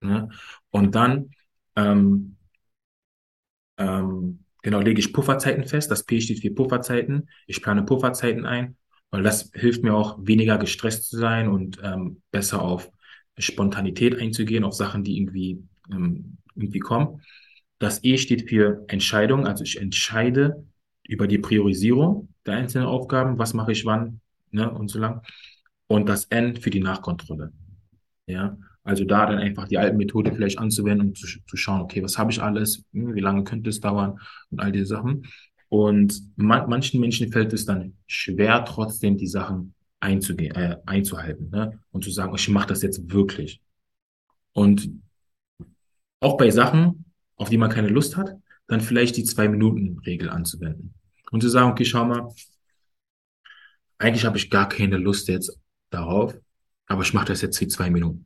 Ne? 0.00 0.28
Und 0.70 0.94
dann 0.94 1.30
ähm, 1.76 2.36
ähm, 3.76 4.44
genau 4.62 4.80
lege 4.80 5.00
ich 5.00 5.12
Pufferzeiten 5.12 5.64
fest. 5.64 5.90
Das 5.90 6.04
P 6.04 6.20
steht 6.20 6.40
für 6.40 6.50
Pufferzeiten. 6.50 7.28
Ich 7.46 7.62
plane 7.62 7.82
Pufferzeiten 7.84 8.46
ein, 8.46 8.76
weil 9.10 9.22
das 9.22 9.50
hilft 9.54 9.82
mir 9.82 9.94
auch 9.94 10.18
weniger 10.20 10.58
gestresst 10.58 11.08
zu 11.08 11.18
sein 11.18 11.48
und 11.48 11.78
ähm, 11.82 12.22
besser 12.30 12.62
auf 12.62 12.90
Spontanität 13.38 14.20
einzugehen, 14.20 14.64
auf 14.64 14.74
Sachen, 14.74 15.04
die 15.04 15.16
irgendwie 15.16 15.62
ähm, 15.90 16.38
irgendwie 16.54 16.80
kommen. 16.80 17.22
Das 17.78 18.02
E 18.02 18.18
steht 18.18 18.48
für 18.48 18.84
Entscheidung, 18.88 19.46
also 19.46 19.62
ich 19.62 19.80
entscheide 19.80 20.66
über 21.04 21.28
die 21.28 21.38
Priorisierung 21.38 22.28
der 22.44 22.56
einzelnen 22.56 22.86
Aufgaben, 22.86 23.38
was 23.38 23.54
mache 23.54 23.72
ich 23.72 23.84
wann 23.86 24.20
ne, 24.50 24.70
und 24.70 24.88
so 24.88 24.98
lang 24.98 25.22
und 25.86 26.08
das 26.08 26.26
N 26.26 26.56
für 26.56 26.70
die 26.70 26.80
Nachkontrolle. 26.80 27.52
Ja, 28.26 28.56
also 28.88 29.04
da 29.04 29.26
dann 29.26 29.38
einfach 29.38 29.68
die 29.68 29.76
alten 29.76 29.98
Methode 29.98 30.32
vielleicht 30.32 30.58
anzuwenden 30.58 31.08
und 31.08 31.18
zu, 31.18 31.26
zu 31.26 31.56
schauen, 31.58 31.82
okay, 31.82 32.02
was 32.02 32.16
habe 32.16 32.32
ich 32.32 32.40
alles, 32.42 32.84
hm, 32.92 33.14
wie 33.14 33.20
lange 33.20 33.44
könnte 33.44 33.68
es 33.68 33.80
dauern 33.80 34.18
und 34.50 34.60
all 34.60 34.72
diese 34.72 34.86
Sachen. 34.86 35.26
Und 35.68 36.22
man, 36.36 36.70
manchen 36.70 36.98
Menschen 36.98 37.30
fällt 37.30 37.52
es 37.52 37.66
dann 37.66 37.98
schwer, 38.06 38.64
trotzdem 38.64 39.18
die 39.18 39.26
Sachen 39.26 39.74
einzugehen, 40.00 40.54
äh, 40.54 40.78
einzuhalten 40.86 41.50
ne? 41.50 41.78
und 41.90 42.02
zu 42.02 42.10
sagen, 42.10 42.34
ich 42.34 42.48
mache 42.48 42.68
das 42.68 42.80
jetzt 42.80 43.12
wirklich. 43.12 43.60
Und 44.52 44.90
auch 46.20 46.38
bei 46.38 46.50
Sachen, 46.50 47.04
auf 47.36 47.50
die 47.50 47.58
man 47.58 47.70
keine 47.70 47.88
Lust 47.88 48.16
hat, 48.16 48.34
dann 48.68 48.80
vielleicht 48.80 49.18
die 49.18 49.24
Zwei-Minuten-Regel 49.24 50.30
anzuwenden. 50.30 50.94
Und 51.30 51.42
zu 51.42 51.50
sagen, 51.50 51.70
okay, 51.70 51.84
schau 51.84 52.06
mal, 52.06 52.32
eigentlich 53.98 54.24
habe 54.24 54.38
ich 54.38 54.48
gar 54.48 54.66
keine 54.66 54.96
Lust 54.96 55.28
jetzt 55.28 55.60
darauf, 55.90 56.34
aber 56.86 57.02
ich 57.02 57.12
mache 57.12 57.26
das 57.26 57.42
jetzt 57.42 57.58
für 57.58 57.68
zwei 57.68 57.90
Minuten. 57.90 58.24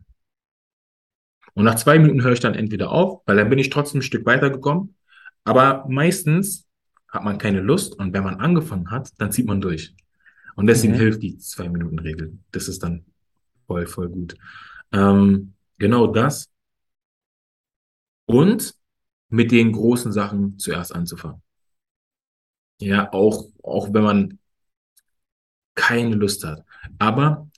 Und 1.54 1.64
nach 1.64 1.74
zwei 1.74 1.98
Minuten 1.98 2.22
höre 2.22 2.32
ich 2.32 2.40
dann 2.40 2.54
entweder 2.54 2.90
auf, 2.90 3.22
weil 3.26 3.36
dann 3.36 3.50
bin 3.50 3.58
ich 3.58 3.70
trotzdem 3.70 3.98
ein 3.98 4.02
Stück 4.02 4.24
weitergekommen. 4.26 4.94
Aber 5.44 5.84
meistens 5.88 6.66
hat 7.08 7.24
man 7.24 7.38
keine 7.38 7.60
Lust 7.60 7.98
und 7.98 8.12
wenn 8.12 8.24
man 8.24 8.40
angefangen 8.40 8.90
hat, 8.90 9.10
dann 9.18 9.32
zieht 9.32 9.46
man 9.46 9.60
durch. 9.60 9.94
Und 10.56 10.66
deswegen 10.66 10.94
mhm. 10.94 10.98
hilft 10.98 11.22
die 11.22 11.36
Zwei-Minuten-Regel. 11.38 12.38
Das 12.52 12.68
ist 12.68 12.82
dann 12.82 13.04
voll, 13.66 13.86
voll 13.86 14.08
gut. 14.08 14.36
Ähm, 14.92 15.54
genau 15.78 16.06
das. 16.06 16.50
Und 18.26 18.74
mit 19.28 19.50
den 19.50 19.72
großen 19.72 20.12
Sachen 20.12 20.58
zuerst 20.58 20.94
anzufangen. 20.94 21.42
Ja, 22.80 23.12
auch, 23.12 23.48
auch 23.62 23.92
wenn 23.92 24.02
man 24.02 24.38
keine 25.74 26.16
Lust 26.16 26.44
hat. 26.44 26.64
Aber 26.98 27.48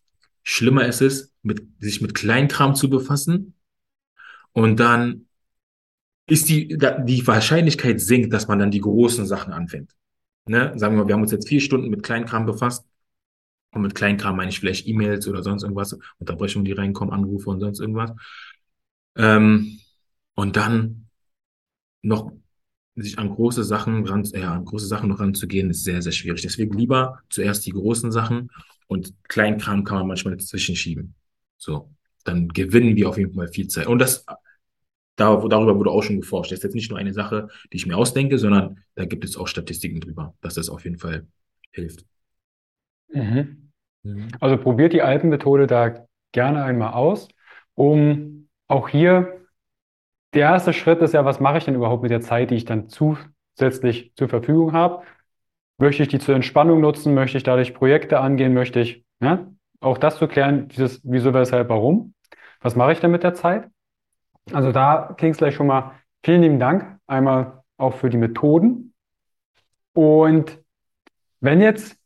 Schlimmer 0.43 0.87
ist 0.87 1.01
es, 1.01 1.33
mit, 1.43 1.67
sich 1.79 2.01
mit 2.01 2.15
Kleinkram 2.15 2.75
zu 2.75 2.89
befassen 2.89 3.54
und 4.55 4.81
dann 4.81 5.27
ist 6.27 6.49
die, 6.49 6.69
die 6.69 7.27
Wahrscheinlichkeit 7.27 8.01
sinkt, 8.01 8.33
dass 8.33 8.49
man 8.49 8.59
dann 8.59 8.71
die 8.71 8.81
großen 8.81 9.27
Sachen 9.27 9.53
anfängt. 9.53 9.95
Ne? 10.47 10.73
Sagen 10.77 10.95
wir 10.95 11.03
mal, 11.03 11.09
wir 11.09 11.15
haben 11.15 11.23
uns 11.23 11.33
jetzt 11.33 11.49
vier 11.49 11.61
Stunden 11.61 11.91
mit 11.91 12.03
Kleinkram 12.03 12.47
befasst. 12.47 12.87
Und 13.73 13.83
mit 13.83 13.95
Kleinkram 13.95 14.37
meine 14.37 14.51
ich 14.51 14.61
vielleicht 14.61 14.87
E-Mails 14.87 15.27
oder 15.27 15.43
sonst 15.43 15.65
irgendwas, 15.65 15.99
Unterbrechungen, 16.19 16.65
die 16.65 16.73
reinkommen, 16.73 17.13
Anrufe 17.13 17.51
und 17.51 17.61
sonst 17.61 17.81
irgendwas. 17.81 18.13
Ähm, 19.17 19.81
und 20.35 20.57
dann 20.57 21.09
noch 22.03 22.33
sich 22.95 23.19
an 23.19 23.31
große 23.31 23.65
Sachen 23.65 24.07
ran, 24.07 24.23
ja, 24.33 24.53
an 24.53 24.65
große 24.65 24.87
Sachen 24.87 25.09
noch 25.09 25.19
ranzugehen, 25.19 25.71
ist 25.71 25.83
sehr, 25.83 26.01
sehr 26.01 26.13
schwierig. 26.13 26.43
Deswegen 26.43 26.79
lieber 26.79 27.21
zuerst 27.29 27.67
die 27.67 27.73
großen 27.73 28.13
Sachen 28.13 28.53
und 28.87 29.13
Kleinkram 29.25 29.83
kann 29.83 29.99
man 29.99 30.07
manchmal 30.07 30.37
dazwischen 30.37 30.77
schieben. 30.77 31.17
So, 31.57 31.91
dann 32.23 32.49
gewinnen 32.49 32.95
wir 32.95 33.09
auf 33.09 33.19
jeden 33.19 33.35
Fall 33.35 33.49
viel 33.49 33.67
Zeit. 33.67 33.89
Und 33.89 33.99
das 33.99 34.25
da, 34.25 34.37
darüber 35.17 35.79
wurde 35.79 35.91
auch 35.91 36.03
schon 36.03 36.21
geforscht. 36.21 36.53
Das 36.53 36.59
ist 36.59 36.65
jetzt 36.65 36.75
nicht 36.75 36.91
nur 36.91 36.99
eine 36.99 37.13
Sache, 37.13 37.49
die 37.73 37.77
ich 37.77 37.87
mir 37.87 37.97
ausdenke, 37.97 38.39
sondern 38.39 38.81
da 38.95 39.05
gibt 39.05 39.25
es 39.25 39.37
auch 39.37 39.49
Statistiken 39.49 40.01
drüber, 40.01 40.35
dass 40.41 40.55
das 40.55 40.69
auf 40.69 40.85
jeden 40.85 40.99
Fall 40.99 41.27
hilft. 41.73 42.05
Mhm. 43.13 43.71
Mhm. 44.03 44.29
Also 44.41 44.57
probiert 44.57 44.93
die 44.93 45.03
Alpenmethode 45.03 45.67
da 45.67 46.07
gerne 46.33 46.65
einmal 46.65 46.95
aus, 46.95 47.29
um 47.75 48.49
auch 48.67 48.89
hier, 48.89 49.41
der 50.35 50.43
erste 50.43 50.73
Schritt 50.73 51.01
ist 51.01 51.15
ja, 51.15 51.25
was 51.25 51.39
mache 51.39 51.59
ich 51.59 51.65
denn 51.65 51.77
überhaupt 51.77 52.03
mit 52.03 52.11
der 52.11 52.21
Zeit, 52.21 52.51
die 52.51 52.57
ich 52.57 52.65
dann 52.65 52.89
zusätzlich 52.89 54.13
zur 54.17 54.29
Verfügung 54.29 54.73
habe? 54.73 55.05
Möchte 55.79 56.03
ich 56.03 56.09
die 56.09 56.19
zur 56.19 56.35
Entspannung 56.35 56.81
nutzen? 56.81 57.15
Möchte 57.15 57.37
ich 57.37 57.45
dadurch 57.45 57.75
Projekte 57.75 58.21
angehen? 58.21 58.53
Möchte 58.53 58.81
ich, 58.81 59.05
ja, 59.21 59.47
auch 59.81 59.99
das 59.99 60.19
zu 60.19 60.27
klären, 60.27 60.69
dieses 60.69 61.01
wieso, 61.05 61.35
weshalb, 61.35 61.69
warum? 61.69 62.15
Was 62.61 62.75
mache 62.75 62.93
ich 62.93 63.01
denn 63.01 63.11
mit 63.11 63.23
der 63.23 63.35
Zeit? 63.35 63.69
Also 64.53 64.73
da, 64.73 65.15
Kingsley, 65.17 65.53
schon 65.53 65.67
mal 65.67 65.93
vielen 66.23 66.43
lieben 66.43 66.59
Dank. 66.59 66.99
Einmal 67.07 67.63
auch 67.77 67.95
für 67.95 68.11
die 68.11 68.17
Methoden. 68.17 68.95
Und 69.93 70.61
wenn 71.41 71.61
jetzt 71.61 71.97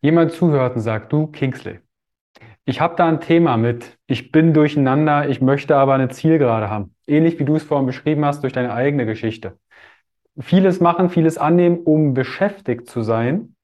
jemand 0.00 0.32
zuhört 0.32 0.76
und 0.76 0.82
sagt, 0.82 1.12
du 1.12 1.26
Kingsley, 1.28 1.80
ich 2.64 2.80
habe 2.80 2.96
da 2.96 3.08
ein 3.08 3.20
Thema 3.20 3.56
mit, 3.56 3.98
ich 4.06 4.32
bin 4.32 4.54
durcheinander, 4.54 5.28
ich 5.28 5.40
möchte 5.40 5.76
aber 5.76 5.94
eine 5.94 6.08
Zielgerade 6.08 6.70
haben. 6.70 6.94
Ähnlich 7.06 7.38
wie 7.38 7.44
du 7.44 7.56
es 7.56 7.62
vorhin 7.62 7.86
beschrieben 7.86 8.24
hast 8.24 8.42
durch 8.42 8.52
deine 8.52 8.72
eigene 8.72 9.06
Geschichte. 9.06 9.58
Vieles 10.38 10.80
machen, 10.80 11.10
vieles 11.10 11.38
annehmen, 11.38 11.80
um 11.80 12.14
beschäftigt 12.14 12.88
zu 12.88 13.02
sein. 13.02 13.56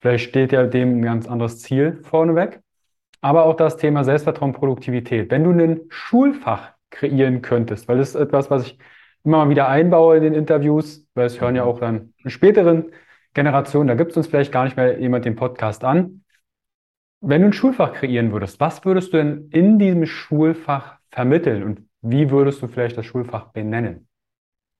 Vielleicht 0.00 0.28
steht 0.28 0.52
ja 0.52 0.66
dem 0.66 0.98
ein 0.98 1.02
ganz 1.02 1.26
anderes 1.26 1.60
Ziel 1.60 2.00
vorneweg. 2.02 2.60
Aber 3.20 3.44
auch 3.46 3.56
das 3.56 3.76
Thema 3.76 4.04
Selbstvertrauen, 4.04 4.52
Produktivität. 4.52 5.30
Wenn 5.30 5.44
du 5.44 5.50
ein 5.50 5.80
Schulfach 5.88 6.74
kreieren 6.90 7.42
könntest, 7.42 7.88
weil 7.88 7.98
das 7.98 8.10
ist 8.10 8.14
etwas, 8.16 8.50
was 8.50 8.66
ich 8.66 8.78
immer 9.24 9.38
mal 9.38 9.50
wieder 9.50 9.68
einbaue 9.68 10.16
in 10.16 10.22
den 10.22 10.34
Interviews, 10.34 11.06
weil 11.14 11.26
es 11.26 11.40
hören 11.40 11.56
ja 11.56 11.64
auch 11.64 11.80
dann 11.80 12.14
in 12.24 12.30
späteren 12.30 12.92
Generationen, 13.34 13.88
da 13.88 13.94
gibt 13.94 14.12
es 14.12 14.16
uns 14.16 14.26
vielleicht 14.26 14.52
gar 14.52 14.64
nicht 14.64 14.76
mehr 14.76 14.98
jemand 14.98 15.24
den 15.24 15.36
Podcast 15.36 15.84
an. 15.84 16.24
Wenn 17.20 17.42
du 17.42 17.48
ein 17.48 17.52
Schulfach 17.52 17.92
kreieren 17.92 18.32
würdest, 18.32 18.60
was 18.60 18.84
würdest 18.84 19.12
du 19.12 19.18
denn 19.18 19.48
in 19.50 19.78
diesem 19.78 20.06
Schulfach 20.06 20.98
vermitteln 21.10 21.62
und 21.62 21.88
wie 22.00 22.30
würdest 22.30 22.62
du 22.62 22.68
vielleicht 22.68 22.96
das 22.96 23.06
Schulfach 23.06 23.52
benennen? 23.52 24.08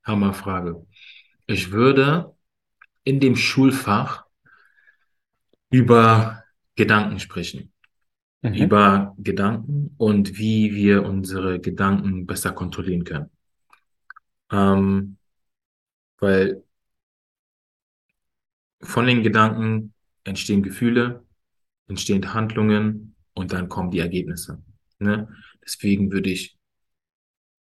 Hammerfrage. 0.04 0.86
Ich 1.46 1.72
würde 1.72 2.34
in 3.04 3.20
dem 3.20 3.36
Schulfach 3.36 4.26
über 5.70 6.44
Gedanken 6.76 7.18
sprechen. 7.18 7.72
Mhm. 8.42 8.54
Über 8.54 9.14
Gedanken 9.18 9.94
und 9.96 10.38
wie 10.38 10.74
wir 10.74 11.04
unsere 11.04 11.60
Gedanken 11.60 12.26
besser 12.26 12.52
kontrollieren 12.52 13.04
können. 13.04 13.30
Ähm, 14.50 15.16
weil 16.18 16.62
von 18.80 19.06
den 19.06 19.22
Gedanken 19.22 19.92
entstehen 20.24 20.62
Gefühle, 20.62 21.24
entstehen 21.88 22.32
Handlungen 22.32 23.16
und 23.34 23.52
dann 23.52 23.68
kommen 23.68 23.90
die 23.90 23.98
Ergebnisse. 23.98 24.62
Ne? 24.98 25.28
Deswegen 25.64 26.12
würde 26.12 26.30
ich, 26.30 26.56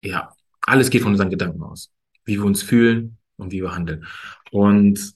ja, 0.03 0.33
alles 0.61 0.89
geht 0.89 1.01
von 1.01 1.11
unseren 1.11 1.29
Gedanken 1.29 1.61
aus. 1.61 1.91
Wie 2.25 2.37
wir 2.37 2.45
uns 2.45 2.63
fühlen 2.63 3.17
und 3.35 3.51
wie 3.51 3.61
wir 3.61 3.75
handeln. 3.75 4.05
Und 4.51 5.13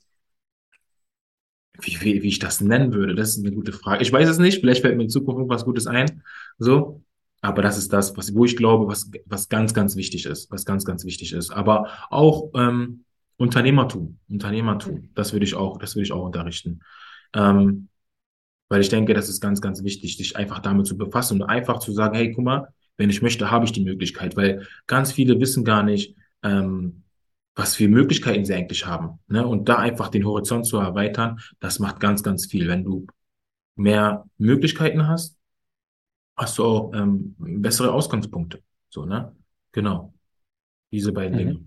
wie, 1.81 2.01
wie, 2.01 2.23
wie 2.23 2.27
ich 2.27 2.39
das 2.39 2.61
nennen 2.61 2.93
würde, 2.93 3.15
das 3.15 3.29
ist 3.29 3.45
eine 3.45 3.55
gute 3.55 3.71
Frage. 3.71 4.03
Ich 4.03 4.11
weiß 4.11 4.27
es 4.29 4.39
nicht, 4.39 4.59
vielleicht 4.59 4.81
fällt 4.81 4.97
mir 4.97 5.03
in 5.03 5.09
Zukunft 5.09 5.37
irgendwas 5.37 5.65
Gutes 5.65 5.87
ein. 5.87 6.23
So. 6.57 7.03
Aber 7.41 7.61
das 7.61 7.77
ist 7.77 7.93
das, 7.93 8.17
was, 8.17 8.33
wo 8.33 8.45
ich 8.45 8.57
glaube, 8.57 8.87
was, 8.87 9.11
was 9.25 9.47
ganz, 9.47 9.73
ganz 9.73 9.95
wichtig 9.95 10.25
ist, 10.25 10.49
was 10.51 10.65
ganz, 10.65 10.85
ganz 10.85 11.05
wichtig 11.05 11.33
ist. 11.33 11.51
Aber 11.51 11.87
auch 12.09 12.49
ähm, 12.55 13.03
Unternehmertum, 13.37 14.17
Unternehmertum, 14.27 15.09
das 15.13 15.33
würde 15.33 15.45
ich 15.45 15.55
auch, 15.55 15.77
das 15.77 15.95
würde 15.95 16.05
ich 16.05 16.11
auch 16.11 16.25
unterrichten. 16.25 16.81
Ähm, 17.33 17.89
weil 18.69 18.81
ich 18.81 18.89
denke, 18.89 19.13
das 19.13 19.29
ist 19.29 19.39
ganz, 19.39 19.61
ganz 19.61 19.83
wichtig, 19.83 20.17
sich 20.17 20.35
einfach 20.35 20.59
damit 20.59 20.87
zu 20.87 20.97
befassen 20.97 21.41
und 21.41 21.47
einfach 21.47 21.79
zu 21.79 21.91
sagen, 21.91 22.15
hey, 22.15 22.33
guck 22.33 22.43
mal, 22.43 22.67
wenn 22.97 23.09
ich 23.09 23.21
möchte, 23.21 23.51
habe 23.51 23.65
ich 23.65 23.71
die 23.71 23.83
Möglichkeit, 23.83 24.35
weil 24.35 24.67
ganz 24.87 25.11
viele 25.11 25.39
wissen 25.39 25.63
gar 25.63 25.83
nicht, 25.83 26.15
ähm, 26.43 27.03
was 27.57 27.75
für 27.75 27.87
Möglichkeiten 27.87 28.45
sie 28.45 28.53
eigentlich 28.53 28.85
haben. 28.85 29.19
Ne? 29.27 29.45
Und 29.45 29.67
da 29.67 29.77
einfach 29.77 30.09
den 30.09 30.25
Horizont 30.25 30.67
zu 30.67 30.77
erweitern, 30.77 31.39
das 31.59 31.79
macht 31.79 31.99
ganz, 31.99 32.21
ganz 32.21 32.45
viel. 32.45 32.67
Wenn 32.67 32.83
du 32.83 33.07
mehr 33.75 34.25
Möglichkeiten 34.37 35.07
hast, 35.07 35.39
hast 36.37 36.59
du 36.59 36.63
auch 36.63 36.93
ähm, 36.93 37.35
bessere 37.39 37.91
Ausgangspunkte. 37.91 38.61
So, 38.89 39.05
ne? 39.05 39.35
Genau. 39.71 40.13
Diese 40.91 41.11
beiden 41.11 41.33
mhm. 41.33 41.37
Dinge. 41.37 41.59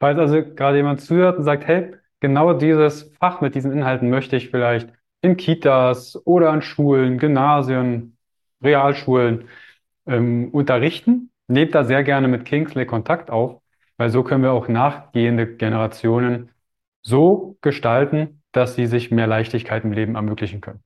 Falls 0.00 0.18
also 0.18 0.42
gerade 0.42 0.78
jemand 0.78 1.02
zuhört 1.02 1.36
und 1.36 1.44
sagt, 1.44 1.66
hey, 1.66 1.94
genau 2.20 2.54
dieses 2.54 3.12
Fach 3.20 3.42
mit 3.42 3.54
diesen 3.54 3.70
Inhalten 3.70 4.08
möchte 4.08 4.36
ich 4.36 4.48
vielleicht 4.48 4.88
in 5.20 5.36
Kitas 5.36 6.18
oder 6.24 6.52
an 6.52 6.62
Schulen, 6.62 7.18
Gymnasien, 7.18 8.16
Realschulen 8.62 9.44
ähm, 10.06 10.48
unterrichten, 10.52 11.30
nehmt 11.48 11.74
da 11.74 11.84
sehr 11.84 12.02
gerne 12.02 12.28
mit 12.28 12.46
Kingsley 12.46 12.86
Kontakt 12.86 13.30
auf, 13.30 13.60
weil 13.98 14.08
so 14.08 14.22
können 14.22 14.42
wir 14.42 14.52
auch 14.52 14.68
nachgehende 14.68 15.46
Generationen 15.46 16.50
so 17.02 17.58
gestalten, 17.60 18.42
dass 18.52 18.74
sie 18.74 18.86
sich 18.86 19.10
mehr 19.10 19.26
Leichtigkeit 19.26 19.84
im 19.84 19.92
Leben 19.92 20.14
ermöglichen 20.14 20.60
können. 20.62 20.80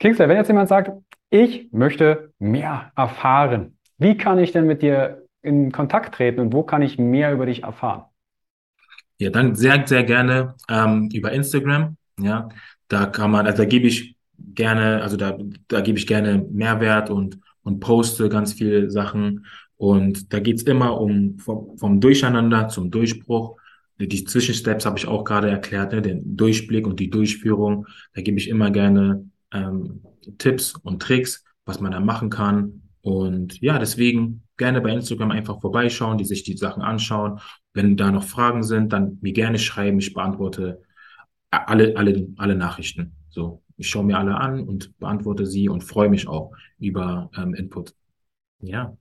Kingsley, 0.00 0.28
wenn 0.28 0.36
jetzt 0.36 0.48
jemand 0.48 0.68
sagt, 0.68 0.90
ich 1.30 1.68
möchte 1.72 2.32
mehr 2.38 2.90
erfahren, 2.96 3.78
wie 3.98 4.16
kann 4.16 4.38
ich 4.38 4.50
denn 4.52 4.66
mit 4.66 4.82
dir 4.82 5.22
in 5.42 5.70
Kontakt 5.70 6.14
treten 6.14 6.40
und 6.40 6.52
wo 6.52 6.62
kann 6.62 6.82
ich 6.82 6.98
mehr 6.98 7.32
über 7.32 7.46
dich 7.46 7.62
erfahren? 7.62 8.04
Ja, 9.18 9.30
dann 9.30 9.54
sehr, 9.54 9.86
sehr 9.86 10.02
gerne 10.02 10.56
ähm, 10.68 11.08
über 11.12 11.30
Instagram. 11.32 11.96
Ja, 12.18 12.48
da 12.88 13.06
kann 13.06 13.30
man, 13.30 13.46
also 13.46 13.58
da 13.62 13.68
gebe 13.68 13.86
ich 13.86 14.16
gerne, 14.36 15.02
also 15.02 15.16
da, 15.16 15.38
da 15.68 15.80
gebe 15.80 15.98
ich 15.98 16.06
gerne 16.06 16.44
Mehrwert 16.50 17.10
und, 17.10 17.38
und 17.62 17.80
poste 17.80 18.28
ganz 18.28 18.52
viele 18.52 18.90
Sachen. 18.90 19.46
Und 19.82 20.32
da 20.32 20.38
geht's 20.38 20.62
immer 20.62 21.00
um 21.00 21.40
vom, 21.40 21.76
vom 21.76 22.00
Durcheinander 22.00 22.68
zum 22.68 22.92
Durchbruch. 22.92 23.56
Die 23.98 24.24
Zwischensteps 24.24 24.86
habe 24.86 24.96
ich 24.96 25.08
auch 25.08 25.24
gerade 25.24 25.50
erklärt, 25.50 25.92
ne? 25.92 26.00
den 26.00 26.36
Durchblick 26.36 26.86
und 26.86 27.00
die 27.00 27.10
Durchführung. 27.10 27.88
Da 28.14 28.22
gebe 28.22 28.38
ich 28.38 28.48
immer 28.48 28.70
gerne 28.70 29.28
ähm, 29.52 30.04
Tipps 30.38 30.76
und 30.76 31.02
Tricks, 31.02 31.44
was 31.64 31.80
man 31.80 31.90
da 31.90 31.98
machen 31.98 32.30
kann. 32.30 32.82
Und 33.00 33.60
ja, 33.60 33.80
deswegen 33.80 34.44
gerne 34.56 34.80
bei 34.80 34.92
Instagram 34.92 35.32
einfach 35.32 35.60
vorbeischauen, 35.60 36.16
die 36.16 36.26
sich 36.26 36.44
die 36.44 36.56
Sachen 36.56 36.84
anschauen. 36.84 37.40
Wenn 37.74 37.96
da 37.96 38.12
noch 38.12 38.22
Fragen 38.22 38.62
sind, 38.62 38.92
dann 38.92 39.18
mir 39.20 39.32
gerne 39.32 39.58
schreiben. 39.58 39.98
Ich 39.98 40.14
beantworte 40.14 40.80
alle, 41.50 41.96
alle, 41.96 42.28
alle 42.36 42.54
Nachrichten. 42.54 43.16
So, 43.30 43.64
ich 43.76 43.88
schaue 43.88 44.04
mir 44.04 44.16
alle 44.16 44.36
an 44.36 44.60
und 44.60 44.96
beantworte 45.00 45.44
sie 45.44 45.68
und 45.68 45.82
freue 45.82 46.08
mich 46.08 46.28
auch 46.28 46.52
über 46.78 47.32
ähm, 47.36 47.54
Input. 47.54 47.96
Ja. 48.60 48.96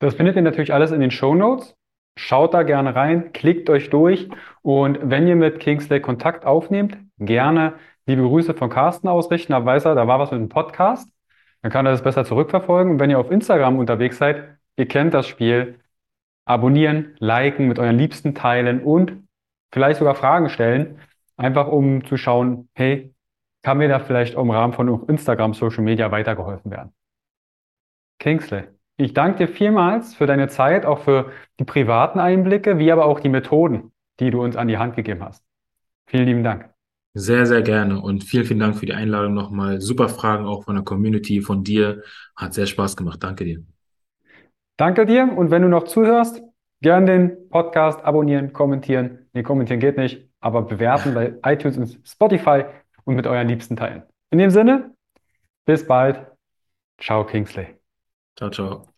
Das 0.00 0.14
findet 0.14 0.34
ihr 0.36 0.42
natürlich 0.42 0.72
alles 0.72 0.90
in 0.90 1.00
den 1.00 1.10
Show 1.10 1.34
Notes. 1.34 1.76
Schaut 2.16 2.54
da 2.54 2.64
gerne 2.64 2.94
rein, 2.96 3.32
klickt 3.32 3.70
euch 3.70 3.88
durch 3.88 4.28
und 4.62 4.98
wenn 5.02 5.28
ihr 5.28 5.36
mit 5.36 5.60
Kingsley 5.60 6.00
Kontakt 6.00 6.44
aufnehmt, 6.44 6.98
gerne 7.18 7.74
liebe 8.06 8.22
Grüße 8.22 8.54
von 8.54 8.68
Carsten 8.70 9.08
ausrichten. 9.08 9.52
Da 9.52 9.64
weiß 9.64 9.84
er, 9.84 9.94
da 9.94 10.06
war 10.06 10.18
was 10.18 10.30
mit 10.32 10.40
dem 10.40 10.48
Podcast. 10.48 11.08
Dann 11.62 11.70
kann 11.70 11.86
er 11.86 11.92
das 11.92 12.02
besser 12.02 12.24
zurückverfolgen. 12.24 12.94
Und 12.94 13.00
wenn 13.00 13.10
ihr 13.10 13.18
auf 13.18 13.30
Instagram 13.30 13.78
unterwegs 13.78 14.18
seid, 14.18 14.56
ihr 14.76 14.88
kennt 14.88 15.14
das 15.14 15.28
Spiel. 15.28 15.78
Abonnieren, 16.46 17.14
liken, 17.18 17.68
mit 17.68 17.78
euren 17.78 17.96
Liebsten 17.96 18.34
teilen 18.34 18.82
und 18.82 19.28
vielleicht 19.72 19.98
sogar 19.98 20.14
Fragen 20.14 20.48
stellen. 20.48 20.98
Einfach 21.36 21.68
um 21.68 22.04
zu 22.04 22.16
schauen, 22.16 22.68
hey, 22.74 23.14
kann 23.62 23.78
mir 23.78 23.88
da 23.88 24.00
vielleicht 24.00 24.34
im 24.34 24.50
Rahmen 24.50 24.72
von 24.72 25.06
Instagram 25.08 25.54
Social 25.54 25.84
Media 25.84 26.10
weitergeholfen 26.10 26.70
werden? 26.70 26.92
Kingsley, 28.18 28.64
ich 29.00 29.14
danke 29.14 29.46
dir 29.46 29.48
vielmals 29.48 30.14
für 30.14 30.26
deine 30.26 30.48
Zeit, 30.48 30.86
auch 30.86 31.00
für 31.00 31.30
die 31.58 31.64
privaten 31.64 32.18
Einblicke, 32.18 32.78
wie 32.78 32.92
aber 32.92 33.06
auch 33.06 33.20
die 33.20 33.28
Methoden, 33.28 33.92
die 34.18 34.30
du 34.30 34.42
uns 34.42 34.56
an 34.56 34.68
die 34.68 34.78
Hand 34.78 34.96
gegeben 34.96 35.22
hast. 35.22 35.44
Vielen 36.06 36.26
lieben 36.26 36.44
Dank. 36.44 36.70
Sehr, 37.14 37.46
sehr 37.46 37.62
gerne 37.62 38.00
und 38.00 38.22
vielen, 38.24 38.44
vielen 38.44 38.60
Dank 38.60 38.76
für 38.76 38.86
die 38.86 38.94
Einladung 38.94 39.34
nochmal. 39.34 39.80
Super 39.80 40.08
Fragen 40.08 40.46
auch 40.46 40.64
von 40.64 40.76
der 40.76 40.84
Community, 40.84 41.40
von 41.40 41.64
dir. 41.64 42.02
Hat 42.36 42.54
sehr 42.54 42.66
Spaß 42.66 42.96
gemacht. 42.96 43.22
Danke 43.22 43.44
dir. 43.44 43.62
Danke 44.76 45.06
dir 45.06 45.30
und 45.36 45.50
wenn 45.50 45.62
du 45.62 45.68
noch 45.68 45.84
zuhörst, 45.84 46.42
gern 46.80 47.06
den 47.06 47.48
Podcast 47.50 48.04
abonnieren, 48.04 48.52
kommentieren. 48.52 49.26
Nee, 49.32 49.42
kommentieren 49.42 49.80
geht 49.80 49.96
nicht 49.96 50.30
aber 50.40 50.62
bewerten 50.62 51.14
bei 51.14 51.34
iTunes 51.44 51.76
und 51.76 52.00
Spotify 52.06 52.64
und 53.04 53.14
mit 53.14 53.26
euren 53.26 53.48
Liebsten 53.48 53.76
teilen. 53.76 54.02
In 54.30 54.38
dem 54.38 54.50
Sinne, 54.50 54.94
bis 55.66 55.86
bald. 55.86 56.26
Ciao, 56.98 57.24
Kingsley. 57.24 57.78
Ciao, 58.36 58.50
ciao. 58.50 58.89